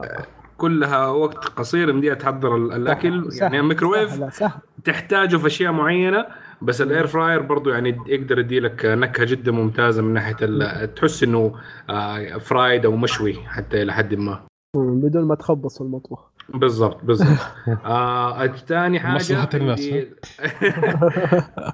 كلها 0.56 1.06
وقت 1.06 1.44
قصير 1.44 1.92
مديها 1.92 2.14
تحضر 2.14 2.56
ال- 2.56 2.72
الأكل. 2.72 3.32
سهل- 3.32 3.42
يعني 3.42 3.60
الميكروويف 3.60 4.10
سهل 4.10 4.32
سهل. 4.32 4.50
تحتاجه 4.84 5.36
في 5.36 5.46
أشياء 5.46 5.72
معينة 5.72 6.26
بس 6.62 6.80
ال 6.82 6.88
air 6.88 7.06
fryer 7.06 7.42
برضو 7.42 7.70
يعني 7.70 7.98
يقدر 8.06 8.38
يدي 8.38 8.60
لك 8.60 8.84
نكهة 8.84 9.24
جدا 9.26 9.52
ممتازة 9.52 10.02
من 10.02 10.14
ناحية 10.14 10.36
ال- 10.42 10.94
تحس 10.94 11.22
إنه 11.22 11.54
آه، 11.90 12.38
fried 12.38 12.84
أو 12.86 12.96
مشوي 12.96 13.34
حتى 13.46 13.82
إلى 13.82 13.92
حد 13.92 14.14
ما. 14.14 14.40
بدون 14.76 15.24
ما 15.24 15.34
تخبص 15.34 15.74
في 15.78 15.80
المطبخ. 15.84 16.30
بالضبط 16.54 17.04
بالضبط. 17.04 17.38
آه 17.84 18.44
الثاني 18.44 19.00
حاجة 19.00 19.14
مصلحة 19.14 19.48
الناس، 19.54 19.88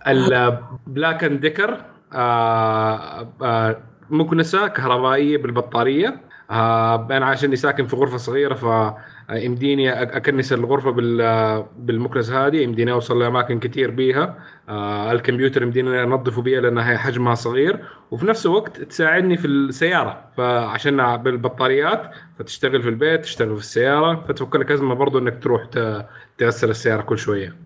ال 0.07 0.26
Black 0.26 1.25
and 1.25 1.41
Decker 1.41 1.81
آه 2.13 3.29
آه 3.43 3.77
مكنسة 4.11 4.69
كهربائية 4.69 5.39
بالبطارية. 5.39 6.09
آه 6.09 6.21
أنا 6.51 7.27
عشان 7.27 7.57
ساكن 7.57 7.87
في 7.87 7.97
غرفة 7.97 8.17
صغيرة 8.17 8.55
ف 8.55 8.95
يمديني 9.31 9.93
أك- 9.93 9.97
أكنس 10.17 10.53
الغرفة 10.53 10.91
بال 10.91 11.65
بالمكنسه 11.79 12.47
هذه 12.47 12.57
يمديني 12.57 12.93
أوصل 12.93 13.23
لأماكن 13.23 13.59
كثير 13.61 13.91
بيها. 13.91 14.39
آه 14.69 15.13
الكمبيوتر 15.13 15.63
يمديني 15.63 16.03
أنظفه 16.03 16.43
بيها 16.43 16.61
لأنها 16.61 16.93
هي 16.93 16.99
حجمها 16.99 17.35
صغير. 17.35 17.85
وفي 18.11 18.27
نفس 18.27 18.47
الوقت 18.47 18.81
تساعدني 18.81 19.37
في 19.37 19.47
السيارة 19.47 20.25
فعشان 20.37 21.17
بالبطاريات 21.17 22.11
فتشتغل 22.39 22.83
في 22.83 22.89
البيت 22.89 23.21
تشتغل 23.23 23.55
في 23.55 23.61
السيارة. 23.61 24.21
فتفك 24.29 24.57
لك 24.57 24.71
أزمة 24.73 24.95
برضو 24.95 25.19
إنك 25.19 25.43
تروح 25.43 25.65
تغسل 26.39 26.71
السيارة 26.71 27.03
كل 27.03 27.19
شوية. 27.19 27.57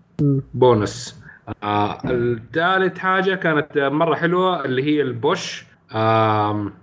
بونس. 0.53 1.23
آه 1.63 1.97
الثالث 2.05 2.97
حاجة 2.97 3.35
كانت 3.35 3.77
مرة 3.77 4.15
حلوة 4.15 4.65
اللي 4.65 4.83
هي 4.83 5.01
البوش. 5.01 5.65
آم 5.95 6.73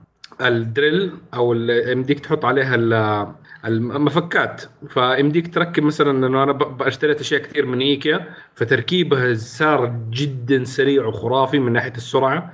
ال 0.41 0.53
drill 0.53 1.13
أو 1.35 1.55
يمديك 1.69 2.21
تحط 2.21 2.45
عليها 2.45 2.75
ال- 2.75 3.27
المفكات. 3.67 4.63
فيمديك 4.89 5.55
تركب 5.55 5.83
مثلا 5.83 6.11
إنه 6.27 6.43
أنا 6.43 6.59
أشتريت 6.81 7.21
أشياء 7.21 7.41
كثير 7.43 7.67
من 7.67 7.81
إيكيا 7.81 8.27
فتركيبها 8.55 9.35
صار 9.35 9.97
جدا 10.11 10.65
سريع 10.65 11.07
وخرافي 11.07 11.59
من 11.59 11.73
ناحية 11.73 11.93
السرعة 11.97 12.53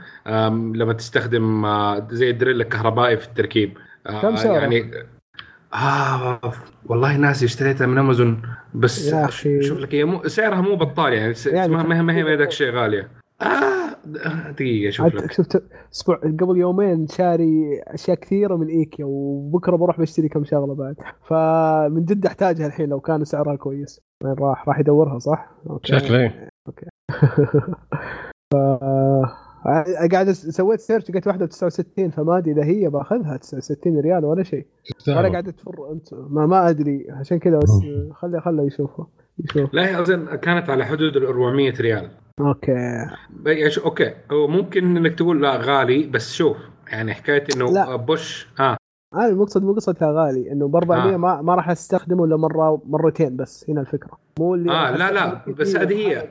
لما 0.75 0.93
تستخدم 0.93 1.65
آه، 1.65 2.09
زي 2.11 2.31
ال 2.31 2.36
drill 2.36 2.61
الكهربائي 2.61 3.17
في 3.17 3.27
التركيب. 3.27 3.79
آه، 4.07 4.23
كم 4.23 4.37
سعره؟ 4.37 4.53
يعني 4.61 4.91
آه 5.75 6.41
والله 6.87 7.17
ناسي 7.17 7.45
اشتريتها 7.45 7.87
من 7.87 7.99
أمازون. 7.99 8.43
بس. 8.75 9.15
شوف 9.61 9.79
لك 9.79 9.95
هي 9.95 10.05
مو 10.05 10.29
سعرها 10.29 10.61
مو 10.61 10.77
بطال 10.77 11.13
يعني, 11.13 11.35
يعني 11.47 11.73
ما 11.73 11.83
هي 11.99 12.03
ما 12.03 12.17
هي 12.17 12.23
ما 12.23 12.31
هي 12.33 12.37
ذاك 12.37 12.49
الشيء 12.49 12.71
غالية. 12.71 13.09
آه 13.43 13.82
دقيقة 14.51 14.91
شوف 14.91 15.07
لك. 15.07 15.33
شفت 15.33 15.63
أسبوع 15.95 16.17
قبل 16.17 16.57
يومين 16.57 17.07
شاري 17.07 17.83
أشياء 17.87 18.17
كثيرة 18.17 18.57
من 18.57 18.67
إيكيا 18.67 19.05
وبكرة 19.05 19.77
بروح 19.77 20.01
بشتري 20.01 20.29
كم 20.29 20.45
شغلة 20.45 20.75
بعد. 20.75 20.97
فمن 21.25 22.05
جد 22.05 22.27
أحتاجها 22.27 22.67
الحين 22.67 22.89
لو 22.89 23.01
كان 23.01 23.25
سعرها 23.25 23.57
كويس. 23.57 24.01
وين 24.25 24.35
راح؟ 24.35 24.69
راح 24.69 24.79
يدورها 24.79 25.19
صح؟ 25.19 25.51
okay. 25.71 25.99
شكله 25.99 26.19
إيه. 26.21 26.49
ف 28.53 28.57
قاعد 30.13 30.31
سويت 30.31 30.81
search 30.81 31.11
لقيت 31.11 31.27
واحدة 31.27 31.47
ب 31.47 31.49
69 31.49 32.11
فما 32.11 32.39
أدري 32.39 32.53
إذا 32.53 32.65
هي 32.65 32.89
باخذها 32.89 33.37
69 33.37 34.01
ريال 34.01 34.25
ولا 34.25 34.43
شيء. 34.43 34.67
ولا 35.09 35.29
قاعد 35.29 35.53
تفر 35.53 35.93
أنت. 35.93 36.15
ما, 36.15 36.47
ما 36.47 36.69
أدري. 36.69 37.07
عشان 37.11 37.39
كذا 37.39 37.59
بس 37.59 37.71
خلي 38.13 38.41
خلي 38.41 38.67
يشوفها 38.67 39.07
يشوف. 39.39 39.75
لا 39.75 39.87
هي 39.87 40.01
اظن 40.01 40.37
كانت 40.37 40.71
على 40.71 40.85
حدود 40.85 41.17
ال 41.17 41.27
400 41.27 41.73
ريال. 41.81 42.11
okay. 42.41 43.07
okay. 43.85 44.15
هو 44.33 44.49
ممكن 44.49 44.97
إنك 44.97 45.15
تقول 45.15 45.43
لا 45.43 45.57
غالي 45.57 46.07
بس 46.07 46.35
شوف 46.35 46.57
يعني 46.93 47.15
حكاية 47.15 47.45
إنه 47.57 47.73
لا. 47.73 47.97
بوش 47.97 48.49
آه. 48.61 48.77
أنا 49.15 49.29
المقصد 49.29 49.65
مو 49.65 49.73
قصتها 49.73 50.13
غالي 50.13 50.53
إنه 50.53 50.69
ب 50.69 50.77
400 50.77 51.15
آه. 51.15 51.17
ما 51.17 51.43
ما 51.43 51.55
راح 51.55 51.71
أستخدمه 51.71 52.25
إلا 52.25 52.37
مره 52.37 52.83
مرتين 52.87 53.37
بس 53.37 53.71
هنا 53.71 53.81
الفكرة. 53.81 54.19
مو 54.39 54.55
اللي 54.55 54.73
آه 54.73 54.97
لا 54.97 55.13
لا 55.13 55.53
بس. 55.53 55.77
هذه 55.77 56.09
هي. 56.09 56.29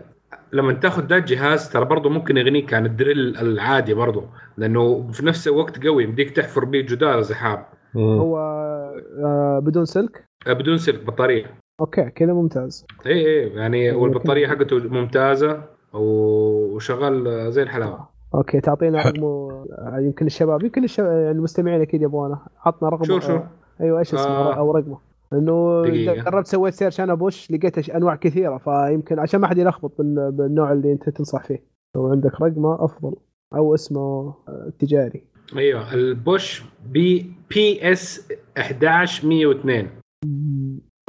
لما 0.53 0.73
تاخذ 0.73 1.05
ذا 1.05 1.15
الجهاز 1.15 1.69
ترى 1.69 1.85
برضه 1.85 2.09
ممكن 2.09 2.37
يغنيك 2.37 2.73
عن 2.73 2.85
ال 2.85 2.94
drill 2.94 3.37
العادي 3.37 3.93
برضه 3.93 4.25
لأنه 4.57 5.11
في 5.11 5.25
نفس 5.25 5.47
الوقت 5.47 5.85
قوي 5.85 6.03
يمديك 6.03 6.29
تحفر 6.29 6.65
به 6.65 6.81
جدار 6.81 7.21
سحاب 7.21 7.65
هو 7.95 8.37
آه 8.37 9.59
بدون 9.59 9.85
سلك؟ 9.85 10.23
آه، 10.47 10.53
بدون 10.53 10.77
سلك 10.77 11.03
بطارية. 11.03 11.45
okay 11.81 12.09
كذا 12.09 12.33
ممتاز. 12.33 12.85
اي 13.05 13.11
اي 13.11 13.49
يعني 13.49 13.91
والبطارية 13.91 14.47
حقته 14.47 14.77
ممتازة. 14.77 15.63
وشغال 15.93 17.51
زي 17.51 17.63
الحلاوة. 17.63 18.07
okay 18.35 18.59
تعطينا. 18.61 19.01
رقمه 19.01 19.51
آه، 19.71 19.99
يمكن 19.99 20.25
الشباب 20.25 20.63
يمكن 20.63 20.83
الشباب 20.83 21.11
يعني 21.11 21.31
المستمعين 21.31 21.81
أكيد 21.81 22.01
يبغونه. 22.01 22.39
عطنا 22.65 22.89
رقمه 22.89 23.03
شو 23.03 23.19
شو؟ 23.19 23.35
آه، 23.35 23.49
أيوه 23.81 23.99
إيش 23.99 24.13
اسمه؟ 24.13 24.25
آه. 24.25 24.53
أو 24.53 24.71
رقمه. 24.71 24.97
انه. 25.33 25.83
جربت 26.23 26.47
سويت 26.47 26.73
search 26.73 26.99
أنا 27.01 27.13
بوش 27.13 27.51
لقيت 27.51 27.89
أنواع 27.89 28.15
كثيرة 28.15 28.57
فيمكن 28.57 29.19
عشان 29.19 29.39
ما 29.39 29.47
حد 29.47 29.57
يلخبط 29.57 29.91
بال- 29.97 30.31
بالنوع 30.31 30.71
اللي 30.71 30.91
أنت 30.91 31.09
تنصح 31.09 31.43
فيه. 31.43 31.63
لو 31.95 32.07
عندك 32.11 32.41
رقمه 32.41 32.85
أفضل 32.85 33.15
أو 33.55 33.73
اسمه 33.75 34.33
آه، 34.47 34.71
تجاري. 34.79 35.23
أيوه 35.57 35.93
ال 35.93 36.05
Bosch 36.05 36.63
PBS 36.85 38.31
11102 38.57 39.87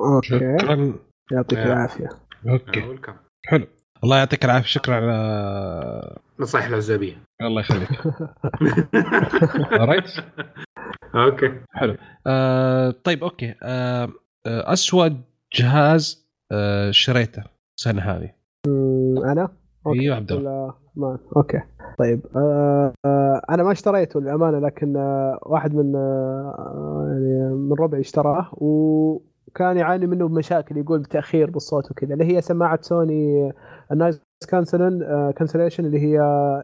okay. 0.01 0.57
يعطيك 1.33 1.59
آه. 1.59 1.67
العافية. 1.67 2.09
okay. 2.49 2.97
حلو. 3.47 3.67
الله 4.05 4.17
يعطيك 4.19 4.45
العافية. 4.45 4.67
شكرا. 4.67 4.95
على 4.95 6.17
نصائح 6.41 6.67
العزابية. 6.67 7.17
الله 7.43 7.61
يخليك. 7.61 7.89
right 9.89 10.05
okay. 11.15 11.53
حلو. 11.71 11.97
آه 12.27 12.95
طيب 13.05 13.25
okay. 13.25 13.55
آه 13.63 14.09
آه، 14.47 14.73
اسوء 14.73 15.13
جهاز 15.55 16.27
آه 16.53 16.91
شريته 16.91 17.43
السنة 17.79 18.03
هذه. 18.03 18.31
أنا؟ 19.25 19.49
okay. 19.87 20.01
أيوه 20.01 20.17
عبد 20.17 20.33
الله. 20.33 20.75
ما؟ 20.97 21.19
okay. 21.37 21.61
طيب 21.99 22.21
آه 22.37 22.93
آه 23.07 23.43
أنا 23.51 23.63
ما 23.63 23.73
اشتريته 23.73 24.21
للأمانة 24.21 24.59
لكن 24.59 24.97
آه 24.97 25.39
واحد 25.43 25.75
من 25.75 25.97
آه 25.97 27.07
يعني 27.09 27.55
من 27.55 27.73
ربعي 27.73 28.01
اشتراه 28.01 28.51
وكان 29.53 29.77
يعاني 29.77 30.07
منه 30.07 30.29
بمشاكل 30.29 30.77
يقول 30.77 30.99
بتأخير 30.99 31.51
بالصوت 31.51 31.91
وكذا 31.91 32.15
اللي 32.15 32.25
هي 32.25 32.41
سماعة 32.41 32.79
Sony 32.83 33.53
ال 33.93 33.98
noise 33.98 34.23
cancel 34.49 35.33
cancellation 35.37 35.85
اللي 35.85 36.01
هي 36.01 36.21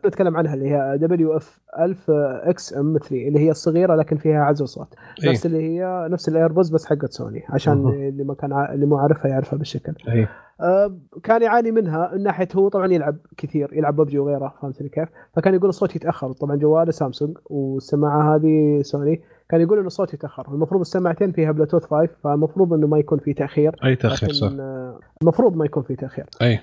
نتكلم 0.07 0.36
عنها 0.36 0.55
اللي 0.55 0.70
هي 0.70 0.99
WF 0.99 1.61
1000 1.78 2.11
XM 2.11 2.99
3 2.99 3.28
اللي 3.28 3.39
هي 3.39 3.51
الصغيرة 3.51 3.95
لكن 3.95 4.16
فيها 4.16 4.43
عزل 4.45 4.68
صوت 4.68 4.95
إيه. 5.24 5.30
نفس 5.30 5.47
اللي 5.47 5.62
هي 5.62 6.09
نفس 6.11 6.28
ال 6.28 6.34
AirPods 6.34 6.70
بس 6.70 6.86
حقت 6.86 7.12
سوني 7.12 7.43
عشان 7.49 7.86
أها. 7.86 7.93
اللي 7.93 8.24
ما 8.24 8.34
كان 8.34 8.53
اللي 8.53 8.86
مو 8.86 8.97
عارفها 8.97 9.30
يعرفها 9.30 9.57
بالشكل 9.57 9.93
اي 10.09 10.28
آه، 10.61 10.99
كان 11.22 11.43
يعاني 11.43 11.70
منها 11.70 12.11
من 12.14 12.22
ناحية 12.22 12.49
هو 12.57 12.68
طبعا 12.68 12.93
يلعب 12.93 13.16
كثير 13.36 13.70
يلعب 13.72 13.97
ببجي 13.97 14.18
وغيره 14.18 14.55
فهمتني 14.62 14.89
كيف؟ 14.89 15.09
فكان 15.36 15.55
يقول 15.55 15.68
الصوت 15.68 15.97
يتأخر 15.97 16.32
طبعا 16.32 16.57
جواله 16.57 16.91
سامسونج 16.91 17.39
والسماعة 17.47 18.34
هذه 18.34 18.82
سوني 18.82 19.22
كان 19.49 19.61
يقول 19.61 19.78
إنه 19.78 19.86
الصوت 19.86 20.14
يتاخر 20.14 20.49
المفروض 20.49 20.80
السماعتين 20.80 21.32
فيها 21.32 21.53
بلوتوث 21.53 21.84
5 21.84 22.09
فالمفروض 22.24 22.72
إنه 22.72 22.86
ما 22.86 22.99
يكون 22.99 23.18
في 23.18 23.32
تأخير. 23.32 23.76
أي 23.84 23.96
تأخير 23.96 24.32
صح. 24.32 24.51
آه، 24.61 24.99
المفروض 25.22 25.57
ما 25.57 25.64
يكون 25.64 25.82
في 25.82 25.96
تأخير. 25.96 26.26
أي. 26.42 26.59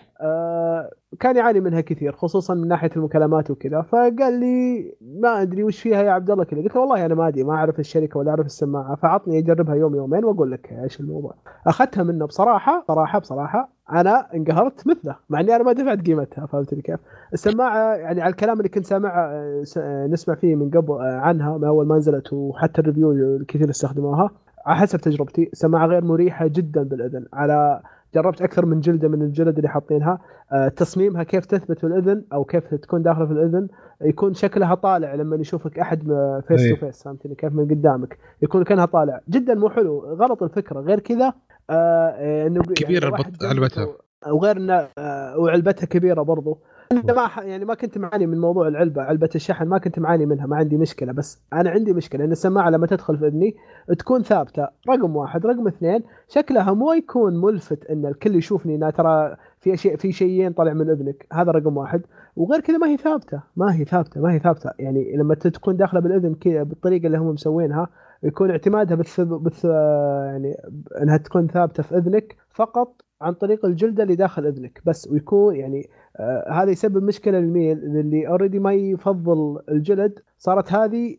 كان 1.20 1.36
يعاني 1.36 1.60
منها 1.60 1.82
كثير 1.82 2.12
خصوصا 2.12 2.54
من 2.54 2.68
ناحية 2.68 2.90
المكالمات 2.96 3.52
وكذا. 3.52 3.82
فقال 3.82 4.40
لي 4.40 4.96
ما 5.02 5.42
أدري 5.42 5.64
وش 5.64 5.82
فيها 5.82 6.04
يا 6.04 6.12
عبد 6.12 6.32
الله. 6.32 6.44
كذا 6.44 6.62
قلت 6.62 6.76
له 6.76 6.82
والله 6.82 7.06
أنا 7.06 7.16
ما 7.16 7.28
أدري 7.28 7.44
ما 7.44 7.54
أعرف 7.54 7.80
الشركة 7.80 8.20
ولا 8.20 8.30
أعرف 8.30 8.46
السماعة. 8.46 8.96
فعطني 8.96 9.40
اجربها 9.40 9.76
يوم 9.76 9.96
يومين 9.96 10.26
وأقول 10.26 10.52
لك 10.52 10.74
إيش 10.84 11.00
الموضوع. 11.00 11.34
أخذتها 11.68 12.04
منه 12.04 12.26
بصراحة 12.26 12.84
صراحة 12.88 13.20
بصراحة 13.20 13.76
أنا 13.92 14.28
انقهرت 14.36 14.88
مثله 14.88 15.16
مع 15.30 15.40
إني 15.40 15.56
أنا 15.56 15.64
ما 15.64 15.74
دفعت 15.74 16.06
قيمتها 16.06 16.46
فهمتني 16.46 16.82
كيف؟ 16.82 17.00
السماعة 17.34 17.96
يعني 17.96 18.22
على 18.22 18.32
الكلام 18.32 18.58
اللي 18.58 18.70
كنت 18.70 18.86
سامع 18.86 19.10
آه، 19.10 19.64
آه، 19.78 20.08
نسمع 20.08 20.36
فيه 20.36 20.56
من 20.56 20.70
قبل 20.70 20.94
آه، 20.94 21.20
عنها 21.20 21.58
من 21.58 21.64
أول 21.64 21.88
ما 21.88 21.98
نزلت 21.98 22.34
وحتى 22.34 22.82
الريفيو 22.82 23.12
الكثير 23.12 23.70
استخدموها 23.70 24.30
على 24.66 24.78
حسب 24.78 25.00
تجربتي 25.00 25.50
سماعة 25.54 25.86
غير 25.88 26.04
مريحة 26.04 26.48
جدا 26.48 26.84
بالأذن 26.84 27.26
على 27.34 27.82
جربت 28.16 28.42
أكثر 28.42 28.66
من 28.66 28.80
جلدة 28.80 29.08
من 29.08 29.22
الجلد 29.22 29.56
اللي 29.58 29.70
حاطينها. 29.70 30.20
آه، 30.52 30.68
تصميمها 30.68 31.24
كيف 31.24 31.46
تثبت 31.46 31.80
في 31.80 31.84
الإذن 31.88 32.24
أو 32.34 32.44
كيف 32.44 32.74
تكون 32.76 33.02
داخله 33.02 33.26
في 33.26 33.32
الإذن. 33.32 33.68
يكون 34.02 34.34
شكلها 34.34 34.76
طالع 34.76 35.16
لما 35.16 35.36
يشوفك 35.36 35.80
أحد 35.80 36.00
face. 36.48 36.70
to 36.70 36.76
face 36.76 37.04
فهمتني؟ 37.04 37.36
كيف 37.36 37.54
من 37.54 37.66
قدامك. 37.68 38.18
يكون 38.42 38.64
كأنها 38.64 38.86
طالع. 38.86 39.20
جدا 39.30 39.54
مو 39.56 39.70
حلو. 39.70 40.00
غلط 40.00 40.44
الفكرة. 40.44 40.80
غير 40.80 41.00
كذا 41.00 41.34
آه، 41.70 42.48
إنه 42.48 42.62
البط- 42.62 42.80
جنبك 42.80 43.44
علبتها. 43.44 43.88
وغير 44.28 44.58
إنه 44.58 44.88
آه، 44.98 45.40
وعلبتها 45.40 45.86
كبيرة 45.86 46.22
برضو. 46.22 46.60
أنا 46.92 47.14
ما 47.14 47.30
يعني 47.44 47.66
ما 47.66 47.74
كنت 47.74 47.98
معاني 47.98 48.28
من 48.28 48.40
موضوع 48.40 48.68
العلبة 48.68 49.02
علبة 49.02 49.30
الشحن 49.36 49.68
ما 49.68 49.78
كنت 49.78 50.00
معاني 50.00 50.26
منها 50.26 50.46
ما 50.46 50.56
عندي 50.56 50.78
مشكلة 50.78 51.12
بس 51.12 51.42
أنا 51.54 51.70
عندي 51.70 51.94
مشكلة 51.94 52.26
إن 52.26 52.32
السماعة 52.32 52.70
لما 52.70 52.88
تدخل 52.88 53.18
في 53.18 53.28
إذني 53.28 53.56
تكون 54.00 54.24
ثابتة 54.24 54.68
رقم 54.90 55.16
واحد. 55.16 55.46
رقم 55.46 55.68
اثنين 55.68 56.04
شكلها 56.28 56.74
مو 56.74 56.94
يكون 56.94 57.42
ملفت 57.42 57.86
إن 57.86 58.06
الكل 58.06 58.36
يشوفني 58.36 58.76
إنها 58.76 58.90
ترى 58.90 59.36
في 59.60 59.78
شيء 59.78 59.96
في 59.98 60.12
شيئين 60.12 60.54
طالع 60.54 60.74
من 60.74 60.90
إذنك. 60.90 61.28
هذا 61.34 61.52
رقم 61.52 61.78
واحد. 61.78 62.02
وغير 62.36 62.60
كذا 62.62 62.78
ما 62.78 62.88
هي 62.88 62.98
ثابتة 62.98 63.42
ما 63.56 63.76
هي 63.76 63.86
ثابتة 63.86 64.22
ما 64.22 64.34
هي 64.34 64.40
ثابتة. 64.40 64.70
يعني 64.80 65.16
لما 65.18 65.36
تكون 65.36 65.78
داخلة 65.78 66.00
بالإذن 66.00 66.36
كذا 66.36 66.64
بالطريقة 66.64 67.06
اللي 67.06 67.18
هم 67.18 67.28
مسوينها 67.28 67.90
يكون 68.24 68.52
اعتمادها 68.52 68.96
بالث... 68.96 69.22
بالث... 69.22 69.66
يعني 69.66 70.56
إنها 71.02 71.18
تكون 71.18 71.48
ثابتة 71.48 71.84
في 71.84 71.98
إذنك 71.98 72.36
فقط 72.50 73.05
عن 73.22 73.34
طريق 73.34 73.66
الجلدة 73.66 74.04
اللي 74.04 74.16
داخل 74.16 74.46
إذنك. 74.46 74.82
بس 74.86 75.08
ويكون 75.12 75.56
يعني 75.56 75.90
آه 76.18 76.52
هذا 76.52 76.72
يسبب 76.72 77.04
مشكلة 77.04 77.40
للميل 77.40 77.78
اللي 77.78 78.28
اوريدي 78.28 78.60
ما 78.60 78.74
يفضل 78.74 79.60
الجلد 79.70 80.20
صارت 80.38 80.74
هذه 80.74 81.18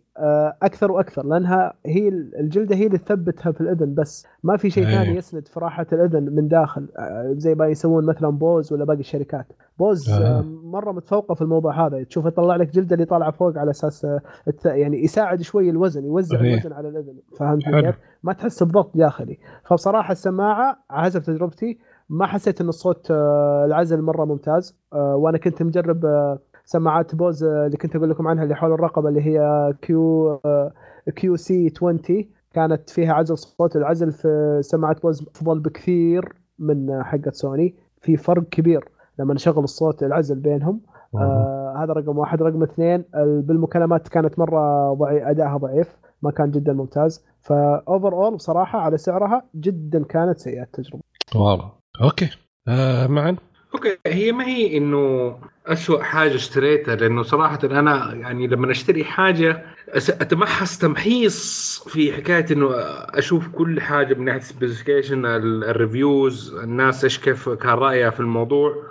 أكثر 0.63 0.93
وأكثر 0.93 1.27
لأنها 1.27 1.75
هي 1.87 2.09
الجلدة 2.09 2.77
هي 2.77 2.87
اللي 2.87 2.99
تثبتها 2.99 3.53
في 3.53 3.61
الأذن 3.61 3.95
بس 3.95 4.27
ما 4.43 4.57
في 4.57 4.71
شيء. 4.71 4.85
ثاني 4.85 5.17
يسند 5.17 5.49
في 5.49 5.61
راحه 5.61 5.87
الأذن 5.93 6.35
من 6.35 6.49
داخل 6.49 6.89
آه 6.99 7.35
زي 7.37 7.55
ما 7.55 7.67
يسوون 7.67 8.07
مثلا 8.07 8.31
بوز 8.31 8.73
ولا 8.73 8.85
باقي 8.85 9.01
الشركات 9.01 9.47
بوز 9.79 10.11
آه. 10.11 10.39
آه 10.39 10.43
مرة 10.65 10.93
متفوقة 10.93 11.35
في 11.35 11.43
الموضوع 11.43 11.87
هذا 11.87 12.03
تشوف 12.03 12.27
يطلع 12.27 12.57
لك 12.57 12.71
جلدة 12.71 12.95
اللي 12.95 13.05
طالعة 13.05 13.31
فوق 13.31 13.59
على 13.59 13.71
أساس 13.71 14.05
آه 14.05 14.21
يعني 14.65 15.05
يساعد 15.05 15.43
شوي 15.43 15.71
الوزن 15.71 16.05
يوزع 16.05 16.41
أي. 16.41 16.53
الوزن 16.55 16.73
على 16.73 16.89
الأذن 16.89 17.15
فهمت. 17.39 17.65
كيف؟ 17.65 17.99
ما 18.23 18.33
تحس 18.33 18.63
بضغط 18.63 18.97
داخلي 18.97 19.39
فبصراحة 19.65 20.13
السماعة 20.13 20.79
على 20.91 21.05
حسب 21.05 21.23
تجربتي 21.23 21.79
ما 22.09 22.27
حسيت 22.27 22.61
إن 22.61 22.69
الصوت 22.69 23.11
آه، 23.11 23.65
العزل 23.65 24.03
مرة 24.03 24.25
ممتاز 24.25 24.77
آه، 24.93 25.17
وأنا 25.17 25.39
كنت 25.39 25.63
مجرب 25.63 26.05
آه، 26.05 26.39
سماعات 26.67 27.15
بوز 27.15 27.45
آه، 27.45 27.67
اللي 27.67 27.77
كنت 27.77 27.97
أقول 27.97 28.11
لكم 28.11 28.29
عنها 28.29 28.45
اللي 28.45 28.55
حول 28.57 28.73
الرقبة 28.73 29.09
اللي 29.09 29.21
هي 29.27 29.73
Q 29.83 30.41
QC 31.17 31.73
20 31.77 31.99
كانت 32.55 32.91
فيها 32.91 33.13
عزل 33.15 33.39
صوت. 33.39 33.77
العزل 33.77 34.13
في 34.13 34.59
سماعات 34.63 35.03
بوز 35.03 35.29
أفضل 35.29 35.61
بكثير 35.61 36.35
من 36.59 37.03
حقت 37.03 37.35
سوني. 37.35 37.75
في 38.01 38.17
فرق 38.17 38.43
كبير 38.49 38.85
لما 39.19 39.35
نشغل 39.35 39.65
الصوت 39.65 40.03
العزل 40.03 40.39
بينهم. 40.41 40.81
آه 41.15 41.75
هذا 41.79 41.93
رقم 41.93 42.19
واحد. 42.19 42.43
رقم 42.43 42.63
اثنين 42.63 43.05
ال- 43.15 43.43
بالمكالمات 43.43 44.09
كانت 44.09 44.39
مرة 44.39 44.93
ضعي 44.95 45.31
أدائها 45.31 45.57
ضعيف. 45.57 45.97
ما 46.23 46.31
كان 46.31 46.51
جدا 46.51 46.73
ممتاز. 46.73 47.25
ف 47.41 48.13
overall 48.15 48.35
بصراحه 48.35 48.79
على 48.79 48.99
سعرها 48.99 49.43
جدا 49.55 50.05
كانت 50.05 50.39
سيئة 50.39 50.63
التجربة. 50.63 51.03
والله 51.35 51.73
Okay. 52.03 52.31
آه 52.69 53.07
معا. 53.07 53.37
Okay 53.77 53.97
هي 54.07 54.33
ما 54.33 54.47
هي 54.47 54.77
إنه 54.77 55.37
أسوأ 55.67 56.03
حاجة 56.03 56.35
اشتريتها؟ 56.35 56.95
لأنه 56.97 57.23
صراحة 57.23 57.59
أنا 57.65 58.15
يعني 58.15 58.47
لما 58.47 58.71
أشتري 58.71 59.05
حاجة 59.05 59.63
أس- 59.91 60.11
أتمحص 60.21 60.79
تمحيص 60.79 61.79
في 61.89 62.13
حكاية 62.13 62.47
إنه 62.51 62.71
أشوف 63.19 63.49
كل 63.49 63.81
حاجة 63.81 64.15
من 64.15 64.25
ناحية 64.25 64.39
ال 64.41 64.47
specification 64.47 65.27
ال 65.27 65.43
reviews 65.43 66.55
الناس 66.55 67.05
إيش 67.05 67.19
كيف 67.19 67.49
كان 67.49 67.73
رأيها 67.75 68.11
في 68.11 68.21
الموضوع. 68.21 68.83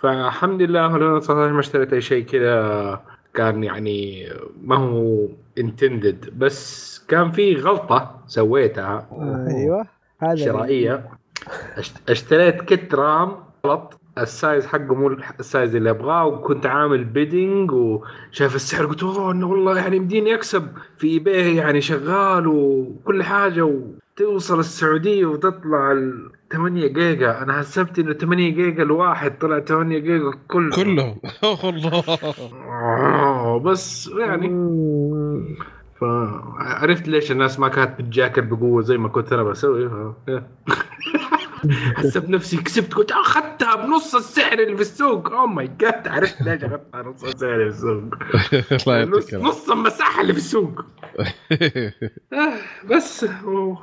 فالحمد 0.00 0.62
لله 0.62 0.86
أنا 0.86 1.20
صراحة 1.20 1.52
ما 1.52 1.60
اشتريت 1.60 1.92
أي 1.92 2.00
شيء 2.00 2.24
كذا 2.24 3.00
كان 3.34 3.64
يعني 3.64 4.28
ما 4.62 4.76
هو 4.76 5.28
intended 5.58 6.30
بس 6.38 6.98
كان 7.08 7.30
في 7.30 7.54
غلطة 7.54 8.20
سويتها. 8.26 9.06
أيوه 9.48 9.86
هذا 10.18 10.34
أشت- 11.76 12.10
أشتريت 12.10 12.62
kit 12.62 12.94
RAM 12.94 13.36
غلط. 13.66 14.00
ال 14.18 14.28
size 14.28 14.66
حقه 14.66 14.94
مو 14.94 15.16
ال 15.40 15.47
size 15.47 15.76
اللي 15.76 15.90
أبغاه 15.90 16.26
وكنت 16.26 16.66
عامل 16.66 17.04
bidding 17.04 17.72
وشايف 17.72 18.54
السعر 18.54 18.86
قلت 18.86 19.02
oh 19.02 19.32
إنه 19.32 19.46
والله 19.46 19.78
يعني 19.78 19.96
يمديني 19.96 20.34
اكسب 20.34 20.68
في 20.96 21.06
eBay 21.06 21.56
يعني 21.56 21.80
شغال 21.80 22.46
وكل 22.46 23.22
حاجة. 23.22 23.62
وتوصل 23.62 24.60
السعودية 24.60 25.26
وتطلع 25.26 25.92
ال 25.92 26.30
8 26.52 26.86
جيجا. 26.86 27.42
أنا 27.42 27.52
حسبت 27.58 27.98
إنه 27.98 28.12
8 28.12 28.50
جيجا 28.50 28.82
الواحد 28.82 29.38
طلع 29.38 29.60
8 29.60 29.98
جيجا 29.98 30.30
كله 30.48 30.76
كلهم. 30.76 31.18
والله. 31.64 32.04
آه، 32.68 33.58
بس 33.58 34.10
يعني. 34.18 34.48
فعرفت 36.00 37.08
ليش 37.08 37.32
الناس 37.32 37.60
ما 37.60 37.68
كانت 37.68 38.00
بتجاكر 38.00 38.40
بقوة 38.40 38.82
زي 38.82 38.98
ما 38.98 39.08
كنت 39.08 39.32
أنا 39.32 39.42
بسوي. 39.42 39.90
حسبت 41.72 42.28
نفسي 42.28 42.56
كسبت 42.56 42.94
قلت 42.94 43.12
أخذتها 43.12 43.86
بنص 43.86 44.14
السعر 44.14 44.58
اللي 44.58 44.76
في 44.76 44.82
السوق. 44.82 45.32
Oh 45.32 45.46
my 45.46 45.70
God 45.80 46.08
عرفت 46.08 46.42
ليش 46.42 46.64
أخذتها 46.64 47.02
نص 47.02 47.24
السعر 47.24 47.54
اللي 47.54 47.72
في 47.72 47.76
السوق؟ 47.76 48.04
الله 48.88 49.04
نص, 49.04 49.34
نص 49.34 49.70
المساحة 49.70 50.20
اللي 50.20 50.32
في 50.32 50.38
السوق. 50.38 50.84
آه 52.32 52.52
بس 52.90 53.26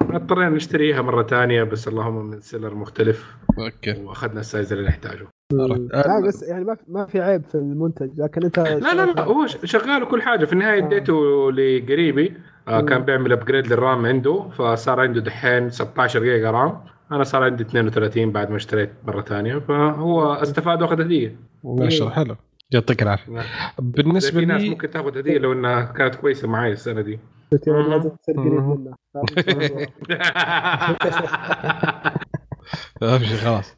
اضطرينا 0.01 0.49
نشتريها 0.49 1.01
مرة 1.01 1.23
ثانية 1.23 1.63
بس 1.63 1.87
اللهم 1.87 2.25
من 2.25 2.41
seller 2.41 2.75
مختلف. 2.75 3.35
Okay. 3.59 4.01
وأخذنا 4.03 4.39
ال 4.39 4.46
size 4.46 4.73
اللي 4.73 4.87
نحتاجه. 4.87 5.27
لا 5.53 6.21
بس 6.27 6.43
يعني 6.43 6.65
ما 6.65 6.75
في 6.75 6.81
ما 6.87 7.05
في 7.05 7.21
عيب 7.21 7.45
في 7.45 7.55
المنتج 7.55 8.09
لكن 8.17 8.43
أنت 8.43 8.59
لا 8.59 8.93
لا 8.93 9.05
لا 9.05 9.23
هو 9.23 9.47
شغال 9.47 10.03
وكل 10.03 10.21
حاجة. 10.21 10.45
في 10.45 10.53
النهاية 10.53 10.83
آه. 10.83 10.87
اديته 10.87 11.51
لقريبي 11.51 12.33
آه. 12.67 12.81
كان 12.81 13.01
بيعمل 13.01 13.31
upgrade 13.31 13.67
لل 13.67 13.83
RAM 13.83 14.05
عنده 14.05 14.49
فصار 14.49 14.99
عنده 14.99 15.21
دحين 15.21 15.69
16 15.69 16.23
جيجا 16.23 16.51
RAM. 16.51 16.83
أنا 17.11 17.23
صار 17.23 17.43
عندي 17.43 17.63
32 17.63 18.31
بعد 18.31 18.49
ما 18.49 18.55
اشتريت 18.55 18.89
مرة 19.07 19.21
ثانية 19.21 19.57
فهو 19.59 20.33
استفاد 20.33 20.81
وأخذ 20.81 21.01
هدية. 21.01 21.35
ما 21.63 21.89
شاء 21.89 22.01
الله 22.07 22.15
حلو. 22.15 22.35
يعطيك 22.71 23.03
العافية. 23.03 23.41
بالنسبة 23.79 24.39
في 24.39 24.45
ناس 24.45 24.61
لي 24.61 24.69
ممكن 24.69 24.89
تاخذ 24.91 25.17
هدية 25.17 25.37
لو 25.37 25.53
إنها 25.53 25.81
كانت 25.81 26.15
كويسة 26.15 26.47
معي 26.47 26.71
السنة 26.71 27.01
دي. 27.01 27.19
شيء 33.01 33.37
خلاص. 33.37 33.75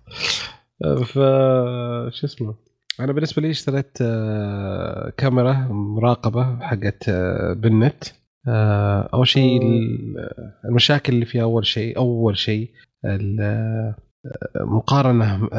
ف 1.06 1.14
شو 2.14 2.26
اسمه؟ 2.28 2.56
أنا 3.00 3.12
بالنسبة 3.14 3.42
لي 3.42 3.50
اشتريت 3.50 3.98
آه، 4.02 5.14
كاميرا 5.18 5.54
مراقبة 5.72 6.60
حقت 6.62 7.10
آه، 7.10 7.54
بالنت. 7.54 8.04
آه، 8.48 9.10
أول 9.14 9.28
شيء 9.28 9.62
ال- 9.62 10.30
المشاكل 10.66 11.14
اللي 11.14 11.26
فيها 11.26 11.44
أول 11.44 11.66
شيء 11.66 11.98
أول 11.98 12.38
شيء 12.38 12.72
مقارنة 14.62 15.50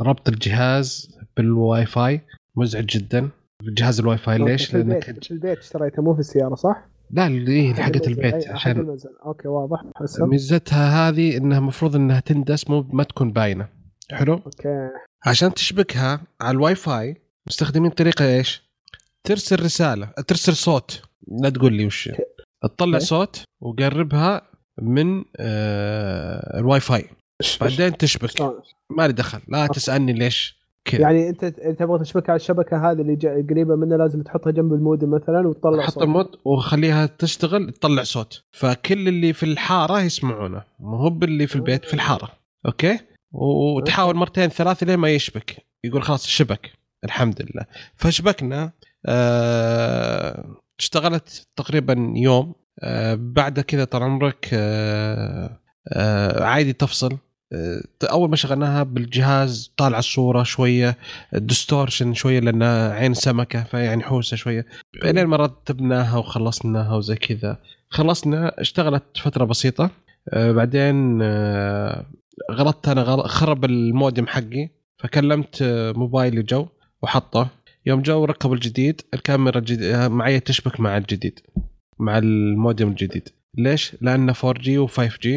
ربط 0.00 0.28
الجهاز 0.28 1.18
بالواي 1.36 1.86
فاي 1.86 2.20
مزعج 2.56 2.86
جدا 2.86 3.30
جهاز 3.62 4.00
الواي 4.00 4.18
فاي 4.18 4.38
ليش؟ 4.38 4.66
في 4.66 4.78
لأنك 4.78 5.24
في 5.24 5.30
البيت 5.30 5.58
اشتريته 5.58 6.02
مو 6.02 6.14
في 6.14 6.20
السيارة 6.20 6.54
صح؟ 6.54 6.88
لا 7.10 7.26
اللي 7.26 7.74
حقت 7.74 8.08
المنزل. 8.08 8.24
البيت 8.24 8.48
عشان 8.48 8.98
okay 9.26 9.48
واضح 9.48 9.84
حسن 9.96 10.28
ميزتها 10.28 11.08
هذه 11.08 11.36
إنها 11.36 11.58
المفروض 11.58 11.96
إنها 11.96 12.20
تندس 12.20 12.70
مو 12.70 12.86
ما 12.92 13.02
تكون 13.02 13.32
باينة 13.32 13.68
حلو 14.12 14.34
okay 14.34 14.88
عشان 15.26 15.54
تشبكها 15.54 16.20
على 16.40 16.54
الواي 16.54 16.74
فاي 16.74 17.16
مستخدمين 17.46 17.90
طريقة 17.90 18.26
إيش؟ 18.26 18.64
ترسل 19.24 19.64
رسالة 19.64 20.06
ترسل 20.06 20.56
صوت 20.56 21.02
لا 21.42 21.50
تقول 21.50 21.72
لي 21.72 21.86
وش 21.86 22.10
تطلع. 22.62 22.98
صوت 22.98 23.44
وقربها 23.62 24.42
من 24.82 25.24
آه 25.36 26.58
الواي 26.60 26.80
فاي 26.80 27.04
بعدين 27.60 27.96
تشبك؟ 27.96 28.40
ما 28.90 29.06
لي 29.06 29.12
دخل. 29.12 29.40
لا 29.48 29.66
تسألني 29.66 30.12
ليش 30.12 30.64
كذا. 30.84 31.00
يعني 31.00 31.28
أنت 31.28 31.44
أنت 31.44 31.78
تبغى 31.78 31.98
تشبكها 31.98 32.32
على 32.32 32.40
الشبكة 32.40 32.90
هذه 32.90 33.00
اللي 33.00 33.46
قريبة 33.50 33.76
منها 33.76 33.96
لازم 33.96 34.22
تحطها 34.22 34.50
جنب 34.50 34.72
المودم 34.72 35.10
مثلا 35.10 35.48
وتطلع 35.48 35.82
حط 35.84 35.92
صوت. 35.92 36.02
المود 36.02 36.28
وخليها 36.44 37.06
تشتغل 37.06 37.72
تطلع 37.72 38.02
صوت. 38.02 38.42
فكل 38.52 39.08
اللي 39.08 39.32
في 39.32 39.42
الحارة 39.42 40.00
يسمعونه. 40.00 40.62
مو 40.80 40.96
هو 40.96 41.08
اللي 41.08 41.46
في 41.46 41.56
البيت 41.56 41.84
في 41.84 41.94
الحارة. 41.94 42.30
Okay؟ 42.66 42.98
وتحاول 43.32 44.16
مرتين 44.16 44.48
ثلاث 44.48 44.82
لين 44.82 44.96
ما 44.98 45.10
يشبك. 45.10 45.56
يقول 45.84 46.02
خلاص 46.02 46.26
شبك. 46.26 46.72
الحمد 47.04 47.42
لله. 47.42 47.66
فشبكنا 47.96 48.72
آه 49.06 50.44
اشتغلت 50.78 51.46
تقريبا 51.56 52.12
يوم. 52.16 52.54
بعد 53.14 53.60
كذا 53.60 53.84
طال 53.84 54.02
عمرك 54.02 54.50
آه 54.52 55.60
آه 55.88 56.44
عادي 56.44 56.72
تفصل. 56.72 57.18
آه 57.52 57.82
أول 58.02 58.30
ما 58.30 58.36
شغلناها 58.36 58.82
بالجهاز 58.82 59.72
طالع 59.76 59.98
الصورة 59.98 60.42
شوية 60.42 60.96
distortion 61.32 62.14
شوية 62.14 62.40
لانها 62.40 62.92
عين 62.92 63.14
سمكة 63.14 63.64
فيعني 63.64 64.02
حوسة 64.02 64.36
شوية. 64.36 64.66
بعدين 65.02 65.24
ما 65.24 65.36
رتبناها 65.36 66.18
وخلصناها 66.18 66.96
وزي 66.96 67.14
كذا. 67.14 67.58
خلصنا 67.88 68.60
اشتغلت 68.60 69.18
فترة 69.18 69.44
بسيطة. 69.44 69.90
آه 70.28 70.52
بعدين 70.52 71.18
آه 71.22 72.06
غلطت 72.52 72.88
أنا 72.88 73.02
غلط 73.02 73.26
خرب 73.26 73.64
المودم 73.64 74.26
حقي. 74.26 74.70
فكلمت 74.98 75.62
آه 75.62 75.92
موبايلي 75.92 76.42
جو 76.42 76.66
وحطه. 77.02 77.48
يوم 77.86 78.02
جو 78.02 78.24
ركبوا 78.24 78.54
الجديد 78.54 79.00
الكاميرا 79.14 79.58
الجديد 79.58 79.94
معي 79.96 80.40
تشبك 80.40 80.80
مع 80.80 80.96
الجديد. 80.96 81.40
مع 81.98 82.18
المودم 82.18 82.88
الجديد. 82.88 83.28
ليش؟ 83.58 83.96
لأنه 84.00 84.32
4G 84.32 84.68
و5G 84.88 85.28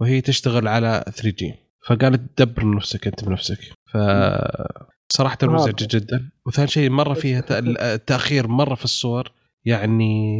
وهي 0.00 0.20
تشتغل 0.20 0.68
على 0.68 1.04
3G 1.10 1.44
فقالت 1.88 2.42
دبر 2.42 2.74
نفسك 2.76 3.06
أنت 3.06 3.24
بنفسك. 3.24 3.58
ف 3.92 3.96
صراحة 5.08 5.38
مزعج 5.42 5.82
آه. 5.82 5.86
جدا. 5.98 6.30
وثاني 6.46 6.68
شيء 6.68 6.90
مرة 6.90 7.14
فيها 7.14 7.40
تأ- 7.40 7.46
التأخير 7.82 8.48
مرة 8.48 8.74
في 8.74 8.84
الصور. 8.84 9.32
يعني 9.64 10.36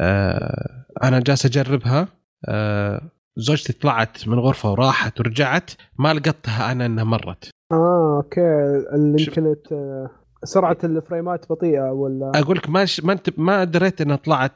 آه 0.00 0.84
أنا 1.02 1.20
جالس 1.20 1.46
أجربها. 1.46 2.08
آه 2.48 3.10
زوجتي 3.36 3.72
طلعت 3.72 4.28
من 4.28 4.38
غرفة 4.38 4.70
وراحت 4.70 5.20
ورجعت. 5.20 5.70
ما 5.98 6.14
لقطتها 6.14 6.72
أنا 6.72 6.86
إنها 6.86 7.04
مرت. 7.04 7.50
آه 7.72 8.16
أوكي. 8.24 8.40
اللي. 8.94 9.22
يمكن 9.22 9.54
سرعة 10.44 10.78
الفريمات 10.84 11.46
بطيئة 11.50 11.90
ولا؟ 11.92 12.32
أقول 12.34 12.56
لك 12.56 12.70
ما 12.70 12.84
ش... 12.84 13.04
ما 13.04 13.12
انت 13.12 13.38
ما 13.38 13.64
دريت 13.64 14.00
انها 14.00 14.16
طلعت. 14.16 14.52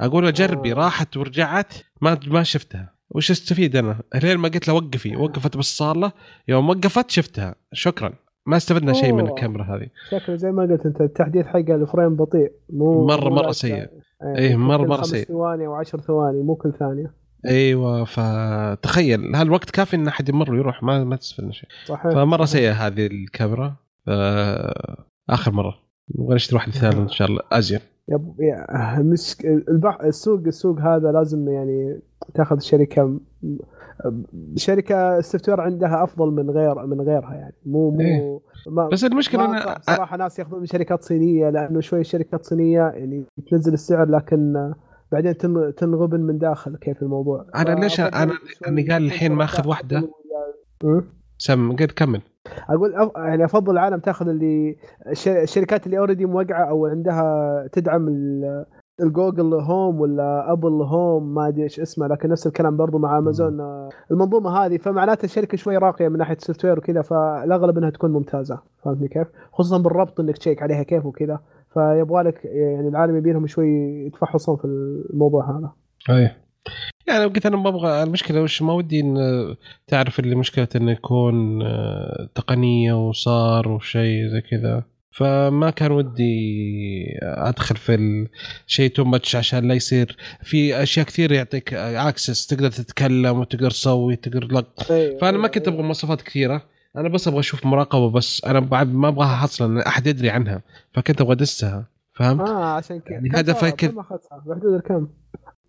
أقول 0.00 0.32
جربي 0.32 0.72
آه. 0.72 0.74
راحت 0.74 1.16
ورجعت 1.16 1.74
ما 2.02 2.18
ما 2.26 2.42
شفتها. 2.42 2.92
وش 3.10 3.30
أستفيد 3.30 3.76
أنا؟ 3.76 3.98
لين 4.22 4.36
ما 4.38 4.48
قلت 4.48 4.68
لها 4.68 4.76
وقفي. 4.76 5.16
وقفت 5.16 5.56
بالصاله 5.56 6.12
يوم 6.48 6.68
وقفت 6.70 7.10
شفتها. 7.10 7.54
شكرا. 7.72 8.12
ما 8.46 8.56
استفدنا 8.56 8.92
شيء 8.92 9.12
من. 9.12 9.28
الكاميرا 9.28 9.64
هذه. 9.64 9.86
شكله 10.10 10.36
زي 10.36 10.50
ما 10.52 10.62
قلت 10.62 10.86
أنت 10.86 11.00
التحديث 11.00 11.46
حقه 11.46 11.74
الفريم 11.74 12.16
بطيء. 12.16 12.52
مو 12.70 13.06
مرة 13.06 13.42
لا- 13.46 13.52
سيء. 13.52 13.74
إيه، 13.74 13.88
إيه، 14.36 14.56
مرة 14.56 14.96
خمس 14.96 15.06
سيء. 15.06 15.24
ثواني 15.26 15.66
أو 15.66 15.74
10 15.74 16.00
ثواني 16.00 16.42
مو 16.42 16.54
كل 16.54 16.72
ثانية. 16.78 17.14
أيوه 17.46 18.04
فتخيل. 18.04 19.36
هالوقت 19.36 19.70
كافي 19.70 19.96
إن 19.96 20.08
أحد 20.08 20.28
يمر 20.28 20.52
ويروح 20.52 20.82
ما 20.82 21.04
ما 21.04 21.16
تستفدنا 21.16 21.52
شيء. 21.52 21.68
صحيح. 21.86 22.12
فمرة. 22.12 22.44
سيئة 22.44 22.72
هذه 22.72 23.06
الكاميرا. 23.06 23.74
آخر 25.30 25.52
مرة 25.52 25.74
نبغى 26.18 26.34
نشتري 26.34 26.56
واحدة 26.56 26.72
ثانية 26.72 27.02
إن 27.02 27.08
شاء 27.08 27.28
الله 27.28 27.40
ازين 27.52 27.80
يا- 28.38 28.98
مش 29.02 29.36
البح... 29.44 30.00
السوق 30.00 30.40
السوق 30.46 30.80
هذا 30.80 31.12
لازم 31.12 31.48
يعني 31.48 32.00
تاخذ 32.34 32.58
شركة 32.60 33.20
شركة 34.56 35.18
ال 35.18 35.48
software 35.48 35.60
عندها 35.60 36.04
أفضل 36.04 36.30
من 36.30 36.50
غير 36.50 36.86
من 36.86 37.00
غيرها 37.00 37.34
يعني 37.34 37.54
مو 37.66 37.90
مو 37.90 38.00
إيه. 38.00 38.40
ما 38.70 38.88
بس 38.88 39.04
المشكلة 39.04 39.46
ما 39.46 39.50
أنا 39.50 39.78
صح- 39.78 39.96
صراحة 39.96 40.16
ناس 40.16 40.38
ياخذون 40.38 40.60
من 40.60 40.66
شركات 40.66 41.04
صينية 41.04 41.50
لأنه 41.50 41.80
شوي 41.80 42.04
شركات 42.04 42.44
صينية 42.44 42.80
يعني 42.82 43.24
تنزل 43.50 43.72
السعر 43.72 44.08
لكن 44.10 44.72
بعدين 45.12 45.36
تن- 45.36 45.74
تنغبن 45.76 46.20
من 46.20 46.38
داخل 46.38 46.76
كيف 46.76 47.02
الموضوع 47.02 47.46
أنا 47.56 47.80
ليش- 47.80 48.00
أنا- 48.00 48.04
شوي 48.04 48.06
أنا 48.68 48.92
قال 48.92 49.04
الحين 49.06 49.32
شركة 49.32 49.66
واحدة. 49.66 49.98
أم؟ 50.84 51.04
سم 51.38 51.72
قد 51.72 51.90
كمل. 51.96 52.20
أقول 52.68 52.94
أف... 52.94 53.10
يعني 53.16 53.44
أفضل 53.44 53.72
العالم 53.72 53.98
تاخذ 54.00 54.28
اللي 54.28 54.76
الش- 55.10 55.28
الشركات 55.28 55.86
اللي 55.86 55.98
already 55.98 56.26
موقعة 56.26 56.64
أو 56.64 56.86
عندها 56.86 57.66
تدعم 57.72 58.08
ال- 58.08 58.64
ال 59.00 59.08
Google 59.08 59.54
Home 59.54 60.00
ولا 60.00 60.52
Apple 60.52 60.82
Home 60.82 61.34
ما 61.34 61.48
أدري 61.48 61.62
إيش 61.62 61.80
اسمه 61.80 62.06
لكن 62.06 62.28
نفس 62.28 62.46
الكلام 62.46 62.76
برضو 62.76 62.98
مع 62.98 63.18
امازون 63.18 63.60
المنظومة 64.10 64.50
هذه 64.50 64.76
فمعناته 64.76 65.24
الشركة 65.24 65.56
شوي 65.56 65.76
راقية 65.76 66.08
من 66.08 66.18
ناحية 66.18 66.36
ال 66.36 66.64
software 66.64 66.78
وكذا 66.78 67.02
فالأغلب 67.02 67.78
إنها 67.78 67.90
تكون 67.90 68.10
ممتازة. 68.12 68.58
فهمتني 68.84 69.08
كيف؟ 69.08 69.26
خصوصا 69.52 69.78
بالربط 69.78 70.20
إنك 70.20 70.38
تشيك 70.38 70.62
عليها 70.62 70.82
كيف 70.82 71.06
وكذا. 71.06 71.40
فيبغى 71.74 72.22
لك 72.22 72.44
يعني 72.44 72.88
العالم 72.88 73.16
يبي 73.16 73.32
لهم 73.32 73.46
شوي 73.46 73.68
يتفحصون 74.06 74.56
في 74.56 74.64
الموضوع 74.64 75.50
هذا. 75.50 75.72
اي 76.10 76.30
يعني 77.08 77.24
قلت 77.24 77.46
أنا 77.46 77.56
ما 77.56 77.68
أبغى 77.68 78.02
المشكلة 78.02 78.42
وش؟ 78.42 78.62
ما 78.62 78.72
ودي 78.72 79.00
إن 79.00 79.16
تعرف 79.86 80.18
اللي 80.20 80.34
مشكلة 80.34 80.68
إنه 80.76 80.92
يكون 80.92 81.62
آه، 81.62 82.28
تقنية 82.34 83.08
وصار 83.08 83.68
وشيء 83.68 84.28
زي 84.28 84.40
كذا. 84.40 84.84
فما 85.10 85.70
كان 85.70 85.92
ودي 85.92 87.18
أدخل 87.22 87.76
في 87.76 88.26
الشيء 88.66 88.90
too 88.90 89.04
much 89.04 89.36
عشان 89.36 89.68
لا 89.68 89.74
يصير 89.74 90.16
في 90.42 90.82
أشياء 90.82 91.06
كثير 91.06 91.32
يعطيك 91.32 91.74
access 91.74 92.46
تقدر 92.46 92.70
تتكلم 92.70 93.38
وتقدر 93.38 93.70
تسوي 93.70 94.16
تقدر 94.16 94.44
لق 94.44 94.90
أيوة، 94.90 95.18
فأنا 95.18 95.38
ما 95.38 95.48
كنت 95.48 95.68
أبغى. 95.68 95.82
مواصفات 95.82 96.22
كثيرة. 96.22 96.62
أنا 96.96 97.08
بس 97.08 97.28
أبغى 97.28 97.40
أشوف 97.40 97.66
مراقبة 97.66 98.10
بس. 98.10 98.44
أنا 98.44 98.60
بعد 98.60 98.94
ما 98.94 99.08
أبغاها 99.08 99.36
أصلا 99.36 99.72
إن 99.72 99.78
أحد 99.78 100.06
يدري 100.06 100.30
عنها. 100.30 100.62
فكنت 100.92 101.20
أبغى 101.20 101.32
أدسها. 101.32 101.86
فهمت؟ 102.14 102.48
آه 102.48 102.64
عشان 102.64 103.00
كذا. 103.00 103.14
يعني 103.14 103.28
هدفك؟ 103.34 103.84
بحدود 104.46 104.74
الكم؟ 104.74 105.08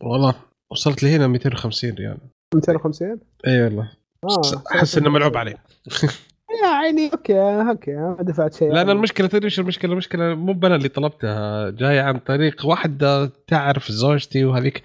والله. 0.02 0.36
وصلت 0.72 1.04
لي 1.04 1.16
هنا 1.16 1.28
250 1.28 1.90
ريال. 1.92 2.18
250 2.56 3.20
إي 3.48 3.64
والله. 3.64 3.92
آه 4.24 4.64
احس 4.76 4.98
إنه 4.98 5.10
ملعوب 5.10 5.38
علي. 5.38 5.52
يا 6.64 6.68
عيني 6.68 7.10
okay 7.14 7.40
okay 7.40 7.92
ما 7.92 8.18
دفعت 8.22 8.54
شيء. 8.54 8.74
لأن. 8.74 8.90
المشكلة 8.90 9.28
تدري 9.28 9.46
إيش 9.46 9.60
المشكلة؟ 9.60 9.92
المشكلة 9.92 10.36
مو 10.36 10.52
أنا 10.64 10.76
اللي 10.76 10.90
طلبتها 10.90 11.70
جاية 11.70 12.02
عن 12.02 12.20
طريق 12.20 12.66
واحدة 12.66 13.32
تعرف 13.48 13.92
زوجتي 13.92 14.46
وهذيك. 14.46 14.84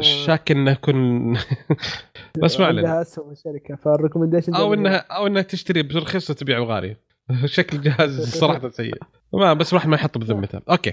شاك 0.00 0.50
إنه 0.50 0.70
يكون 0.70 1.32
بس 2.42 2.60
ما 2.60 2.66
علينا. 2.66 2.88
عندها 2.88 3.02
أسهم 3.02 3.30
الشركة 3.30 3.76
فال 3.76 3.86
recommendation 3.86 4.54
أو 4.54 4.74
انها 4.74 4.96
أو 4.96 5.26
إنها 5.26 5.42
تشتري 5.42 5.82
برخيص 5.82 6.30
وتبيع 6.30 6.58
غالي 6.58 6.96
شكل 7.44 7.76
الجهاز 7.76 8.20
صراحة 8.38 8.68
سيء. 8.70 8.94
ما 9.34 9.52
بس 9.52 9.74
واحد 9.74 9.88
ما 9.88 9.96
يحط 9.96 10.18
بذمته 10.18 10.60
okay 10.70 10.92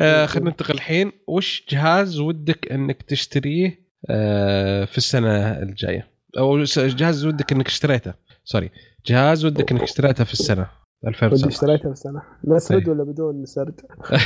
آه 0.00 0.26
خلينا 0.26 0.50
ننتقل 0.50 0.74
الحين 0.74 1.12
وش 1.26 1.66
جهاز 1.68 2.20
ودك 2.20 2.72
إنك 2.72 3.02
تشتريه 3.02 3.84
آه 4.10 4.84
في 4.84 4.98
السنة 4.98 5.62
الجاية 5.62 6.10
أو 6.38 6.62
جهاز 6.76 7.26
ودك 7.26 7.52
إنك 7.52 7.66
اشتريته 7.66 8.14
sorry 8.44 8.70
جهاز 9.06 9.44
ودك 9.44 9.72
إنك 9.72 9.82
اشتريته 9.82 10.24
في 10.24 10.32
السنة 10.32 10.66
ودي 11.04 11.16
2019 11.16 11.48
اشتريتها 11.48 11.90
بسنه 11.90 12.22
نسرد 12.44 12.78
طيب. 12.78 12.88
ولا 12.88 13.04
بدون 13.04 13.44
سرد؟ 13.44 13.80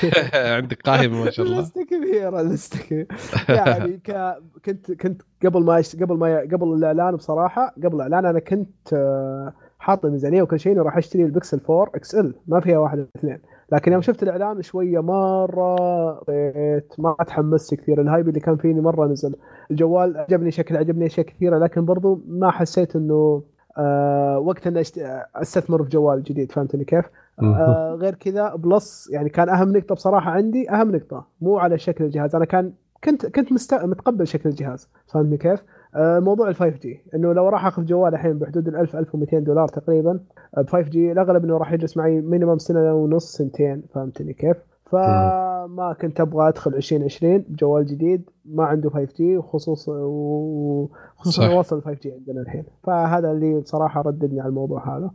عندك 0.56 0.82
قائمه 0.82 1.24
ما 1.24 1.30
شاء 1.30 1.46
الله 1.46 1.60
لسته 1.60 1.84
كبيره 1.84 2.42
لسته 2.42 2.78
كبيرة. 2.78 3.06
يعني 3.48 3.96
ك... 3.96 4.36
كنت 4.64 4.92
كنت 4.92 5.22
قبل 5.44 5.64
ما. 5.64 5.82
قبل 6.00 6.18
ما. 6.18 6.40
قبل 6.40 6.74
الإعلان 6.74 7.16
بصراحة 7.16 7.74
قبل 7.84 7.96
الإعلان 7.96 8.26
أنا 8.26 8.38
كنت 8.38 8.92
آه، 8.92 9.52
حاط 9.78 10.06
ميزانيه 10.06 10.42
وكل 10.42 10.60
شيء 10.60 10.72
اني 10.72 10.80
راح 10.80 10.96
اشتري 10.96 11.24
البكسل 11.24 11.60
4 11.70 11.90
XL 11.94 12.34
ما 12.46 12.60
فيها 12.60 12.78
واحد 12.78 13.06
اثنين. 13.16 13.38
لكن 13.72 13.92
يوم 13.92 14.00
شفت 14.00 14.22
الإعلان 14.22 14.62
شوية 14.62 15.00
مرة 15.00 16.14
طيت 16.24 16.94
ما 16.98 17.16
تحمست 17.26 17.74
كثير. 17.74 18.00
ال 18.00 18.06
hype 18.06 18.28
اللي 18.28 18.40
كان 18.40 18.56
فيني 18.56 18.80
مرة 18.80 19.06
نزل. 19.06 19.34
الجوال 19.70 20.16
عجبني 20.16 20.50
شكل 20.50 20.76
عجبني 20.76 21.06
أشياء 21.06 21.26
كثيرة. 21.26 21.58
لكن 21.58 21.84
برضو 21.84 22.20
ما 22.28 22.50
حسيت 22.50 22.96
إنه 22.96 23.42
آه 23.78 24.38
وقت 24.38 24.66
إني 24.66 24.80
أشت... 24.80 24.98
أستثمر 25.36 25.82
في 25.82 25.88
جوال 25.88 26.22
جديد. 26.22 26.52
فهمتني 26.52 26.84
كيف؟ 26.84 27.04
آه 27.42 27.94
غير 28.00 28.14
كذا 28.14 28.54
plus 28.54 29.10
يعني 29.12 29.28
كان 29.28 29.48
أهم 29.48 29.76
نقطة 29.76 29.94
بصراحة 29.94 30.30
عندي 30.30 30.70
أهم 30.70 30.96
نقطة 30.96 31.26
مو 31.40 31.58
على 31.58 31.78
شكل 31.78 32.04
الجهاز. 32.04 32.36
أنا 32.36 32.44
كان 32.44 32.72
كنت 33.04 33.26
كنت 33.26 33.52
مست... 33.52 33.74
متقبل 33.74 34.26
شكل 34.26 34.48
الجهاز. 34.48 34.88
فهمتني 35.06 35.36
كيف؟ 35.36 35.62
آه 35.94 36.18
موضوع 36.18 36.48
ال 36.48 36.54
5G 36.54 37.00
إنه 37.14 37.32
لو 37.32 37.48
راح 37.48 37.66
أخذ 37.66 37.84
جوال 37.84 38.14
الحين 38.14 38.38
بحدود 38.38 38.68
ال 38.68 38.76
1000 38.76 38.96
1200 38.96 39.38
دولار 39.38 39.68
تقريبا 39.68 40.20
ب 40.58 40.66
5G 40.68 41.12
الأغلب 41.12 41.44
إنه 41.44 41.56
راح 41.56 41.72
يجلس 41.72 41.96
معي 41.96 42.20
minimum 42.20 42.58
سنة 42.58 42.94
ونص 42.94 43.32
سنتين 43.32 43.82
فهمتني 43.94 44.32
كيف؟ 44.32 44.56
فما 44.92 45.96
كنت 46.00 46.20
أبغى 46.20 46.48
أدخل 46.48 46.74
2020 46.74 47.38
بجوال 47.38 47.86
جديد 47.86 48.30
ما 48.44 48.64
عنده 48.64 48.90
5G 48.90 49.36
وخصوصا 49.36 49.92
وخصوصا 49.92 51.48
وصل 51.58 51.82
5G 51.82 52.12
عندنا 52.12 52.40
الحين 52.40 52.64
فهذا 52.84 53.30
اللي 53.32 53.60
بصراحه 53.60 54.00
رددني 54.02 54.40
على 54.40 54.48
الموضوع 54.48 54.96
هذا. 54.96 55.10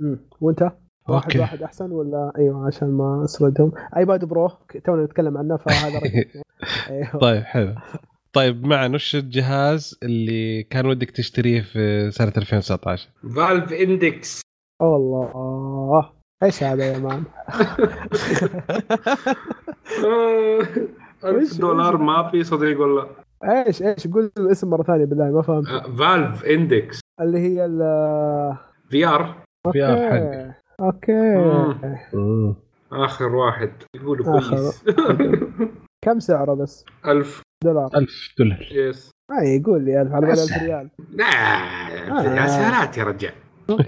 مم. 0.00 0.18
وأنت؟ 0.40 0.62
واحد 1.08 1.24
okay. 1.24 1.38
واحد 1.38 1.62
أحسن 1.62 1.92
ولا 1.92 2.32
أيوه 2.38 2.66
عشان 2.66 2.88
ما 2.88 3.24
أسردهم 3.24 3.72
iPad 3.96 4.24
Pro 4.24 4.50
تونا 4.84 5.04
نتكلم 5.04 5.38
عنه 5.38 5.56
فهذا 5.56 6.00
أيوه 6.90 7.18
طيب 7.20 7.42
حلو 7.42 7.74
طيب 8.32 8.66
معن 8.66 8.94
وش 8.94 9.16
الجهاز 9.16 9.98
اللي 10.02 10.62
كان 10.62 10.86
ودك 10.86 11.10
تشتريه 11.10 11.60
في 11.60 12.10
سنة 12.10 12.32
2019 12.36 13.08
Valve 13.36 13.72
Index 13.72 14.40
والله 14.82 16.10
إيش 16.42 16.62
هذا 16.62 16.84
يا 16.92 16.98
man؟ 16.98 17.22
ألف 21.24 21.52
وش- 21.52 21.58
دولار 21.58 21.94
وش- 21.94 22.00
ما 22.00 22.30
في 22.30 22.44
صديق 22.44 22.80
والله 22.80 23.06
إيش 23.44 23.82
إيش 23.82 24.06
قول 24.08 24.30
الاسم 24.38 24.70
مرة 24.70 24.82
ثانية 24.82 25.04
بالله 25.04 25.24
ما 25.30 25.42
فهمت. 25.42 25.66
Valve 25.98 26.44
Index 26.44 27.00
اللي 27.20 27.38
هي 27.38 27.64
ال 27.64 27.78
VR 28.90 29.42
VR 29.72 29.98
okay. 29.98 30.52
okay. 30.80 32.16
مم. 32.16 32.54
آخر 32.92 33.34
واحد. 33.34 33.70
يقول 33.94 34.20
آخر. 34.28 34.56
كويس. 34.56 34.84
كم 36.04 36.18
سعره 36.20 36.54
بس؟ 36.54 36.84
ألف. 37.06 37.42
دولار. 37.64 37.90
1000 37.96 38.34
دولار. 38.38 38.68
yes 38.70 39.10
ما 39.30 39.42
يقول 39.42 39.84
لي 39.84 40.02
1000 40.02 40.12
على 40.12 40.26
بالي 40.26 40.42
1000 40.42 40.62
ريال. 40.62 40.88
لا 41.12 41.26
يا 42.36 42.46
سهلات 42.46 42.98
يا 42.98 43.04
رجال. 43.04 43.32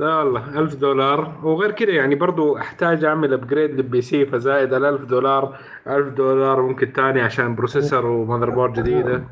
لا 0.00 0.16
والله 0.16 0.58
1000 0.58 0.74
دولار. 0.74 1.40
وغير 1.42 1.70
كذا 1.70 1.90
يعني 1.90 2.14
برضو 2.14 2.58
أحتاج 2.58 3.04
أعمل 3.04 3.32
upgrade 3.32 3.70
لل 3.70 4.00
PC 4.00 4.26
فزايد 4.26 4.74
ال 4.74 4.84
1000 4.84 5.04
دولار 5.04 5.58
1000 5.88 6.08
دولار 6.08 6.62
ممكن 6.62 6.92
تاني 6.92 7.20
عشان 7.20 7.54
processor 7.54 8.06
و 8.06 8.50
motherboard 8.50 8.72
جديدة. 8.72 9.24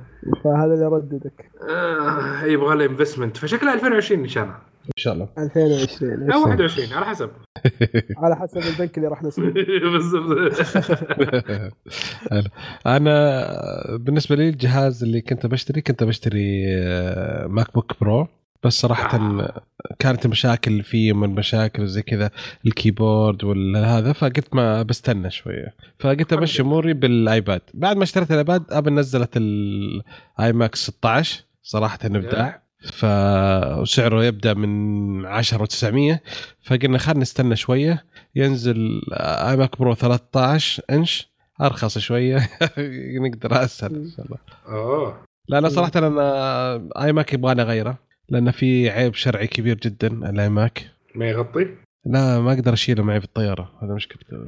فهذا 0.44 0.74
اللي 0.74 0.84
يرددك. 0.84 1.50
آه 1.70 2.44
يبغى 2.44 2.76
له 2.76 2.84
investment 2.84 3.36
فشكلها 3.36 3.74
2020 3.74 4.20
إن 4.20 4.28
شاء 4.28 4.44
الله. 4.44 4.71
إن 4.86 4.92
شاء 4.96 5.14
الله. 5.14 5.28
2020 5.38 6.22
إيش 6.22 6.34
أو 6.34 6.42
صار؟ 6.42 6.50
21 6.50 6.92
على 6.92 7.06
حسب. 7.06 7.30
على 8.22 8.36
حسب 8.36 8.58
البنك 8.58 8.96
اللي 8.98 9.08
راح 9.08 9.22
نسويه. 9.22 9.52
أنا 12.96 13.46
بالنسبة 14.00 14.36
لي 14.36 14.48
الجهاز 14.48 15.02
اللي 15.02 15.20
كنت 15.20 15.46
بشتري 15.46 15.80
كنت 15.80 16.04
بشتري 16.04 16.64
آه، 16.68 17.46
MacBook 17.46 17.92
Pro 18.00 18.28
بس 18.64 18.80
صراحة 18.80 19.18
كانت 19.98 20.26
مشاكل 20.26 20.82
فيه 20.82 21.12
من 21.12 21.28
مشاكل 21.30 21.86
زي 21.86 22.02
كذا 22.02 22.30
ال 22.66 22.75
keyboard 22.75 23.44
وهذا 23.44 24.12
فقلت 24.12 24.54
ما 24.54 24.82
بستنى 24.82 25.30
شوية. 25.30 25.74
فقلت 25.98 26.32
أمشي 26.32 26.62
أموري 26.62 26.92
بال 26.92 27.12
iPad. 27.12 27.60
بعد 27.74 27.96
ما 27.96 28.02
اشتريت 28.02 28.30
ال 28.30 28.37
iPad 28.37 28.64
Apple 28.70 28.94
نزلت 28.94 29.36
ال 29.36 30.52
iMac 30.52 30.80
س 30.80 30.86
16 30.86 31.44
صراحة 31.62 31.98
ابداع. 32.04 32.61
فسعره 32.92 34.24
يبدأ 34.24 34.54
من 34.54 35.26
10 35.26 35.64
و900 35.64 36.18
فقلنا 36.62 36.98
خلينا 36.98 37.20
نستنى 37.20 37.56
شوية. 37.56 38.04
ينزل 38.34 39.00
iMac 39.12 39.78
Pro 39.78 39.94
13 39.94 40.82
إنش. 40.90 41.32
أرخص 41.60 41.98
شوية. 41.98 42.48
نقدر 43.26 43.64
أسهل 43.64 43.94
إن 43.94 44.10
شاء 44.16 44.26
الله. 44.26 44.38
أوه. 44.68 45.24
لا 45.48 45.60
لا 45.60 45.68
صراحة 45.68 45.92
أنا 45.96 47.04
iMac 47.04 47.32
يبغى 47.32 47.62
غيره 47.62 47.98
لأن 48.28 48.50
في 48.50 48.90
عيب 48.90 49.14
شرعي 49.14 49.46
كبير 49.46 49.76
جدا 49.76 50.30
ال 50.30 50.48
iMac 50.48 50.90
ما 51.14 51.28
يغطي؟ 51.28 51.68
لا 52.06 52.40
ما 52.40 52.52
أقدر 52.52 52.72
أشيله 52.72 53.02
معي 53.02 53.20
في 53.20 53.26
الطياره 53.26 53.70
هذا 53.82 53.94
مشكلته. 53.94 54.36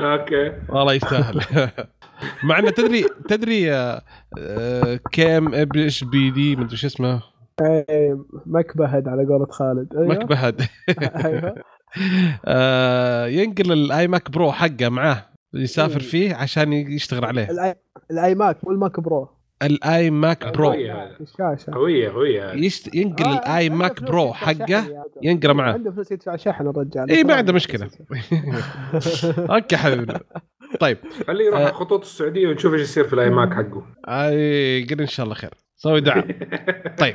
okay. 0.00 0.52
والله 0.68 0.92
يستاهل. 0.92 1.40
مع 2.44 2.58
إنه 2.58 2.70
تدري 2.70 3.04
تدري 3.28 3.72
آه، 3.74 4.02
آه، 4.38 5.00
MKBHD؟ 5.12 6.56
مدري 6.56 6.76
شو 6.76 6.86
اسمه. 6.86 7.22
إيه، 7.60 8.24
مكبهد 8.46 9.08
على 9.08 9.24
قولة 9.26 9.46
خالد. 9.46 9.88
أيوه. 9.96 10.08
مكبهد 10.08 10.60
أيوه. 11.24 11.54
آه، 12.44 13.26
ينقل 13.26 13.72
ال 13.72 14.08
iMac 14.08 14.30
Pro 14.30 14.52
حقه 14.52 14.88
معاه 14.88 15.26
يسافر 15.54 15.94
مم. 15.94 15.98
فيه 16.08 16.34
عشان 16.34 16.72
يشتغل 16.72 17.24
عليه. 17.24 17.46
الآي- 17.46 17.76
ال 18.10 18.34
iMac 18.34 18.64
مو 18.64 18.70
ال 18.72 18.79
Mac 18.79 19.00
Pro 19.00 19.28
ال 19.62 20.10
iMac 20.10 20.48
Pro. 20.54 20.72
الشاشة. 20.72 21.72
قوية 21.74 22.10
قوية 22.10 22.52
يشت... 22.52 22.94
ينقل 22.94 23.24
آه، 23.24 23.38
ال 23.38 23.70
iMac 23.70 24.02
Pro 24.02 24.32
حقه. 24.32 25.04
ينقله 25.22 25.52
معاه 25.52 25.72
عنده 25.72 25.90
فلوس 25.90 26.12
يدفع 26.12 26.36
شحن 26.36 26.66
الرجال. 26.66 27.10
اي 27.10 27.24
ما 27.24 27.34
عنده 27.34 27.52
مشكلة. 27.52 27.90
okay 29.54 29.76
حبيبي. 29.76 30.14
طيب 30.80 30.98
خليه 31.26 31.44
يروح 31.44 31.60
آه. 31.60 31.64
على 31.64 31.72
خطوط 31.72 32.00
السعودية 32.00 32.48
ونشوف 32.48 32.72
إيش 32.74 32.82
يصير 32.82 33.04
في 33.04 33.12
ال 33.12 33.30
iMac 33.30 33.54
حقه. 33.54 33.86
اي 34.08 34.84
قل 34.84 35.00
إن 35.00 35.06
شاء 35.06 35.24
الله 35.24 35.34
خير. 35.34 35.50
سوي 35.76 36.00
دعم. 36.00 36.22
طيب 37.00 37.14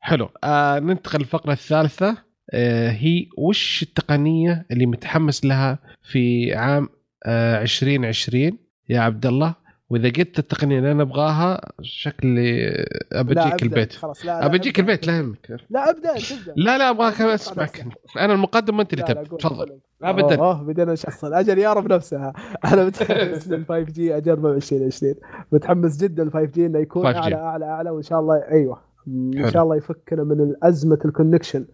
حلو. 0.00 0.28
آه 0.44 0.78
ننتقل 0.78 1.18
للفقرة 1.18 1.52
الثالثة. 1.52 2.16
آه 2.52 2.90
هي 2.90 3.26
وش 3.38 3.82
التقنية 3.82 4.66
اللي 4.70 4.86
متحمس 4.86 5.44
لها 5.44 5.78
في 6.02 6.54
عام 6.54 6.88
آه 7.26 7.62
2020 7.62 8.58
يا 8.88 9.00
عبد 9.00 9.26
الله 9.26 9.54
وإذا 9.90 10.08
قلت 10.08 10.38
التقنية 10.38 10.78
اللي 10.78 10.92
أنا 10.92 11.02
أبغاها 11.02 11.60
شكلي 11.82 12.72
أبجيك 13.12 13.62
البيت. 13.62 13.92
خلاص 13.92 14.26
لا 14.26 14.40
لا 14.40 14.46
أبجيك 14.46 14.78
أبدأ. 14.78 14.92
البيت 14.92 15.06
لا 15.06 15.16
يهمك. 15.16 15.56
لا 15.70 15.90
أبدأ 15.90 16.14
لا 16.56 16.78
لا 16.78 16.90
أبغاك 16.90 17.20
أسمعك. 17.20 17.86
أنا 18.18 18.32
المقدم 18.34 18.78
وأنت 18.78 18.92
اللي 18.92 19.04
تبدأ. 19.04 19.36
تفضل. 19.36 19.78
أبدأ. 20.02 20.36
أوه 20.38 20.62
بدينا 20.62 20.92
نشخصن. 20.92 21.34
أجل 21.34 21.58
يارب 21.58 21.92
نفسها. 21.92 22.32
أنا 22.72 22.84
متحمس 22.84 23.48
لل 23.50 23.64
5 23.68 23.80
جي 23.80 24.16
اجربه 24.16 24.52
2020 24.52 25.14
متحمس 25.52 25.96
جدا 25.96 26.24
ل 26.24 26.30
5G 26.32 26.66
إنه 26.66 26.78
يكون 26.78 27.12
5G. 27.12 27.16
أعلى 27.16 27.34
أعلى 27.36 27.64
أعلى 27.64 27.90
وإن 27.90 28.02
شاء 28.02 28.20
الله 28.20 28.34
أيوه. 28.50 28.80
إن. 29.08 29.50
شاء 29.50 29.62
الله 29.62 29.76
يفكنا 29.76 30.24
من 30.24 30.54
ازمه 30.62 30.98
ال 31.04 31.10
connection 31.10 31.66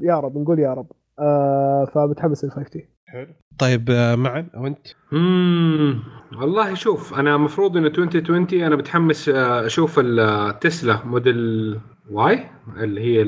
يا 0.00 0.20
رب 0.20 0.38
نقول 0.38 0.58
يا 0.58 0.74
رب. 0.74 0.86
آه 1.18 1.84
فمتحمس 1.84 2.44
لل 2.44 2.50
5G. 2.50 2.88
طيب 3.58 3.90
آه، 3.90 4.14
معا 4.14 4.46
وانت 4.54 4.86
امم 5.12 6.02
والله 6.40 6.74
شوف 6.74 7.14
أنا 7.14 7.34
المفروض 7.34 7.76
انه 7.76 7.86
2020 7.86 8.62
أنا 8.62 8.76
متحمس 8.76 9.28
آه، 9.28 9.66
أشوف 9.66 10.00
ال 10.02 10.18
Tesla 10.18 10.98
Model 11.04 11.80
Y 12.10 12.44
اللي 12.76 13.00
هي 13.00 13.22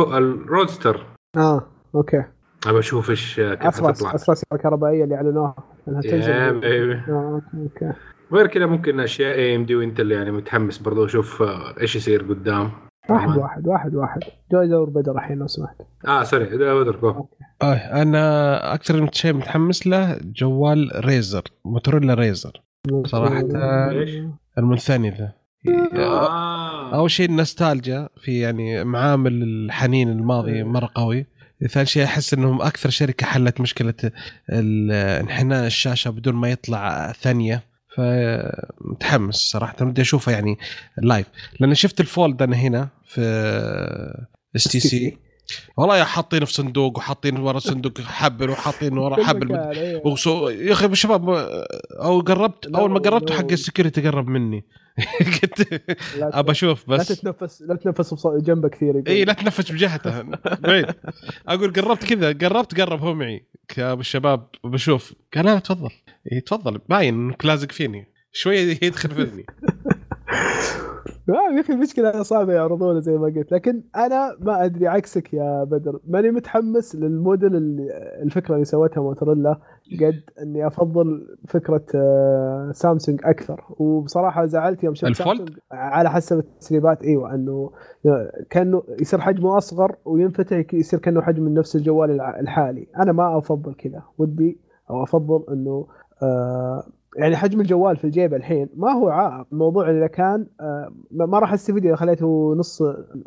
ال 0.00 0.11
Roadster. 0.11 1.06
آه 1.36 1.66
okay. 1.94 2.24
أبى 2.66 2.78
أشوف 2.78 3.10
إيش 3.10 3.40
آه، 3.40 3.54
كيف 3.54 3.66
حتطلع 3.66 4.14
اسرع 4.14 4.34
سيارة 4.34 4.62
كهربائية 4.62 5.04
اللي 5.04 5.14
أعلنوها 5.14 5.54
إنها 5.88 6.00
تنزل. 6.00 6.60
baby. 6.60 6.94
آه، 6.94 7.42
okay 7.54 7.92
غير 8.32 8.46
كذا 8.46 8.66
ممكن 8.66 9.00
أشياء 9.00 9.34
AMD 9.34 9.64
و 9.64 9.74
Intel 9.76 10.14
يعني 10.14 10.30
متحمس 10.30 10.78
برضو 10.78 11.04
أشوف 11.04 11.42
آه، 11.42 11.74
إيش 11.80 11.96
يصير 11.96 12.22
قدام. 12.22 12.70
واحد. 13.10 13.36
واحد 13.38 13.66
واحد 13.68 13.94
واحد. 13.94 14.20
جو 14.52 14.60
يدور 14.62 14.90
بدر 14.90 15.12
الحين 15.12 15.38
لو 15.38 15.46
سمحت. 15.46 15.76
آه 16.08 16.22
sorry 16.22 16.44
بدر 16.44 16.96
جو 17.00 17.26
آه 17.62 17.74
أنا 17.74 18.74
أكثر 18.74 19.08
شيء 19.12 19.32
متحمس 19.32 19.86
له 19.86 20.18
جوال 20.24 20.90
Razr 21.04 21.42
Motorola 21.64 22.14
Razr. 22.14 22.62
صراحة 23.04 23.42
ليش؟ 23.92 24.10
المنثني 24.58 25.10
ذا. 25.10 25.32
آه. 25.94 26.94
أول 26.94 27.10
شيء 27.10 27.28
النوستالجيا 27.28 28.08
في 28.20 28.40
يعني 28.40 28.84
معامل 28.84 29.42
الحنين 29.42 30.08
الماضي 30.08 30.62
مرة 30.62 30.90
قوي. 30.94 31.26
ثاني 31.68 31.86
شيء 31.86 32.04
أحس 32.04 32.34
إنهم 32.34 32.62
أكثر 32.62 32.90
شركة 32.90 33.26
حلت 33.26 33.60
مشكلة 33.60 33.94
ال- 34.50 34.92
انحناء 35.22 35.66
الشاشة 35.66 36.10
بدون 36.10 36.34
ما 36.34 36.48
يطلع 36.50 37.12
ثانية. 37.12 37.62
فمتحمس 37.96 39.34
صراحة 39.34 39.76
بدي 39.80 40.02
اشوفها 40.02 40.34
يعني 40.34 40.58
live 40.98 41.26
لأن 41.60 41.74
شفت 41.74 42.00
ال 42.00 42.08
Fold 42.08 42.42
أنا 42.42 42.56
هنا 42.56 42.88
في 43.04 43.20
اس 44.56 44.64
تي 44.64 44.80
سي 44.80 45.18
والله 45.76 45.98
يا 45.98 46.04
حاطينه 46.04 46.44
في 46.46 46.52
صندوق 46.52 46.98
وحاطين 46.98 47.36
ورا 47.36 47.58
صندوق 47.58 48.00
حبل 48.00 48.50
وحاطين 48.50 48.98
ورا 48.98 49.24
حبل 49.24 49.56
إيه. 49.56 50.02
يا 50.48 50.72
أخي 50.72 50.94
شباب 50.94 51.30
أو 52.02 52.20
قربت 52.20 52.66
لا 52.66 52.78
أول 52.78 52.90
ما 52.90 52.98
قربت. 52.98 53.32
حق 53.32 53.52
ال 53.52 53.57
security 53.57 54.00
قرب 54.08 54.28
مني. 54.28 54.64
قلت 55.42 55.72
لا 56.16 56.38
أبى 56.38 56.50
أشوف 56.50 56.88
لا 56.88 56.96
بس 56.96 57.08
تتنفس 57.08 57.62
لا 57.62 57.74
تتنفس 57.74 58.26
جنبه 58.26 58.68
كثير. 58.68 59.02
اي 59.06 59.24
لا 59.24 59.32
تنفس 59.32 59.72
بجهته 59.72 60.22
بعيد. 60.64 60.86
أقول 61.48 61.72
قربت 61.72 62.04
كذا 62.04 62.32
قربت 62.32 62.80
قرب 62.80 63.00
هو 63.00 63.14
معي. 63.14 63.46
يا 63.78 63.92
ابو 63.92 64.00
الشباب 64.00 64.48
بشوف 64.64 65.14
قال 65.34 65.44
لا 65.44 65.58
تفضل. 65.58 65.90
اي 66.32 66.40
تفضل. 66.40 66.78
باين 66.88 67.14
انك 67.14 67.44
لازق 67.44 67.72
فيني. 67.72 68.12
شوية 68.32 68.78
يدخل 68.82 69.10
في 69.14 69.22
اذني 69.22 69.46
يا 71.28 71.60
أخي 71.60 71.72
المشكلة 71.72 72.22
صعبة 72.22 72.52
يعرضونه 72.52 73.00
زي 73.00 73.18
ما 73.18 73.26
قلت. 73.26 73.52
لكن 73.52 73.82
أنا 73.96 74.36
ما 74.40 74.64
أدري 74.64 74.88
عكسك 74.88 75.34
يا 75.34 75.64
بدر. 75.64 76.00
ماني 76.08 76.30
متحمس 76.30 76.96
للموديل 76.96 77.56
اللي 77.56 77.88
الفكرة 78.22 78.54
اللي 78.54 78.64
سوتها 78.64 79.02
موتوريلا. 79.02 79.60
قد 80.00 80.22
إني 80.42 80.66
أفضل 80.66 81.36
فكرة 81.48 81.84
آه، 81.94 82.70
سامسونج 82.74 83.20
أكثر. 83.24 83.64
وبصراحة 83.78 84.46
زعلت 84.46 84.84
يوم 84.84 84.94
شفت 84.94 85.10
الفولد؟ 85.10 85.50
على 85.72 86.10
حسب 86.10 86.38
التسريبات. 86.38 87.02
إيوه 87.02 87.34
إنه 87.34 87.70
كأنه 88.50 88.82
يصير 89.00 89.20
حجمه 89.20 89.58
أصغر 89.58 89.96
وينفتح 90.04 90.74
يصير 90.74 90.98
كأنه 90.98 91.22
حجم 91.22 91.48
نفس 91.48 91.76
الجوال 91.76 92.20
الحالي. 92.20 92.86
أنا 92.96 93.12
ما 93.12 93.38
أفضل 93.38 93.74
كذا. 93.74 94.02
ودي 94.18 94.60
أو 94.90 95.02
أفضل 95.02 95.44
إنه 95.52 95.86
آه 96.22 96.84
يعني 97.16 97.36
حجم 97.36 97.60
الجوال 97.60 97.96
في 97.96 98.04
الجيب 98.04 98.34
الحين 98.34 98.68
ما 98.76 98.92
هو 98.92 99.08
عائق 99.08 99.46
الموضوع 99.52 99.90
إذا 99.90 100.06
كان 100.06 100.46
آه، 100.60 100.92
ما 101.10 101.38
راح 101.38 101.52
استفيد 101.52 101.86
إذا 101.86 101.96
خليته 101.96 102.54
نص 102.58 102.82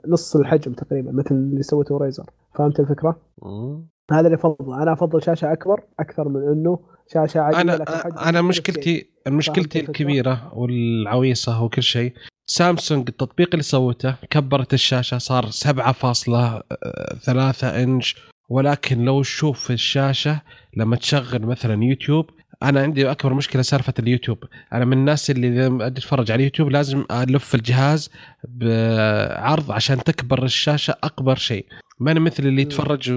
نص 0.08 0.36
الحجم 0.36 0.74
تقريبا 0.74 1.12
مثل 1.12 1.36
اللي 1.36 1.64
سوته 1.64 1.98
ريزر 1.98 2.30
فهمت 2.56 2.80
الفكرة؟ 2.80 3.20
مم. 3.42 3.88
هذا 4.12 4.26
اللي 4.28 4.36
أفضله 4.36 4.84
أنا 4.84 4.94
أفضل 4.94 5.24
شاشة 5.24 5.54
أكبر 5.54 5.84
أكثر 6.00 6.30
من 6.30 6.48
إنه 6.48 6.80
شاشة 7.14 7.40
عادية 7.40 7.62
أنا 7.62 7.84
أنا 8.30 8.42
مشكلتي. 8.42 9.10
مشكلتي؟ 9.28 9.80
الكبيرة 9.80 10.52
والعويصة 10.54 11.64
وكل 11.64 11.84
شيء 11.84 12.14
سامسونج 12.46 13.10
التطبيق 13.10 13.50
اللي 13.54 13.64
سوته 13.64 14.16
كبرت 14.30 14.74
الشاشة 14.74 15.18
صار 15.18 15.46
7.3 15.46 17.64
إنش 17.64 18.28
ولكن 18.50 19.06
لو 19.06 19.22
تشوف 19.22 19.72
الشاشة 19.72 20.41
لما 20.78 20.95
تشغل 20.95 21.41
مثلا 21.45 21.84
يوتيوب 21.84 22.30
أنا 22.64 22.82
عندي 22.82 23.12
أكبر 23.12 23.34
مشكلة 23.34 23.62
سالفة 23.62 23.93
اليوتيوب 24.00 24.43
أنا 24.74 24.86
من 24.86 24.93
الناس 24.93 25.30
اللي 25.32 25.68
أجي 25.68 25.88
أتفرج 25.88 26.32
على 26.32 26.39
اليوتيوب 26.39 26.70
لازم 26.70 27.06
ألف 27.12 27.56
الجهاز 27.56 28.10
بعرض 28.43 29.72
عشان 29.72 30.04
تكبر 30.04 30.43
الشاشة 30.43 30.95
أكبر 31.04 31.36
شيء 31.36 31.66
ما 32.00 32.12
أنا 32.12 32.20
مثل 32.20 32.45
اللي. 32.47 32.62
يتفرج 32.62 33.12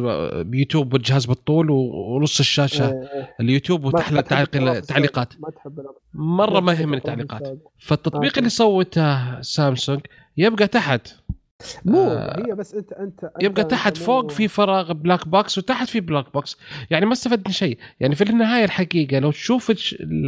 بيوتيوب 0.46 0.92
والجهاز 0.92 1.26
بالطول 1.26 1.70
ونص 1.70 2.38
الشاشة 2.40 2.86
إيه، 2.88 2.92
إيه. 3.14 3.34
اليوتيوب 3.40 3.80
ما- 3.82 3.88
وتحت 3.88 4.12
ما 4.12 4.20
تحب 4.20 4.28
تعليق 4.44 4.56
الأطراف 4.56 4.78
التعليقات 4.82 5.28
السوداء. 5.30 5.50
ما 5.50 5.56
تحب 5.56 5.80
الأطراف. 5.80 5.96
مرة 6.14 6.60
ما 6.60 6.72
يهمني 6.72 6.96
التعليقات. 6.96 7.58
فالتطبيق. 7.78 8.38
اللي 8.38 8.50
سوته 8.50 9.40
سامسونج 9.42 10.00
يبقى 10.36 10.66
تحت 10.66 11.08
مو 11.84 11.98
آه، 12.04 12.46
هي 12.46 12.54
بس 12.54 12.74
انت 12.74 12.92
انت, 12.92 13.24
انت 13.24 13.32
يبقى 13.42 13.62
أنت 13.62 13.70
تحت 13.70 13.98
مو- 13.98 14.04
فوق 14.04 14.30
في 14.30 14.48
فراغ 14.48 14.92
black 14.92 15.28
box 15.28 15.58
وتحت 15.58 15.88
في 15.88 16.00
black 16.00 16.32
box 16.34 16.56
يعني 16.90 17.06
ما 17.06 17.12
استفدنا 17.12 17.52
شيء. 17.52 17.78
يعني 18.00 18.14
في 18.14 18.24
النهاية 18.24 18.64
الحقيقة 18.64 19.18
لو 19.18 19.30
تشوف 19.30 19.72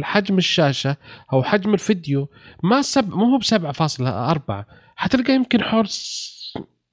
حجم 0.03 0.37
الشاشة 0.37 0.97
أو 1.33 1.43
حجم 1.43 1.73
الفيديو 1.73 2.27
ما 2.63 2.81
سب 2.81 3.09
مو 3.09 3.25
هو 3.25 3.37
ب 3.37 3.43
7.4 3.43 4.65
حتلقى 4.95 5.33
يمكن 5.35 5.61
حول 5.63 5.87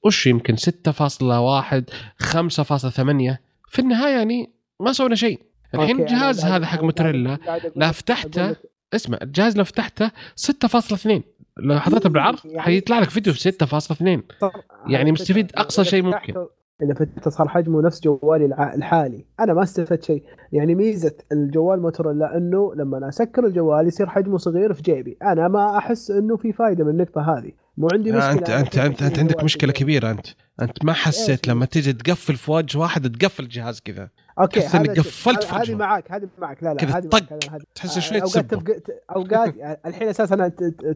وش 0.04 0.26
يمكن 0.26 0.56
6.1 0.56 1.84
5.8 2.22 3.36
في 3.68 3.78
النهاية 3.78 4.16
يعني 4.16 4.52
ما 4.80 4.92
سوينا 4.92 5.14
شيء. 5.14 5.40
الحين 5.74 6.00
الجهاز 6.00 6.44
هذا 6.44 6.66
حق 6.66 6.72
أنا 6.78 6.82
موتوريلا 6.82 7.28
قاعد- 7.28 7.40
قاعد 7.46 7.60
أقول 7.60 7.72
لا 7.76 7.86
لك- 7.86 7.92
فتحته 7.92 8.56
اسمع 8.94 9.18
الجهاز 9.22 9.56
لو 9.56 9.64
فتحته 9.64 10.10
6.2 10.36 11.22
لو 11.58 11.78
حطيته 11.80 12.08
مم، 12.08 12.12
بالعرض 12.12 12.38
يعني- 12.44 12.60
حيطلع 12.60 12.98
لك 12.98 13.10
فيديو 13.10 13.32
في 13.32 13.40
6.2 13.40 14.22
صار- 14.40 14.62
يعني 14.86 15.12
مستفيد 15.12 15.52
إذا 15.58 15.82
شيء 15.82 16.02
ممكن. 16.02 16.34
إذا 16.82 16.94
فتحت 16.94 17.28
صار 17.28 17.48
حجمه 17.48 17.82
نفس 17.82 18.02
جوالي 18.02 18.44
الحالي. 18.74 19.24
أنا 19.40 19.54
ما 19.54 19.62
استفدت 19.62 20.02
شيء. 20.04 20.22
يعني 20.52 20.74
ميزة 20.74 21.14
الجوال 21.32 21.82
موتوريلا 21.82 22.36
إنه 22.36 22.74
لما 22.74 22.98
أنا 22.98 23.08
أسكر 23.08 23.46
الجوال 23.46 23.86
يصير 23.86 24.06
حجمه 24.08 24.38
صغير 24.38 24.72
في 24.72 24.82
جيبي. 24.82 25.16
أنا 25.22 25.48
ما 25.48 25.78
أحس 25.78 26.10
إنه 26.10 26.36
في 26.36 26.52
فائده 26.52 26.84
من 26.84 26.90
النقطة 26.90 27.38
هذه. 27.38 27.52
مو 27.76 27.88
عندي 27.92 28.12
مشكلة 28.12 28.32
انت 28.32 28.50
انت 28.50 28.78
انت, 28.78 29.02
انت 29.02 29.18
عندك 29.18 29.44
مشكلة. 29.44 29.72
كبيرة 29.72 30.10
أنت. 30.10 30.26
أنت 30.62 30.84
ما 30.84 30.92
حسيت 30.92 31.48
لما 31.48 31.66
تيجي 31.66 31.92
تقفل 31.92 32.36
في 32.36 32.50
وجه 32.50 32.78
واحد 32.78 33.16
تقفل 33.16 33.42
الجهاز 33.42 33.80
كذا. 33.80 34.08
okay 34.40 34.60
تحس 34.60 34.72
شوف، 34.72 35.28
قفلت 35.28 35.44
في 35.44 35.54
هذه. 35.54 35.74
معاك 35.74 36.12
هذه 36.12 36.28
معك 36.38 36.62
لا 36.62 36.74
لا 36.74 36.98
هذه 36.98 37.08
طق. 37.08 37.32
معك 37.50 37.62
تحس 37.74 37.98
شوي 37.98 38.22
أوقات 38.22 38.54
تفق... 38.54 38.76
أوقات 39.16 39.54
الحين 39.86 40.08
أساسا 40.08 40.48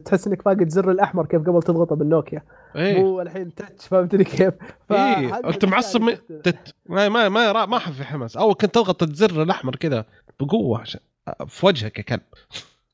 تحس 0.05 0.27
إنك 0.27 0.41
فاقد 0.41 0.69
زر 0.69 0.91
الأحمر 0.91 1.25
كيف 1.25 1.41
قبل 1.41 1.63
تضغطه 1.63 1.95
بالنوكيا. 1.95 2.41
إيه. 2.75 3.03
مو 3.03 3.21
الحين 3.21 3.55
touch 3.55 3.87
فهمتني 3.87 4.23
كيف؟ 4.23 4.53
إيه. 4.91 5.39
أنت 5.49 5.65
معصب 5.65 6.01
م- 6.01 6.15
تت... 6.43 6.75
ما 6.85 7.09
ما 7.09 7.29
ما 7.29 7.65
ما 7.65 7.79
في 7.79 8.03
حماس. 8.03 8.37
أول 8.37 8.53
كنت 8.53 8.75
تضغط 8.75 9.03
الزر 9.03 9.43
الأحمر 9.43 9.75
كذا 9.75 10.05
بقوة 10.39 10.79
عشان 10.79 10.99
في 11.47 11.65
وجهك 11.65 11.97
يا 11.97 12.03
كلب. 12.03 12.21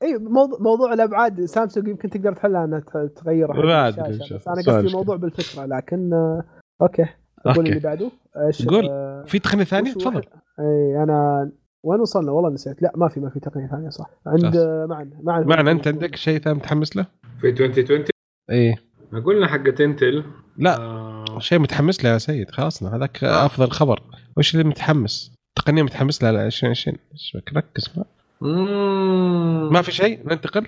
إي 0.03 0.17
موضوع 0.17 0.59
موضوع 0.59 0.93
الأبعاد 0.93 1.45
سامسونج 1.45 1.87
يمكن 1.87 2.09
تقدر 2.09 2.33
تحلها 2.33 2.65
أنها 2.65 2.79
ت- 2.79 2.97
تغير 3.15 3.53
ما 3.53 3.89
بس 3.89 4.47
أنا 4.47 4.61
قصدي. 4.77 4.95
موضوع 4.95 5.15
بالفكرة 5.15 5.65
لكن 5.65 6.13
آه، 6.13 6.43
okay 6.81 7.05
قول. 7.55 7.67
اللي 7.67 7.79
بعده 7.79 8.11
قول. 8.69 8.87
آه، 8.89 9.23
في 9.27 9.39
تقنية 9.39 9.63
ثانية 9.63 9.93
تفضل 9.93 10.23
إي 10.59 11.03
أنا 11.03 11.51
وين 11.83 11.99
وصلنا 11.99 12.31
والله 12.31 12.49
نسيت 12.49 12.81
لا 12.81 12.91
ما 12.95 13.07
في 13.07 13.19
ما 13.19 13.29
في 13.29 13.39
تقنية 13.39 13.67
ثانية 13.67 13.89
صح 13.89 14.09
عند. 14.27 14.55
آه، 14.55 14.85
معنا 14.89 15.09
معنا 15.23 15.45
معنى 15.45 15.71
أنت 15.71 15.87
عندك 15.87 16.15
شيء 16.15 16.39
ثاني 16.39 16.55
متحمس 16.57 16.97
له؟ 16.97 17.05
في 17.41 17.49
2020 17.49 18.03
إيه 18.49 18.75
ما 19.11 19.19
قلنا 19.19 19.47
حقت 19.47 19.81
Intel 19.81 20.23
لا 20.57 20.77
آه 20.77 21.25
شيء 21.39 21.59
متحمس 21.59 22.03
له 22.03 22.09
يا 22.09 22.17
سيد 22.17 22.51
خلاص 22.51 22.83
هذاك 22.83 23.23
آه. 23.23 23.45
أفضل 23.45 23.71
خبر 23.71 23.99
وش 24.37 24.53
اللي 24.55 24.63
متحمس؟ 24.69 25.35
تقنية 25.55 25.83
متحمس 25.83 26.23
لها 26.23 26.31
ل 26.31 26.35
2020 26.35 26.97
إيش 27.11 27.37
بك؟ 27.37 27.53
ركز 27.57 27.89
ما, 27.97 28.03
مم. 28.03 28.12
ما 28.43 29.81
في 29.81 29.91
شيء؟ 29.91 30.19
ننتقل؟ 30.25 30.65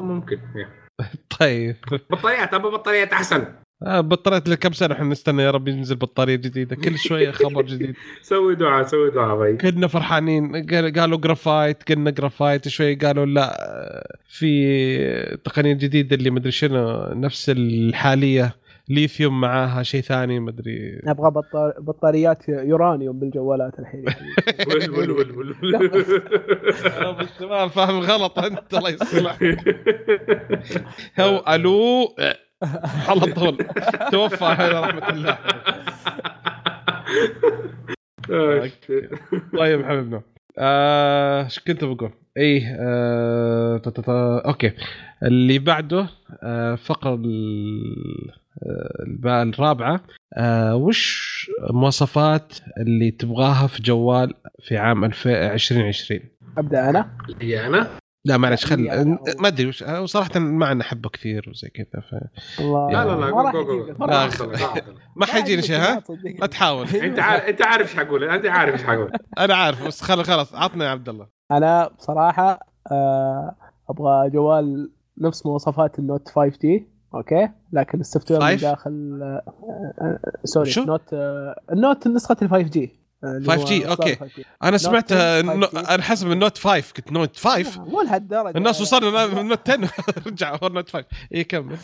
ممكن 0.00 0.38
يا. 0.56 0.68
طيب. 1.40 1.76
بطاريات 2.10 2.54
أبو 2.54 2.70
بطاريات 2.70 3.12
أحسن. 3.12 3.44
آه 3.82 4.00
بطاريات 4.00 4.48
لكم 4.48 4.72
سنة 4.72 4.94
إحنا 4.94 5.04
نستنى 5.04 5.42
يا 5.42 5.50
رب 5.50 5.68
ينزل 5.68 5.96
بطارية 5.96 6.36
جديدة. 6.36 6.76
كل 6.76 6.98
شوية 7.08 7.30
خبر 7.30 7.62
جديد. 7.62 7.94
سوي 8.22 8.54
دعاء 8.54 8.86
سوي 8.86 9.10
دعاء 9.10 9.38
بي. 9.40 9.56
كنا 9.56 9.86
فرحانين. 9.86 10.66
قال- 10.66 10.92
قالوا 10.92 11.18
جرافايت 11.18 11.92
قلنا 11.92 12.10
جرافايت 12.10 12.68
شوي. 12.68 12.94
قالوا 12.94 13.26
لا 13.26 13.56
آه، 13.70 14.16
في 14.28 15.38
تقنية 15.44 15.72
جديدة 15.72 16.16
اللي 16.16 16.30
مدري 16.30 16.50
شنو 16.52 17.06
نفس 17.14 17.50
الحالية. 17.50 18.54
ليثيوم 18.88 19.40
معاها 19.40 19.82
شيء 19.82 20.00
ثاني 20.00 20.40
مدري 20.40 21.00
نبغى 21.04 21.30
بطار... 21.30 21.74
بطاريات 21.80 22.48
يورانيوم 22.48 23.18
بالجوالات 23.18 23.78
الحين. 23.78 24.04
ول 24.68 24.90
ول 24.90 25.10
ول 25.10 25.36
ول. 25.36 25.74
آه، 26.86 27.16
ما 27.40 27.68
فاهم 27.68 27.98
غلط 28.00 28.38
أنت 28.38 28.74
الله 28.74 28.90
يصلح. 28.90 29.38
هو 31.20 31.44
ألو؟ 31.48 32.04
آه، 32.18 32.36
على 33.08 33.20
طول. 33.20 33.56
توفى 34.12 34.44
على 34.44 34.80
رحمة 34.80 35.08
الله. 35.10 35.38
آه، 38.30 38.70
طيب 39.58 39.84
حبيبنا. 39.84 40.22
آه، 40.58 41.44
إيش 41.44 41.58
كنت 41.58 41.84
بقول؟ 41.84 42.10
إيه 42.36 42.76
آه، 42.80 43.82
أوكي. 44.46 44.72
اللي 45.22 45.58
بعده 45.58 46.08
آه، 46.42 46.74
فقره 46.74 47.14
ال- 47.14 48.30
آه، 48.30 48.45
الرابعة 49.26 50.00
آه، 50.34 50.76
وش 50.76 51.50
مواصفات 51.70 52.52
اللي 52.80 53.10
تبغاها 53.10 53.66
في 53.66 53.82
جوال 53.82 54.34
في 54.62 54.76
عام 54.76 55.04
2020 55.04 56.20
أبدأ 56.58 56.90
أنا؟ 56.90 57.10
هي 57.40 57.66
أنا؟ 57.66 57.90
لا 58.26 58.36
معلش 58.36 58.64
خل. 58.66 58.88
ما 59.40 59.48
أدري 59.48 59.66
وش 59.66 59.82
هو 59.82 60.06
صراحة 60.06 60.40
ما 60.40 60.66
عنا 60.66 60.82
أحبه 60.82 61.08
كثير 61.08 61.50
وزي 61.50 61.68
كذا 61.68 62.02
ف... 62.02 62.14
الله. 62.60 62.90
لا 62.90 63.04
لا 63.04 63.20
لا 63.20 63.30
ما 63.98 64.06
راح. 64.06 64.32
ما 65.16 65.26
حيجيني 65.26 65.62
شيء 65.68 65.76
ها. 65.76 66.02
لا 66.40 66.46
تحاول. 66.46 66.86
أنت 66.88 67.18
عارف 67.18 67.44
أنت 67.44 67.62
عارف 67.62 67.88
إيش 67.90 67.96
حقول 67.96 68.24
أنت 68.24 68.46
عارف 68.46 68.72
إيش 68.72 68.84
حقول. 68.84 69.12
أنا 69.38 69.54
عارف 69.54 69.86
بس 69.86 70.02
خل 70.02 70.24
خلاص 70.24 70.54
عطنا 70.54 70.84
يا 70.84 70.90
عبد 70.90 71.08
الله. 71.08 71.26
أنا 71.50 71.90
بصراحة 71.98 72.60
آه، 72.92 73.56
أبغى 73.90 74.30
جوال 74.30 74.90
نفس 75.18 75.46
مواصفات 75.46 75.98
النوت 75.98 76.28
5 76.28 76.56
تي 76.56 76.86
okay؟ 77.16 77.48
لكن 77.72 78.00
ال 78.00 78.30
software 78.32 78.40
من؟ 78.42 78.56
داخل 78.56 79.20
آه، 79.22 79.42
آه، 80.00 80.18
sorry 80.44 80.70
شو؟ 80.70 80.84
Note 80.84 81.02
آه، 81.12 81.60
ال 81.72 81.79
Note 81.79 82.08
نسخة 82.08 82.36
ال 82.42 82.48
5 82.50 82.62
جي 82.68 83.06
5G 83.24 83.88
okay. 83.90 84.16
أنا 84.62 84.76
سمعت 84.78 85.12
10 85.12 85.16
آه، 85.22 85.42
No- 85.42 85.66
5G. 85.66 85.90
أنا 85.90 86.02
حسب 86.02 86.32
ال 86.32 86.37
Note 86.37 86.58
5 86.58 86.92
كنت 86.96 87.12
Note 87.12 87.36
5 87.36 87.80
مو 87.84 88.02
لهالدرجة. 88.02 88.58
الناس 88.58 88.80
وصلنا 88.80 89.42
Note 89.42 89.70
10 89.70 89.90
رجعوا 90.26 90.68
Note 90.68 90.88
5 90.90 91.04
اي 91.34 91.44
كمل. 91.44 91.76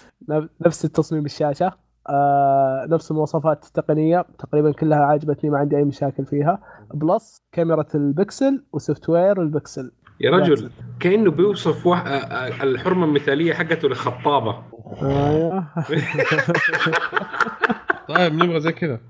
نفس 0.66 0.84
التصميم 0.84 1.24
الشاشة. 1.24 1.72
آه 2.08 2.86
نفس 2.90 3.10
المواصفات 3.10 3.64
التقنية. 3.64 4.24
تقريبا 4.38 4.72
كلها 4.72 4.98
عجبتني 4.98 5.50
ما 5.50 5.58
عندي 5.58 5.76
أي 5.76 5.84
مشاكل 5.84 6.26
فيها. 6.26 6.58
plus 6.94 7.36
كاميرا 7.52 7.84
البكسل 7.94 8.64
و 8.72 8.76
software 8.76 9.08
ال 9.08 9.42
Pixel. 9.42 9.92
يا 10.22 10.30
رجل 10.30 10.70
كأنه 11.00 11.30
بيوصف 11.30 11.86
وح... 11.86 12.06
آه، 12.06 12.10
آه، 12.10 12.62
الحرمة 12.62 13.04
المثالية 13.04 13.54
حقته 13.54 13.88
لخطابة. 13.88 14.62
آه. 15.02 15.66
طيب 18.08 18.34
نبغى 18.34 18.60
زي 18.60 18.72
كذا. 18.72 19.00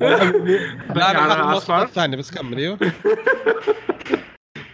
لا؟ 0.00 1.82
الثانية 1.82 2.16
بس 2.16 2.38
كمل 2.38 2.58
أيوه. 2.58 2.74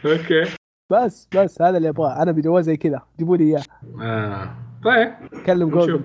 okay. 0.06 0.44
بس 0.92 1.28
بس 1.34 1.62
هذا 1.62 1.76
اللي 1.76 1.88
أبغاه. 1.88 2.22
أنا 2.22 2.32
بجوال 2.32 2.64
زي 2.64 2.76
كذا. 2.76 3.02
جيبوا 3.18 3.36
لي 3.36 3.44
إياه. 3.44 3.62
آه. 4.02 4.56
طيب. 4.84 5.14
كلم 5.46 5.70
جوجل 5.70 6.00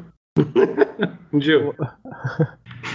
نشوف. 1.34 1.76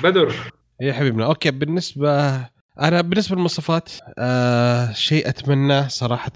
بدر. 0.02 0.34
يا 0.80 0.92
حبيبنا 0.92 1.26
okay 1.26 1.50
بالنسبة 1.50 2.36
أنا 2.80 3.00
بالنسبة 3.00 3.34
للمواصفات 3.34 3.90
آه 4.18 4.92
شيء 4.92 5.28
اتمناه 5.28 5.88
صراحة 5.88 6.32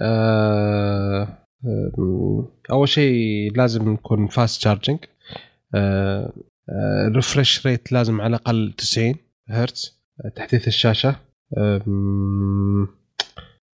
آه 0.00 1.38
آه، 1.64 2.48
أول 2.70 2.88
شيء 2.88 3.52
لازم 3.56 3.94
يكون 3.94 4.26
fast 4.26 4.60
charging 4.60 4.98
آه 5.74 6.32
refresh 7.14 7.66
rate 7.66 7.92
لازم 7.92 8.20
على 8.20 8.36
الأقل 8.36 8.72
90 8.78 9.14
هرتز 9.48 10.02
تحديث 10.36 10.68
الشاشة 10.68 11.16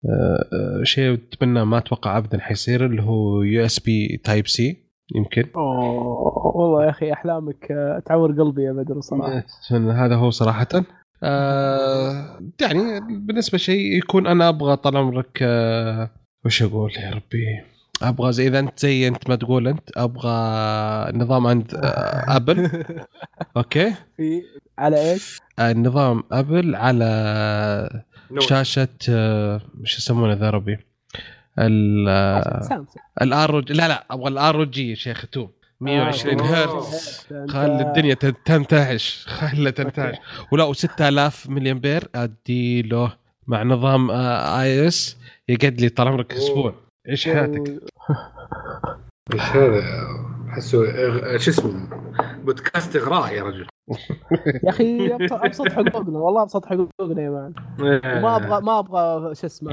آه، 0.05 0.83
شيء 0.83 1.15
أتمنى 1.15 1.65
ما 1.65 1.79
أتوقع 1.79 2.19
ابدا 2.19 2.39
حيصير 2.41 2.87
اللي 2.87 3.03
هو 3.03 3.43
USB 3.43 4.21
Type-C 4.25 4.77
يمكن. 5.17 5.45
أوه 5.57 6.57
والله 6.57 6.85
يا 6.85 6.91
أخي 6.91 7.13
أحلامك 7.13 7.73
آه، 7.73 8.03
تعور 8.07 8.33
قلبي 8.33 8.63
يا 8.63 8.73
بدر 8.73 9.01
صراحة. 9.01 9.45
هذا 9.73 10.15
هو 10.15 10.31
صراحة. 10.31 10.69
آه 11.23 12.41
يعني 12.61 13.01
بالنسبة 13.01 13.59
شيء 13.59 13.97
يكون 13.99 14.27
أنا 14.27 14.49
أبغى 14.49 14.77
طال 14.77 14.97
عمرك 14.97 15.39
آه 15.43 16.11
وش 16.45 16.63
أقول 16.63 16.93
يا 16.97 17.11
ربي؟ 17.11 17.61
أبغى 18.03 18.33
زي 18.33 18.47
إذا 18.49 18.59
أنت 18.59 18.81
زي 18.81 19.09
أنت 19.09 19.29
ما 19.31 19.37
تقول 19.37 19.69
أنت 19.69 19.91
أبغى 19.97 20.33
نظام 21.19 21.47
عند 21.47 21.75
آه 21.75 22.37
أبل. 22.37 22.85
أوكي؟ 23.57 23.95
في 24.17 24.43
على 24.79 25.11
إيش؟ 25.13 25.41
النظام 25.61 26.23
أبل 26.33 26.75
على. 26.75 28.05
شاشة 28.39 28.89
آه، 29.11 29.61
وش 29.81 29.99
يسمونه 29.99 30.33
ذا 30.33 30.51
ربي؟ 30.51 30.79
ال 31.59 32.65
سامسونج. 32.65 32.87
الار 33.23 33.61
لا 33.71 33.89
لا 33.89 34.05
أبغى 34.11 34.29
الار 34.29 34.65
جي 34.65 34.91
يا 34.91 34.95
شيخ 34.95 35.27
توم. 35.33 35.51
120 35.81 36.41
آه. 36.41 36.45
هرتز. 36.45 37.27
خلي 37.49 37.81
الدنيا 37.83 38.15
تن- 38.15 38.43
تنتعش. 38.45 39.25
خلي 39.29 39.73
تنتعش. 39.73 40.17
ولا 40.53 40.73
6000 40.73 41.49
ملي 41.51 41.71
امبير 41.71 42.09
أدي 42.15 42.83
له 42.83 43.17
مع 43.47 43.63
نظام 43.63 44.11
iOS. 44.11 45.17
يقعد 45.49 45.81
لي 45.81 45.89
طال 45.89 46.09
عمرك. 46.09 46.33
أسبوع. 46.33 46.75
عيش 47.09 47.25
حياتك؟ 47.29 47.69
إيش 49.35 49.43
هذا؟ 49.43 49.83
أحسه 50.49 50.85
إغ- 50.93 51.37
شو 51.37 51.51
اسمه؟ 51.51 51.89
بودكاست 52.45 52.97
إغراء 52.97 53.35
يا 53.35 53.43
رجل. 53.43 53.67
يا 54.65 54.69
أخي 54.69 55.15
ابسط 55.31 55.69
حقوقنا 55.69 56.19
والله 56.19 56.43
ابسط 56.43 56.67
حقوقنا 56.67 57.23
يا 57.23 57.31
man. 57.31 57.53
وما 57.81 58.37
أبغى 58.37 58.61
ما 58.61 58.79
أبغى 58.79 59.35
شو 59.35 59.47
اسمه 59.47 59.71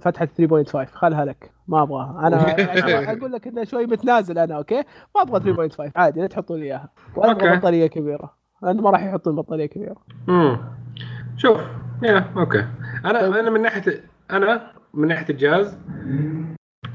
فتحة 0.00 0.28
3.5 0.40 0.84
خلها 0.92 1.24
لك. 1.24 1.50
ما 1.68 1.82
أبغاها. 1.82 2.26
أنا 2.26 2.36
أقول 3.18 3.32
لك 3.32 3.46
إنه 3.46 3.64
شوي 3.64 3.86
متنازل 3.86 4.38
أنا 4.38 4.56
okay؟ 4.56 4.82
ما 5.16 5.22
أبغى 5.22 5.68
3.5 5.70 5.90
عادي 5.96 6.20
لا 6.20 6.26
تحطوا 6.26 6.56
لي 6.56 6.64
إياها. 6.64 6.88
ولا 7.16 7.30
أبغى. 7.30 7.56
بطارية 7.56 7.86
كبيرة. 7.86 8.34
لأنه 8.62 8.82
ما 8.82 8.90
راح 8.90 9.02
يحطون 9.04 9.36
بطارية 9.36 9.66
كبيرة. 9.66 9.96
امم 10.28 10.58
شوف 11.36 11.60
يا 12.02 12.24
okay. 12.36 12.66
أنا 13.04 13.20
طيب. 13.20 13.32
أنا 13.32 13.50
من 13.50 13.62
ناحيه 13.62 14.04
أنا 14.30 14.62
من 14.94 15.08
ناحية 15.08 15.26
الجهاز 15.30 15.78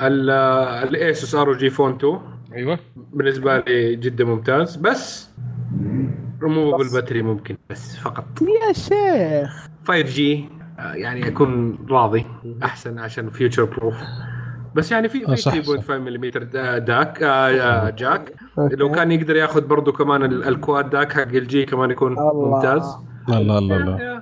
ال 0.02 1.36
Asus 1.36 1.54
ROG 1.54 1.70
Phone 1.70 1.96
2 1.96 2.20
أيوه 2.58 2.80
بالنسبة 3.14 3.58
لي 3.60 3.96
جدا 3.96 4.26
ممتاز 4.26 4.76
بس 4.76 5.30
ريموفبل 6.44 6.84
بس. 6.86 6.94
battery 6.94 7.22
ممكن 7.22 7.58
بس 7.70 7.96
فقط 7.98 8.26
يا 8.42 8.74
شيخ 8.74 9.68
5G 9.88 10.50
يعني 10.80 11.28
أكون 11.28 11.80
راضي 11.90 12.26
أحسن 12.64 13.00
عشان 13.00 13.30
future 13.30 13.64
proof 13.64 13.96
بس 14.76 14.92
يعني 14.92 15.10
في 15.10 15.24
آه، 15.24 15.36
في 15.36 15.36
صح، 15.42 15.52
3.5 15.62 15.90
ملم 15.92 16.26
DAC 16.78 17.24
آه، 17.24 17.28
آه، 17.28 17.90
jack 17.90 18.34
أوكي. 18.60 18.76
لو 18.76 18.92
كان 18.92 19.12
يقدر 19.12 19.36
ياخذ 19.36 19.68
برضو 19.68 19.92
كمان 19.92 20.24
ال- 20.24 20.44
ال 20.48 20.56
quad 20.56 20.90
DAC 20.90 21.14
حق 21.14 21.22
ال 21.22 21.36
LG 21.36 21.66
كمان 21.66 21.92
يكون 21.92 22.12
الله. 22.12 22.56
ممتاز 22.56 22.96
الله 23.30 23.58
الله 23.58 23.76
الله. 23.78 24.17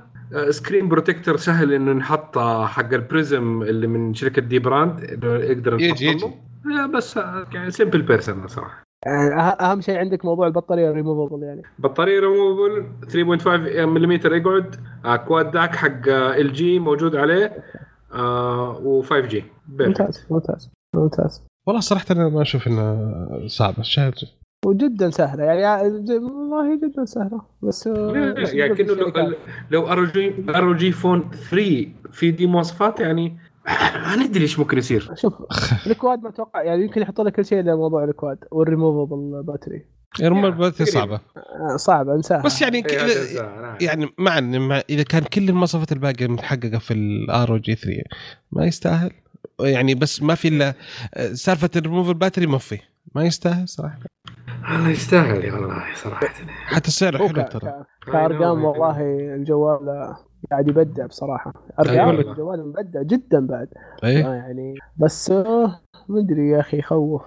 screen 0.49 0.89
protector 0.89 1.37
سهل 1.37 1.73
إنه 1.73 1.91
نحط 1.93 2.37
حق 2.65 2.93
ال 2.93 3.05
Prism 3.05 3.61
اللي 3.61 3.87
من 3.87 4.13
شركة 4.13 4.41
dbrand 4.41 4.99
يقدر 5.23 5.73
يجي- 5.79 6.05
يجي. 6.07 6.31
بس 6.95 7.17
آه، 7.17 7.45
يعني 7.53 7.71
simple 7.71 8.01
person 8.01 8.47
صراحة. 8.47 8.83
أه- 9.05 9.61
أهم 9.61 9.81
شيء 9.81 9.97
عندك 9.97 10.25
موضوع 10.25 10.47
البطارية 10.47 10.89
الريموفبل 10.89 11.43
يعني. 11.43 11.61
بطارية 11.79 12.19
ريموفبل 12.19 12.85
3.5 13.09 13.85
ملم 13.85 14.11
يقعد. 14.11 14.75
آه، 15.05 15.15
quad 15.15 15.51
DAC 15.51 15.75
حق 15.75 16.07
LG 16.09 16.79
موجود 16.79 17.15
عليه. 17.15 17.63
و 18.75 19.13
5G 19.13 19.43
ممتاز 19.67 20.25
ممتاز 20.31 20.69
ممتاز. 20.95 21.43
والله 21.67 21.81
صراحة 21.81 22.05
أنا 22.11 22.29
ما 22.29 22.41
أشوف 22.41 22.67
إنه 22.67 23.47
صعبه 23.47 23.83
شهر 23.83 24.13
وجدا 24.65 25.09
سهلة. 25.09 25.43
يعني 25.43 25.89
والله 26.09 26.75
جدا 26.77 27.05
سهلة. 27.05 27.41
بس 27.63 27.87
يعني 27.87 28.03
نقول 28.03 28.45
في 28.45 28.83
كأنه 28.83 28.93
الشركات. 28.93 29.15
لو 29.25 29.33
لو 29.71 29.87
ROG 29.87 30.33
ROG 30.49 30.91
Phone 30.91 31.29
3 31.49 31.87
في 32.11 32.31
دي 32.31 32.47
مواصفات 32.47 32.99
يعني 32.99 33.37
ما 33.95 34.15
ندري 34.15 34.41
إيش 34.43 34.59
ممكن 34.59 34.77
يصير. 34.77 35.11
شوف 35.15 35.33
ال 35.87 35.94
quad 35.94 36.19
ما 36.23 36.29
أتوقع 36.29 36.63
يعني 36.63 36.83
يمكن 36.83 37.01
يحط 37.01 37.21
لك 37.21 37.35
كل 37.35 37.45
شيء 37.45 37.59
إلا 37.59 37.75
موضوع 37.75 38.03
الكواد 38.03 38.37
والريموفبل 38.51 39.43
باتري. 39.43 39.85
yeah، 40.19 40.27
ال 40.27 40.33
battery 40.33 40.71
تقريبا. 40.71 40.91
صعبة. 40.99 41.19
آه، 41.73 41.75
صعب 41.77 42.09
انساها. 42.09 42.41
بس 42.41 42.61
يعني 42.61 42.77
إيه، 42.77 42.83
ك- 42.83 42.93
عارف. 42.99 43.81
يعني 43.81 44.07
مع 44.17 44.37
إذا 44.89 45.03
كان 45.03 45.23
كل 45.23 45.49
المواصفات 45.49 45.91
الباقية 45.91 46.27
متحققة 46.27 46.77
في 46.77 46.93
ال 46.93 47.49
ROG 47.51 47.75
3 47.75 48.01
ما 48.51 48.65
يستاهل. 48.65 49.11
يعني 49.59 49.95
بس 49.95 50.21
ما 50.21 50.35
في 50.35 50.47
الا 50.47 50.73
سالفة 51.33 51.69
الريموفر 51.75 52.13
باتري 52.13 52.47
ما 52.47 52.57
في. 52.57 52.79
ما 53.15 53.23
يستاهل 53.25 53.67
صراحة. 53.69 53.99
والله 54.71 54.89
يستاهل 54.89 55.45
يا 55.45 55.53
والله 55.53 55.83
صراحة. 55.95 56.27
حتى 56.65 56.87
السعر 56.87 57.17
حلو 57.17 57.27
ترى. 57.27 57.83
كأرقام. 58.11 58.63
والله 58.65 59.01
الجوال 59.35 60.13
قاعد 60.51 60.67
يبدع 60.67 61.05
بصراحة. 61.05 61.53
أيوة. 61.79 62.03
ارقام 62.09 62.29
الجوال 62.31 62.67
مبدع 62.69 63.01
جدا 63.01 63.47
بعد. 63.47 63.67
آه، 64.03 64.07
يعني 64.07 64.75
بس 64.97 65.31
آه، 65.31 65.79
ما 66.09 66.19
أدري 66.19 66.49
يا 66.49 66.59
أخي 66.59 66.77
يخوف 66.79 67.21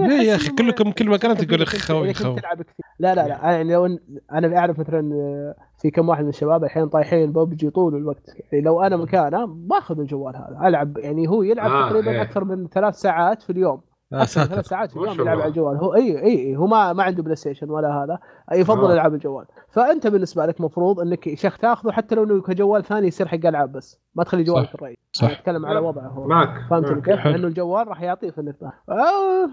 ليه 0.00 0.28
يا 0.30 0.34
أخي 0.34 0.50
كلكم 0.50 0.90
كل 0.90 1.08
ما 1.08 1.16
كانت 1.16 1.44
تقول 1.44 1.62
أخي 1.62 1.78
خوي 1.78 2.10
إذا 2.10 2.12
كنت 2.18 2.22
خوي. 2.22 2.40
تلعب 2.40 2.56
كثير. 2.62 2.86
لا 2.98 3.14
لا 3.14 3.28
لا. 3.28 3.38
يعني 3.42 3.72
لو 3.72 3.88
إن- 3.88 4.00
أنا 4.32 4.58
أعرف 4.58 4.78
مثلا 4.78 5.10
آه، 5.14 5.54
في 5.82 5.90
كم 5.90 6.08
واحد 6.08 6.22
من 6.22 6.28
الشباب 6.28 6.64
الحين 6.64 6.88
طايحين 6.88 7.32
ببجي 7.32 7.70
طول 7.70 7.94
الوقت. 7.96 8.28
يعني 8.52 8.64
لو 8.64 8.82
أنا 8.82 8.96
مكانه 8.96 9.46
باخذ 9.46 9.98
الجوال 10.00 10.36
هذا. 10.36 10.68
ألعب 10.68 10.98
يعني 10.98 11.28
هو 11.28 11.42
يلعب 11.42 11.70
آه، 11.70 11.88
تقريبا 11.90 12.10
إيه. 12.10 12.22
أكثر 12.22 12.44
من 12.44 12.68
ثلاث 12.68 12.94
ساعات 12.94 13.42
في 13.42 13.50
اليوم. 13.50 13.80
أكثر 14.14 14.26
أكثر 14.26 14.52
ثلاث 14.54 14.66
ساعات 14.66 14.90
في 14.90 14.96
اليوم 14.96 15.20
يلعب. 15.20 15.40
على 15.40 15.48
الجوال 15.48 15.76
هو 15.76 15.94
إي 15.94 16.22
إي 16.22 16.56
هو 16.56 16.66
ما 16.66 16.92
ما 16.92 17.02
عنده 17.02 17.22
بلاي 17.22 17.36
ستيشن 17.36 17.70
ولا 17.70 18.04
هذا 18.04 18.18
يفضل 18.52 18.90
آه. 18.90 18.94
العاب 18.94 19.14
الجوال 19.14 19.44
فأنت 19.68 20.06
بالنسبة 20.06 20.46
لك 20.46 20.60
مفروض 20.60 21.00
إنك 21.00 21.34
شيخ 21.34 21.58
تاخذه 21.58 21.90
حتى 21.90 22.14
لو 22.14 22.24
إنه 22.24 22.42
كجوال 22.42 22.84
ثاني 22.84 23.06
يصير 23.06 23.28
حق 23.28 23.46
ألعاب 23.46 23.72
بس 23.72 24.00
ما 24.14 24.24
تخلي 24.24 24.42
جوالك. 24.42 24.74
الرئيسي 24.74 24.98
صح. 25.12 25.30
أتكلم 25.30 25.66
على 25.66 25.78
وضعه 25.78 26.08
هو 26.08 26.26
معك 26.26 26.62
فهمت. 26.70 27.04
كيف؟ 27.04 27.26
لأنه 27.26 27.46
الجوال 27.46 27.88
راح 27.88 28.02
يعطيك 28.02 28.38
إنك 28.38 28.56
آه 28.88 29.48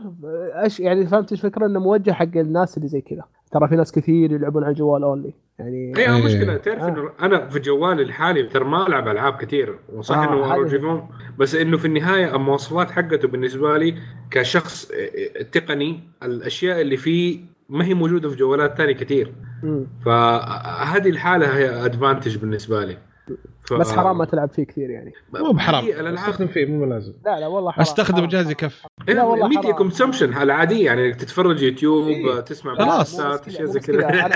إيش 0.63 0.79
يعني 0.79 1.07
فهمت 1.07 1.31
الفكرة 1.31 1.65
إنه 1.65 1.79
موجه 1.79 2.11
حق 2.11 2.37
الناس 2.37 2.77
اللي 2.77 2.87
زي 2.87 3.01
كذا 3.01 3.23
ترى 3.51 3.67
في 3.67 3.75
ناس 3.75 3.91
كثير 3.91 4.31
يلعبون 4.31 4.63
على 4.63 4.71
الجوال 4.71 5.03
only 5.03 5.33
يعني 5.59 5.93
هي 5.97 6.15
إيه. 6.15 6.25
مشكلة 6.25 6.57
تعرف 6.57 6.81
آه. 6.81 6.87
إنه 6.87 7.09
أنا 7.21 7.47
في 7.47 7.59
جوالي 7.59 8.01
الحالي 8.01 8.43
ترى 8.43 8.65
ما 8.65 8.87
ألعب 8.87 9.07
ألعاب 9.07 9.37
كثير 9.37 9.79
وصح 9.93 10.17
آه، 10.17 10.23
إنه 10.23 10.53
ROG 10.53 11.01
بس 11.37 11.55
إنه 11.55 11.77
في 11.77 11.85
النهاية 11.85 12.35
المواصفات 12.35 12.91
حقته 12.91 13.27
بالنسبة 13.27 13.77
لي 13.77 13.95
كشخص 14.31 14.91
تقني 15.51 15.99
الأشياء 16.23 16.81
اللي 16.81 16.97
فيه 16.97 17.39
ما 17.69 17.85
هي 17.85 17.93
موجودة 17.93 18.29
في 18.29 18.35
جوالات 18.35 18.77
ثانية 18.77 18.93
كثير. 18.93 19.33
فهذه 20.05 21.09
الحالة 21.09 21.57
هي 21.57 21.85
advantage 21.85 22.37
بالنسبة 22.37 22.85
لي 22.85 22.97
ف... 23.61 23.73
بس 23.73 23.91
حرام 23.91 24.17
ما 24.17 24.25
تلعب 24.25 24.49
فيه 24.49 24.63
كثير 24.63 24.89
يعني 24.89 25.13
مو 25.33 25.51
بحرام 25.51 25.83
هي 25.83 25.99
الألعاب 25.99 26.17
استخدم 26.17 26.47
فيه 26.47 26.65
مو 26.65 26.85
لازم 26.85 27.13
لا 27.25 27.39
لا 27.39 27.47
والله 27.47 27.71
حرام 27.71 27.81
أستخدم 27.81 28.17
حرام. 28.17 28.29
جهازي 28.29 28.53
كيف 28.53 28.85
لا 29.07 29.23
والله 29.23 29.47
media. 29.47 29.71
consumption 29.71 30.33
العادية 30.37 30.85
يعني 30.85 31.13
تتفرج 31.13 31.63
يوتيوب 31.63 32.07
إيه. 32.07 32.39
تسمع 32.39 32.75
خلاص. 32.75 33.19
أشياء 33.19 33.65
زي. 33.65 33.79
كذا 33.79 34.29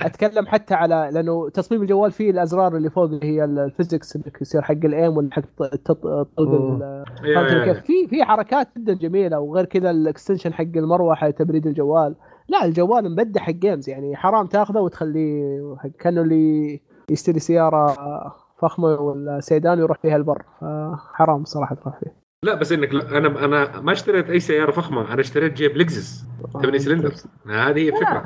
أتكلم 0.00 0.46
حتى 0.46 0.74
على 0.74 1.10
لأنه 1.12 1.48
تصميم 1.48 1.82
الجوال 1.82 2.12
فيه 2.12 2.30
الأزرار 2.30 2.76
اللي 2.76 2.90
فوق 2.90 3.04
اللي 3.04 3.26
هي 3.26 3.44
ال 3.44 3.53
physics 3.53 4.16
إنك 4.16 4.38
يصير 4.42 4.62
حق 4.62 4.72
ال 4.84 4.92
aim 4.92 5.16
ولا 5.16 5.28
حق 5.32 5.42
كيف؟ 7.64 7.78
في 7.84 8.08
في 8.08 8.24
حركات 8.24 8.68
جدا 8.78 8.94
جميلة 8.94 9.40
وغير 9.40 9.64
كذا 9.64 9.90
ال 9.90 9.96
extension 9.96 10.52
حق 10.52 10.64
المروحة 10.76 11.30
تبريد 11.30 11.66
الجوال 11.66 12.14
لا 12.48 12.64
الجوال 12.64 13.12
مبدع 13.12 13.40
حق 13.40 13.50
games 13.50 13.88
يعني 13.88 14.16
حرام 14.16 14.46
تاخذه 14.46 14.78
وتخليه 14.78 15.76
حق 15.78 15.90
كأنه 16.00 16.20
اللي 16.20 16.80
يشتري 17.12 17.38
سيارة 17.38 17.96
فخمة 18.58 18.88
ولا 18.88 19.40
سيدان 19.40 19.78
ويروح 19.78 19.98
فيها 19.98 20.16
البر. 20.16 20.42
فحرام 20.60 21.44
صراحة 21.44 21.74
تروح 21.74 22.00
فيه. 22.00 22.22
لا 22.44 22.54
بس 22.54 22.72
إنك 22.72 22.94
أنا 22.94 23.44
أنا 23.44 23.80
ما 23.80 23.92
اشتريت 23.92 24.30
أي 24.30 24.40
سيارة 24.40 24.70
فخمة. 24.70 25.12
أنا 25.12 25.20
اشتريت 25.20 25.52
جيب 25.52 25.76
لكزس 25.76 26.24
8 26.52 26.78
سلندر. 26.78 27.14
هذه 27.46 27.78
هي 27.78 27.88
الفكرة. 27.88 28.24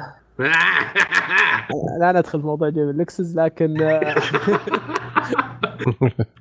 لا 2.01 2.13
ندخل 2.13 2.41
في 2.41 2.47
موضوع 2.47 2.69
جيب 2.69 2.91
اللكزس 2.91 3.37
لكن 3.37 3.83
آه، 3.83 4.15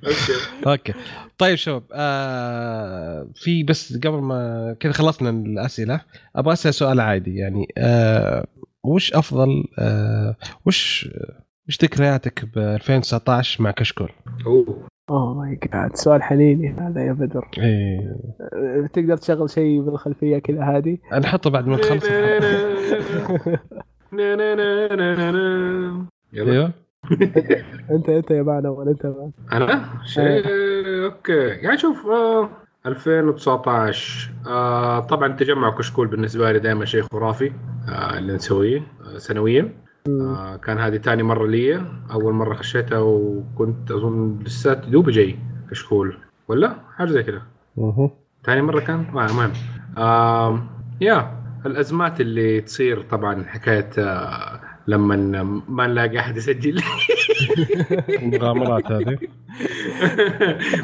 أوكي. 0.06 0.32
أوكي. 0.66 0.92
طيب 1.38 1.54
شباب 1.54 1.82
آه 1.92 3.28
في 3.34 3.62
بس 3.62 3.96
قبل 3.96 4.18
ما 4.18 4.76
كذا 4.80 4.92
خلصنا 4.92 5.30
الأسئلة 5.30 6.00
أبغى 6.36 6.52
أسأل 6.52 6.74
سؤال 6.74 7.00
عادي 7.00 7.36
يعني 7.36 7.66
آه 7.78 8.46
وش 8.84 9.12
أفضل 9.12 9.64
آه 9.78 10.36
وش 10.66 11.08
وش 11.68 11.82
ذكرياتك 11.84 12.44
ب 12.44 12.58
2019 12.58 13.62
مع 13.62 13.70
كشكول؟ 13.70 14.08
أوه. 14.46 14.88
oh 15.10 15.34
my 15.34 15.58
God 15.72 15.96
سؤال 15.96 16.22
حنيني 16.22 16.74
هذا 16.78 17.06
يا 17.06 17.12
بدر. 17.12 17.48
إيه. 17.58 18.16
أه، 18.40 18.88
تقدر 18.92 19.16
تشغل 19.16 19.50
شيء 19.50 19.80
بالخلفيه 19.80 20.38
كذا 20.38 20.62
هادي 20.64 21.00
نحطه 21.12 21.50
بعد 21.50 21.66
ما 21.66 21.76
نخلص 21.80 22.04
أيوه. 26.34 26.72
أنت 27.90 28.08
أنت 28.08 28.30
يا 28.30 28.42
معنا 28.42 28.68
ولا 28.70 28.90
انت 28.90 29.06
معنا 29.06 29.32
أنا؟ 29.52 29.84
شيء. 30.04 30.42
أوكي. 31.04 31.32
يعني 31.48 31.78
شوف 31.78 32.06
آه 32.06 32.50
2019 32.86 34.30
آه 34.46 35.00
طبعا 35.00 35.28
تجمع 35.36 35.70
كشكول 35.70 36.06
بالنسبة 36.06 36.52
لي 36.52 36.58
دائما 36.58 36.84
شيء 36.84 37.02
خرافي 37.02 37.52
آه 37.88 38.18
اللي 38.18 38.32
نسويه 38.34 38.82
آه 39.14 39.18
سنويا. 39.18 39.85
آه 40.08 40.56
كان 40.56 40.78
هذه 40.78 40.96
ثاني 40.96 41.22
مرة 41.22 41.46
لي 41.46 41.82
أول 42.10 42.34
مرة 42.34 42.54
خشيتها 42.54 42.98
وكنت 42.98 43.90
أظن 43.90 44.38
لسات 44.46 44.86
دوب 44.86 45.10
جاي 45.10 45.38
كشكول. 45.70 46.18
ولا؟ 46.48 46.76
حاجة 46.96 47.08
زي 47.08 47.22
كذا 47.22 47.42
ثاني 48.44 48.62
مرة 48.62 48.80
كان؟ 48.80 49.06
ما 49.12 49.26
المهم. 49.26 49.52
آه 49.98 50.62
يا 51.00 51.32
الأزمات 51.66 52.20
اللي 52.20 52.60
تصير 52.60 53.02
طبعا 53.02 53.44
حكاية 53.44 53.90
آه 53.98 54.60
لما 54.86 55.42
ما 55.68 55.86
نلاقي 55.86 56.18
أحد 56.18 56.36
يسجل. 56.36 56.82
المغامرات 58.08 58.92
هذه. 58.92 59.18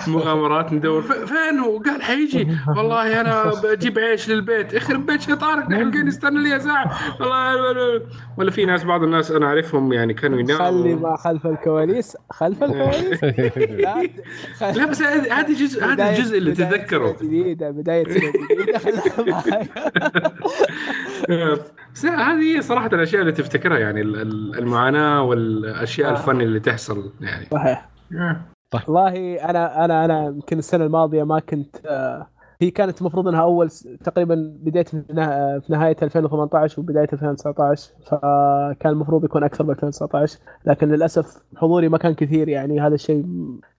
مغامرات 0.08 0.72
ندور. 0.72 1.02
فين 1.02 1.58
هو؟ 1.58 1.78
قال 1.78 2.02
حيجي. 2.02 2.48
والله 2.76 3.20
أنا 3.20 3.52
بجيب 3.64 3.98
عيش 3.98 4.28
للبيت. 4.30 4.74
يخرب 4.74 5.06
بيت 5.06 5.20
شيطانك 5.20 5.70
نحن 5.70 6.06
نستنى 6.06 6.42
لي 6.42 6.60
ساعة. 6.60 6.90
والله 7.20 7.56
ولا, 7.62 8.02
ولا 8.38 8.50
في 8.50 8.64
ناس 8.64 8.84
بعض 8.84 9.02
الناس 9.02 9.30
أنا 9.30 9.46
أعرفهم 9.46 9.92
يعني 9.92 10.14
كانوا 10.14 10.38
خلي 10.44 10.54
يناموا 10.54 11.10
ما 11.10 11.16
خلف 11.16 11.46
الكواليس. 11.46 12.16
خلف 12.30 12.62
الكواليس؟ 12.64 13.24
لا. 14.76 14.86
بس 14.86 15.02
هذه 15.02 15.40
هذه 15.40 15.52
جزء 15.64 15.84
هذا 15.84 16.10
الجزء 16.10 16.38
اللي 16.38 16.52
تتذكره 16.52 17.16
معاك. 19.18 19.68
بس 21.94 22.04
لا، 22.04 22.32
هذه 22.32 22.56
هي 22.56 22.62
صراحة 22.62 22.90
الأشياء 22.92 23.20
اللي 23.20 23.32
تفتكرها 23.32 23.78
يعني 23.78 24.00
ال- 24.00 24.16
ال- 24.22 24.58
المعاناة 24.58 25.22
والأشياء 25.22 26.08
آه. 26.10 26.12
الفن 26.12 26.40
اللي 26.42 26.60
تحصل 26.60 27.12
يعني. 27.20 27.46
صحيح. 27.52 27.88
والله 28.88 29.34
أنا 29.50 29.84
أنا 29.84 30.04
أنا 30.04 30.26
يمكن 30.26 30.58
السنة 30.58 30.84
الماضية 30.84 31.22
ما 31.24 31.38
كنت 31.40 31.76
آه، 31.86 32.26
هي 32.60 32.70
كانت 32.70 33.00
المفروض 33.00 33.28
إنها 33.28 33.42
أول 33.42 33.70
تقريبا 34.04 34.34
بداية 34.60 34.84
في 34.84 35.02
نه- 35.12 35.58
في 35.58 35.72
نهاية 35.72 35.96
2018 36.02 36.80
وبداية 36.80 37.08
2019 37.12 37.90
فكان 38.06 38.92
المفروض 38.92 39.24
يكون 39.24 39.44
أكثر 39.44 39.64
ب 39.64 39.70
2019 39.70 40.38
لكن 40.66 40.88
للأسف 40.88 41.42
حضوري 41.56 41.88
ما 41.88 41.98
كان 41.98 42.14
كثير 42.14 42.48
يعني 42.48 42.80
هذا 42.80 42.94
الشيء 42.94 43.26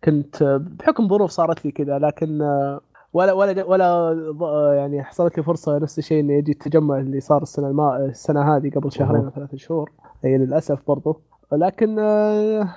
كنت 0.04 0.42
آه، 0.42 0.58
بحكم 0.80 1.08
ظروف 1.08 1.32
صارت 1.32 1.66
لي 1.66 1.72
كذا 1.72 2.00
لكن 2.00 2.42
آه، 2.42 2.82
ولا 3.14 3.34
ولا 3.34 3.64
ولا 3.66 4.74
يعني 4.78 5.04
حصلت 5.04 5.38
لي 5.38 5.44
فرصة 5.44 5.78
نفس 5.78 6.00
الشيء 6.00 6.20
انه 6.20 6.34
يجي 6.34 6.52
التجمع 6.52 6.98
اللي 7.00 7.20
صار 7.20 7.42
السنة 7.42 7.68
الما 7.68 8.06
السنة 8.06 8.56
هذه 8.56 8.70
قبل 8.70 8.92
شهرين 8.92 9.24
أو 9.26 9.30
ثلاث 9.30 9.56
شهور. 9.56 9.92
هي 10.24 10.38
للأسف 10.38 10.80
برضو. 10.88 11.22
لكن 11.56 12.00
آه، 12.00 12.70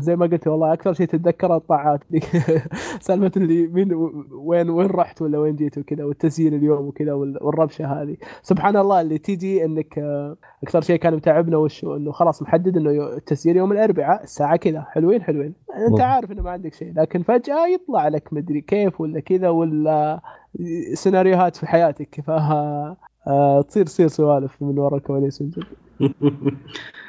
زي 0.00 0.16
ما 0.16 0.26
قلت 0.26 0.46
والله 0.48 0.72
أكثر 0.72 0.92
شيء 0.92 1.06
تتذكره 1.06 1.56
الطاعات. 1.56 2.00
سالفة 3.00 3.30
اللي 3.36 3.66
مين 3.66 3.94
وين 4.32 4.70
وين 4.70 4.86
رحت 4.86 5.22
ولا 5.22 5.38
وين 5.38 5.56
جيت 5.56 5.78
وكذا 5.78 6.04
والتسجيل 6.04 6.54
اليوم 6.54 6.86
وكذا 6.86 7.12
وال- 7.12 7.38
والربشة 7.42 8.02
هذه. 8.02 8.16
سبحان 8.42 8.76
الله 8.76 9.00
اللي 9.00 9.18
تيجي 9.18 9.64
إنك 9.64 9.98
آه، 9.98 10.36
أكثر 10.62 10.80
شيء 10.80 10.96
كان 10.96 11.14
متعبنا 11.14 11.56
وشو 11.56 11.96
إنه 11.96 12.12
خلاص 12.12 12.42
محدد 12.42 12.76
إنه 12.76 12.90
التسجيل 13.16 13.56
يوم 13.56 13.72
الأربعاء 13.72 14.22
الساعة 14.22 14.56
كذا. 14.56 14.80
حلوين 14.80 15.22
حلوين. 15.22 15.54
أنت. 15.88 16.00
عارف 16.00 16.32
إنه 16.32 16.42
ما 16.42 16.50
عندك 16.50 16.74
شيء 16.74 16.92
لكن 16.96 17.22
فجأة 17.22 17.66
يطلع 17.66 18.08
لك 18.08 18.32
مدري 18.32 18.60
كيف 18.60 19.00
ولا 19.00 19.20
كذا 19.20 19.48
ولا 19.48 20.20
سيناريوهات 20.94 21.56
في 21.56 21.66
حياتك. 21.66 22.20
ف 22.20 22.30
آه، 23.26 23.62
تصير 23.68 23.86
تصير 23.86 24.08
سوالف 24.08 24.62
من 24.62 24.78
وراء 24.78 24.96
الكواليس. 24.96 25.42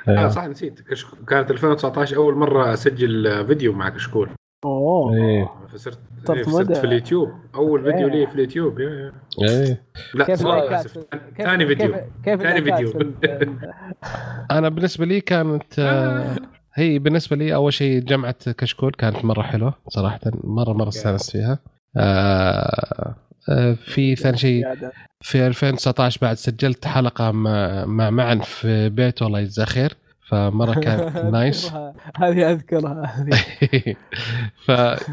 جد 0.08 0.18
آه 0.18 0.28
صح 0.30 0.46
نسيت. 0.48 0.82
كشك... 0.82 1.08
كانت 1.28 1.52
2019 1.52 2.16
أول 2.18 2.36
مرة 2.36 2.74
أسجل 2.74 3.46
فيديو 3.48 3.74
مع 3.74 3.90
كشكول. 3.90 4.30
أوه. 4.66 5.14
إيه. 5.14 5.50
فصرت 5.74 6.36
إيه،. 6.36 6.44
في 6.74 6.84
اليوتيوب. 6.84 7.30
أول 7.56 7.84
فيديو 7.84 8.08
إيه. 8.08 8.14
لي 8.14 8.28
في 8.28 8.36
اليوتيوب. 8.36 8.80
yeah- 8.80 8.90
yeah. 9.40 9.50
إيه. 9.50 9.84
لا 10.14 10.26
كيف. 10.26 10.48
كيف- 10.48 10.98
ثاني 11.38 11.66
فيديو. 11.68 11.96
كيف 12.26 12.42
ثاني 12.42 12.62
فيديو. 12.62 13.14
أنا 14.52 14.70
بالنسبة 14.70 15.06
لي 15.06 15.22
كانت 15.22 15.80
آه، 15.80 16.36
هي 16.74 17.00
بالنسبة 17.00 17.36
لي 17.36 17.56
أول 17.56 17.74
شيء 17.74 18.00
جامعه 18.04 18.36
كشكول 18.58 18.92
كانت 18.92 19.26
مرة 19.26 19.42
حلوة 19.42 19.74
صراحة 19.90 20.20
مره 20.44 20.74
مرة 20.74 20.88
استانست 20.88 21.32
فيها. 21.32 21.60
آه، 21.98 22.02
آه، 22.02 23.16
في 23.76 24.16
ثاني 24.16 24.38
شيء. 24.38 24.66
في 25.22 25.48
2019 25.48 26.20
بعد 26.22 26.38
سجلت 26.38 26.88
حلقة 26.88 27.32
مع 27.32 27.86
مع 27.86 28.10
معا 28.10 28.36
في 28.36 28.90
بيته 28.90 29.28
الله 29.28 29.40
يجزاه 29.40 29.66
خير. 29.66 29.94
فمرة 30.32 30.80
كانت 30.80 31.18
نايس. 31.18 31.72
هذه 32.22 32.52
أذكرها 32.52 33.06
هذه. 33.06 33.96
ف 34.66 34.70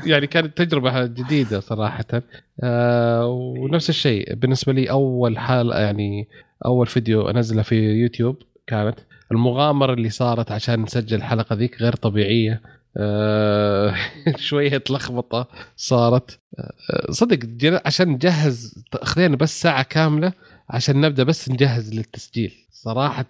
يعني 0.07 0.26
كانت 0.26 0.59
تجربة 0.59 1.07
جديدة 1.07 1.61
صراحة. 1.61 2.22
آه 2.62 3.26
ونفس 3.26 3.89
الشيء 3.89 4.35
بالنسبة 4.35 4.72
لي 4.72 4.91
أول 4.91 5.39
حال 5.39 5.70
يعني 5.70 6.29
أول 6.64 6.87
فيديو 6.87 7.31
أنزله 7.31 7.62
في 7.62 7.76
يوتيوب 7.76 8.37
كانت 8.66 8.99
المغامرة 9.33 9.93
اللي 9.93 10.11
صارت 10.11 10.51
عشان 10.53 10.83
نسجل 10.83 11.16
الحلقة 11.16 11.57
ذيك 11.57 11.83
غير 11.83 11.93
طبيعية. 11.93 12.53
آه 12.53 12.78
شوية 14.36 14.82
لخبطة 14.90 15.49
صارت. 15.76 16.40
آه 16.59 17.11
صدق 17.11 17.38
عشان 17.86 18.09
نجهز 18.09 18.84
خذينا 19.03 19.36
بس 19.36 19.62
ساعة 19.62 19.82
كاملة 19.82 20.32
عشان 20.70 21.01
نبدأ 21.01 21.22
بس 21.24 21.49
نجهز 21.51 21.94
للتسجيل. 21.94 22.53
صراحة 22.70 23.26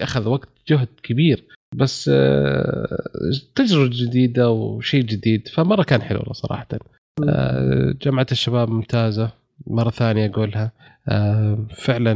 أخذ 0.00 0.28
وقت 0.28 0.48
جهد 0.68 0.88
كبير 1.02 1.44
بس 1.74 2.10
آه، 2.14 2.98
تجربة 3.54 3.90
جديدة 3.92 4.50
وشيء 4.50 5.02
جديد 5.04 5.48
فمرة 5.48 5.82
كان 5.82 6.02
حلو 6.02 6.22
صراحة. 6.32 6.66
آه، 7.28 7.94
جامعه 8.02 8.26
الشباب 8.32 8.70
ممتازة 8.70 9.30
مرة 9.66 9.90
ثانية 9.90 10.26
أقولها. 10.26 10.72
آه، 11.08 11.66
فعلا 11.74 12.12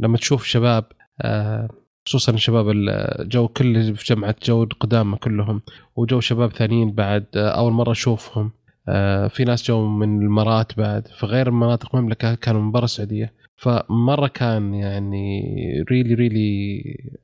لما 0.00 0.16
تشوف 0.16 0.44
شباب 0.44 0.84
آه، 1.22 1.68
خصوصا 2.10 2.32
الشباب 2.32 2.70
الجو 2.70 3.48
كل 3.48 3.94
في 3.94 4.04
جامعه 4.04 4.34
جو 4.42 4.66
قدامى 4.80 5.16
كلهم 5.16 5.62
وجو 5.96 6.20
شباب 6.20 6.52
ثانيين 6.52 6.92
بعد 6.92 7.26
آه، 7.36 7.48
أول 7.48 7.72
مرة 7.72 7.92
أشوفهم. 7.92 8.50
آه، 8.88 9.28
في 9.28 9.44
ناس 9.44 9.68
جو 9.68 9.88
من 9.88 10.22
الامارات 10.22 10.78
بعد 10.78 11.08
في 11.08 11.26
غير 11.26 11.50
مناطق 11.50 11.96
المملكة 11.96 12.34
كانوا 12.34 12.62
من 12.62 12.72
برا 12.72 12.84
السعودية. 12.84 13.32
فمرة 13.56 14.26
كان 14.26 14.74
يعني 14.74 15.42
really 15.90 16.14
really 16.14 16.80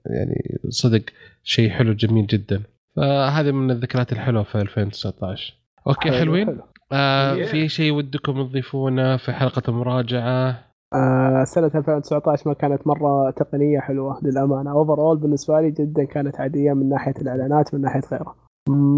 يعني 0.06 0.58
صدق 0.68 1.02
شيء 1.44 1.70
حلو 1.70 1.92
جميل 1.92 2.26
جدا. 2.26 2.62
فهذه 2.96 3.50
من 3.50 3.70
الذكريات 3.70 4.12
الحلوة 4.12 4.42
في 4.42 4.60
2019 4.60 5.54
أوكي 5.86 6.10
حلو، 6.10 6.18
حلوين؟ 6.18 6.46
حلو. 6.46 6.62
آه. 6.92 7.42
في 7.42 7.68
شيء 7.68 7.92
ودكم 7.92 8.48
تضيفونه 8.48 9.16
في 9.16 9.32
حلقة 9.32 9.62
المراجعة؟ 9.68 10.65
آه، 10.96 11.44
سنة 11.44 11.66
2019 11.74 12.48
ما 12.48 12.54
كانت 12.54 12.86
مرة 12.86 13.30
تقنية 13.30 13.80
حلوة 13.80 14.18
للأمانة. 14.22 14.70
Overall 14.70 15.14
بالنسبة 15.14 15.60
لي 15.60 15.70
جدا 15.70 16.04
كانت 16.04 16.40
عادية 16.40 16.72
من 16.72 16.88
ناحية 16.88 17.14
الإعلانات 17.22 17.74
ومن 17.74 17.82
ناحية 17.82 18.00
غيرها. 18.12 18.34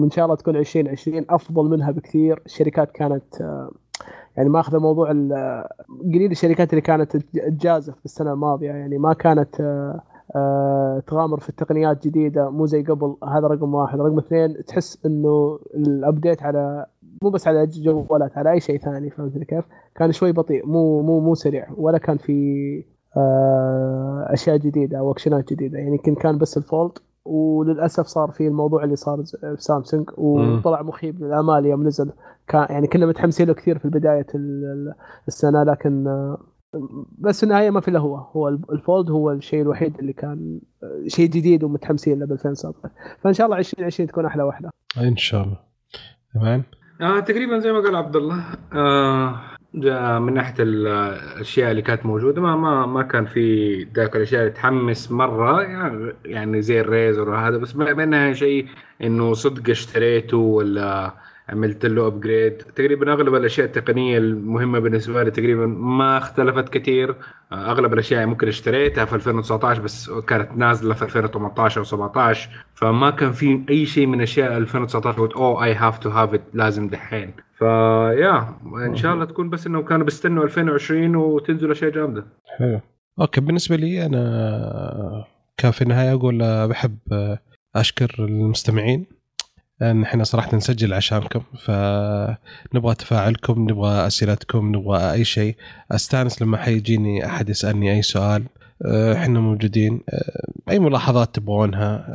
إن 0.04 0.10
شاء 0.10 0.24
الله 0.24 0.36
تكون 0.36 0.56
2020 0.56 1.24
أفضل 1.30 1.70
منها 1.70 1.90
بكثير. 1.90 2.42
الشركات 2.46 2.90
كانت 2.90 3.40
آه، 3.40 3.70
يعني 4.36 4.48
ماخذة 4.48 4.78
موضوع 4.78 5.10
آه، 5.10 5.68
قليل 6.14 6.30
الشركات 6.30 6.70
اللي 6.70 6.80
كانت 6.80 7.16
تج- 7.16 7.40
تجازف 7.58 7.94
بالسنة 8.02 8.32
الماضية. 8.32 8.70
يعني 8.70 8.98
ما 8.98 9.12
كانت 9.12 9.60
آه، 10.36 11.02
تغامر 11.06 11.40
في 11.40 11.48
التقنيات 11.48 12.06
جديدة 12.06 12.50
مو 12.50 12.66
زي 12.66 12.82
قبل. 12.82 13.16
هذا 13.28 13.46
رقم 13.46 13.74
واحد. 13.74 14.00
رقم 14.00 14.18
اثنين 14.18 14.64
تحس 14.64 15.06
إنه 15.06 15.58
ال 15.74 15.84
update 15.84 16.42
على 16.42 16.86
مو 17.22 17.30
بس 17.30 17.48
على 17.48 17.66
جوالات 17.66 18.38
على 18.38 18.50
أي 18.52 18.60
شيء 18.60 18.78
ثاني 18.78 19.10
فهمت 19.10 19.38
كيف؟ 19.38 19.64
كان 19.94 20.12
شوي 20.12 20.32
بطيء 20.32 20.66
مو 20.66 21.02
مو 21.02 21.20
مو 21.20 21.34
سريع 21.34 21.66
ولا 21.76 21.98
كان 21.98 22.16
في 22.18 22.32
آه، 23.16 24.26
أشياء 24.30 24.56
جديدة 24.56 24.98
أو 24.98 25.12
أكشنات 25.12 25.52
جديدة 25.52 25.78
يعني 25.78 25.90
يمكن 25.90 26.14
كان 26.14 26.38
بس 26.38 26.56
ال 26.58 26.65
Fold 26.65 26.92
وللأسف 27.24 28.06
صار 28.06 28.30
في 28.30 28.46
الموضوع 28.48 28.84
اللي 28.84 28.96
صار 28.96 29.22
في 29.56 29.62
سامسونج 29.62 30.10
وطلع 30.18 30.82
مخيب 30.82 31.22
للأمال 31.24 31.66
يوم 31.66 31.86
نزل 31.86 32.12
كان 32.48 32.66
يعني 32.70 32.86
كنا 32.86 33.06
متحمسين 33.06 33.46
له 33.46 33.54
كثير 33.54 33.78
في 33.78 33.88
بدايه 33.88 34.26
ال- 34.34 34.64
ال- 34.64 34.94
السنة 35.28 35.62
لكن 35.62 36.06
آه، 36.06 36.38
بس 37.18 37.36
في 37.38 37.42
النهاية 37.42 37.70
ما 37.70 37.80
في 37.80 37.88
الا 37.88 37.98
هو 37.98 38.16
هو 38.16 38.48
الفولد 38.48 39.10
هو 39.10 39.30
الشيء 39.32 39.62
الوحيد 39.62 39.98
اللي 39.98 40.12
كان 40.12 40.60
آه، 40.82 41.08
شيء 41.08 41.28
جديد 41.30 41.64
ومتحمسين 41.64 42.18
له 42.18 42.26
ب 42.26 42.32
2019 42.32 42.90
فإن 43.20 43.32
شاء 43.32 43.46
الله 43.46 43.58
2020 43.58 44.08
تكون 44.08 44.26
أحلى 44.26 44.42
واحدة 44.42 44.70
إن 45.00 45.16
شاء 45.16 45.42
الله. 45.44 45.56
تمام؟ 46.34 46.62
آه 47.00 47.20
تقريبا 47.20 47.58
زي 47.58 47.72
ما 47.72 47.80
قال 47.80 47.96
عبد 47.96 48.16
الله 48.16 48.44
آه 48.72 49.40
من 50.18 50.34
ناحية 50.34 50.54
ال- 50.62 50.86
الأشياء 50.86 51.70
اللي 51.70 51.82
كانت 51.82 52.06
موجودة. 52.06 52.40
ما 52.42 52.56
ما 52.56 52.86
ما 52.86 53.02
كان 53.02 53.26
في 53.26 53.82
ذاك 53.96 54.16
الأشياء 54.16 54.40
اللي 54.42 54.52
تحمس 54.52 55.10
مرة 55.12 55.62
يعني, 55.62 56.12
يعني 56.24 56.62
زي 56.62 56.80
الريزر 56.80 57.28
وهذا 57.28 57.56
بس 57.56 57.76
ما 57.76 57.94
منها 57.94 58.32
شيء 58.32 58.66
إنه 59.02 59.34
صدق 59.34 59.70
اشتريته 59.70 60.36
ولا 60.36 61.14
عملت 61.48 61.86
له 61.86 62.06
upgrade 62.06 62.56
تقريبا 62.56 63.12
أغلب 63.12 63.34
الأشياء 63.34 63.66
التقنية 63.66 64.18
المهمة 64.18 64.78
بالنسبة 64.78 65.22
لي 65.22 65.30
تقريبا 65.30 65.66
ما 65.66 66.18
اختلفت 66.18 66.68
كثير. 66.68 67.14
أغلب 67.52 67.92
الأشياء 67.92 68.26
ممكن 68.26 68.48
اشتريتها 68.48 69.04
في 69.04 69.14
2019 69.14 69.82
بس 69.82 70.10
كانت 70.10 70.48
نازلة 70.56 70.94
في 70.94 71.02
2018 71.02 71.80
أو 71.80 71.84
17 71.84 72.50
فما 72.74 73.10
كان 73.10 73.32
في 73.32 73.64
أي 73.70 73.86
شيء 73.86 74.06
من 74.06 74.20
أشياء 74.20 74.56
2019 74.56 75.20
قلت 75.20 75.32
oh 75.32 75.64
I 75.64 75.74
have 75.74 75.98
to 75.98 76.10
have 76.10 76.34
it 76.34 76.42
لازم 76.54 76.88
دحين. 76.88 77.32
ف 77.58 77.77
yeah 77.77 78.54
إن 78.86 78.96
شاء 78.96 79.14
الله 79.14 79.24
تكون 79.24 79.50
بس 79.50 79.66
إنه 79.66 79.82
كانوا 79.82 80.04
بيستنوا 80.04 80.44
2020 80.44 81.16
وتنزل 81.16 81.70
أشياء 81.70 81.90
جامدة. 81.90 82.24
حلو. 82.58 82.80
أوكي 83.20 83.40
بالنسبة 83.40 83.76
لي 83.76 84.06
أنا 84.06 85.24
كان 85.56 85.70
في 85.70 85.82
النهايه 85.82 86.12
أقول 86.12 86.68
بحب 86.68 86.98
أشكر 87.76 88.14
المستمعين. 88.18 89.17
ان 89.82 90.02
إحنا 90.02 90.24
صراحة 90.24 90.56
نسجل 90.56 90.94
عشانكم 90.94 91.42
فنبغى 91.58 92.94
تفاعلكم 92.94 93.62
نبغى 93.70 94.06
أسئلتكم 94.06 94.76
نبغى 94.76 95.12
أي 95.12 95.24
شيء. 95.24 95.56
أستأنس 95.90 96.42
لما 96.42 96.56
حيجيني 96.56 97.26
أحد 97.26 97.48
يسألني 97.48 97.92
أي 97.92 98.02
سؤال. 98.02 98.44
إحنا 98.86 99.40
موجودين. 99.40 100.00
أي 100.70 100.78
ملاحظات 100.78 101.34
تبغونها؟ 101.34 102.06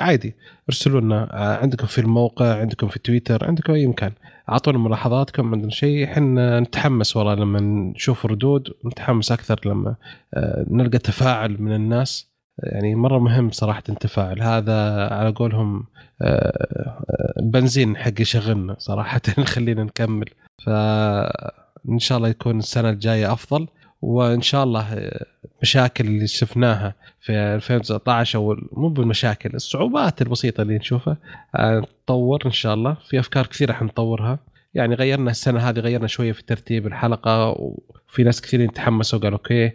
عادي. 0.00 0.34
ارسلوا 0.68 1.00
لنا. 1.00 1.28
عندكم 1.62 1.86
في 1.86 2.00
الموقع 2.00 2.54
عندكم 2.60 2.88
في 2.88 2.98
تويتر 2.98 3.44
عندكم 3.44 3.72
أي 3.72 3.86
مكان. 3.86 4.12
أعطونا 4.48 4.78
ملاحظاتكم 4.78 5.54
عندنا 5.54 5.70
شيء. 5.70 6.04
إحنا 6.04 6.60
نتحمس 6.60 7.16
والله 7.16 7.34
لما 7.34 7.60
نشوف 7.60 8.26
ردود 8.26 8.68
نتحمس 8.86 9.32
أكثر 9.32 9.60
لما 9.64 9.96
نلقى 10.70 10.98
تفاعل 10.98 11.62
من 11.62 11.74
الناس. 11.74 12.28
يعني 12.62 12.94
مرة 12.94 13.18
مهم 13.18 13.50
صراحة 13.50 13.82
التفاعل. 13.88 14.42
هذا 14.42 15.08
على 15.14 15.30
قولهم 15.30 15.84
البنزين 17.38 17.96
حق 17.96 18.20
يشغلنا 18.20 18.76
صراحة. 18.78 19.20
يخلينا 19.38 19.84
نكمل. 19.84 20.28
فان 20.64 21.98
شاء 21.98 22.18
الله 22.18 22.28
يكون 22.28 22.58
السنة 22.58 22.90
الجاية 22.90 23.32
أفضل 23.32 23.66
وإن 24.02 24.42
شاء 24.42 24.64
الله 24.64 25.10
مشاكل 25.62 26.06
اللي 26.06 26.26
شفناها 26.26 26.94
في 27.20 27.32
2019 27.32 28.38
أو 28.38 28.56
مو 28.72 28.88
بالمشاكل 28.88 29.50
الصعوبات 29.54 30.22
البسيطة 30.22 30.62
اللي 30.62 30.78
نشوفها 30.78 31.16
نطور 31.58 32.46
إن 32.46 32.50
شاء 32.50 32.74
الله. 32.74 32.96
في 33.08 33.18
أفكار 33.20 33.46
كثيرة 33.46 33.72
حنطورها. 33.72 34.38
يعني 34.74 34.94
غيرنا 34.94 35.30
السنة 35.30 35.60
هذه 35.60 35.78
غيرنا 35.78 36.06
شوية 36.06 36.32
في 36.32 36.42
ترتيب 36.42 36.86
الحلقة 36.86 37.48
وفي 37.48 38.22
ناس 38.22 38.40
كثيرين 38.40 38.72
تحمسوا 38.72 39.18
قالوا 39.18 39.38
أوكي 39.38 39.72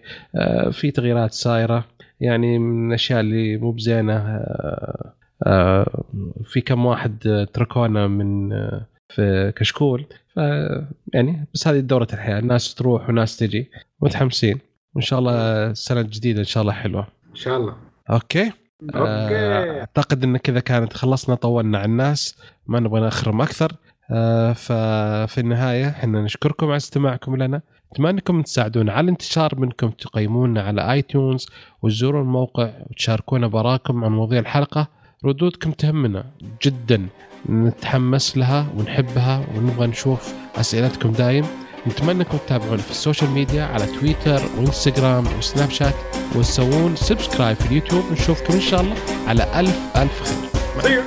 في 0.72 0.92
تغييرات 0.92 1.34
صايره 1.34 1.86
يعني 2.24 2.60
من 2.60 2.88
الأشياء 2.88 3.20
اللي 3.20 3.58
مو 3.58 3.72
بزينة. 3.72 4.46
في 6.46 6.62
كم 6.66 6.86
واحد 6.86 7.48
تركونا 7.54 8.08
من 8.08 8.50
في 9.10 9.54
كشكول. 9.56 10.06
ف 10.36 10.38
يعني 11.14 11.48
بس 11.54 11.68
هذه 11.68 11.80
دورة 11.80 12.08
الحياة. 12.14 12.40
الناس 12.40 12.76
تروح 12.76 13.10
وناس 13.10 13.38
تجي. 13.38 13.72
متحمسين. 14.02 14.60
وإن 14.96 15.02
شاء 15.02 15.20
الله 15.20 15.34
السنة 15.72 16.02
الجديده 16.02 16.40
إن 16.40 16.46
شاء 16.46 16.62
الله 16.62 16.74
حلوة. 16.74 17.08
إن 17.30 17.36
شاء 17.36 17.58
الله. 17.58 17.76
Okay. 18.10 18.52
Okay. 18.96 19.80
أعتقد 19.80 20.24
إن 20.24 20.38
كذا 20.38 20.60
كانت 20.60 20.94
خلصنا 20.94 21.36
طولنا 21.36 21.78
على 21.78 21.86
الناس. 21.86 22.38
ما 22.68 22.80
نبغى 22.80 23.02
نخرم 23.02 23.42
أكثر. 23.42 23.72
آه 24.12 24.54
ففي 24.54 25.38
النهاية 25.38 25.90
إحنا 25.90 26.22
نشكركم 26.22 26.68
على 26.68 26.78
استماعكم 26.78 27.36
لنا. 27.36 27.62
أتمنى 27.94 28.10
أنكم 28.10 28.42
تساعدونا 28.42 28.94
على 28.94 29.04
الانتشار 29.04 29.60
منكم 29.60 29.90
تقيمونا 29.90 30.62
على 30.62 30.92
iTunes 30.92 31.48
وتزوروا 31.82 32.22
الموقع 32.22 32.70
وتشاركونا 32.90 33.48
بآرائكم 33.48 34.04
عن 34.04 34.12
مواضيع 34.12 34.40
الحلقة. 34.40 34.88
ردودكم 35.26 35.72
تهمنا 35.72 36.26
جدا. 36.64 37.08
نتحمس 37.50 38.38
لها 38.38 38.68
ونحبها 38.78 39.46
ونبغى 39.56 39.88
نشوف 39.88 40.34
أسئلتكم 40.56 41.12
دايم. 41.12 41.46
نتمنى 41.88 42.12
أنكم 42.12 42.38
تتابعونا 42.38 42.78
في 42.78 42.92
ال 42.92 42.97
social 42.97 43.32
media 43.32 43.64
على 43.64 43.86
تويتر 43.86 44.42
وإنستغرام 44.58 45.24
وسناب 45.38 45.70
شات 45.70 45.96
وتسوون 46.36 46.96
subscribe 46.96 47.58
في 47.58 47.66
اليوتيوب. 47.66 48.04
ونشوفكم 48.10 48.54
إن 48.54 48.62
شاء 48.62 48.82
الله 48.82 48.96
على 49.28 49.60
ألف 49.60 49.80
ألف 49.96 50.48
خير. 50.82 51.04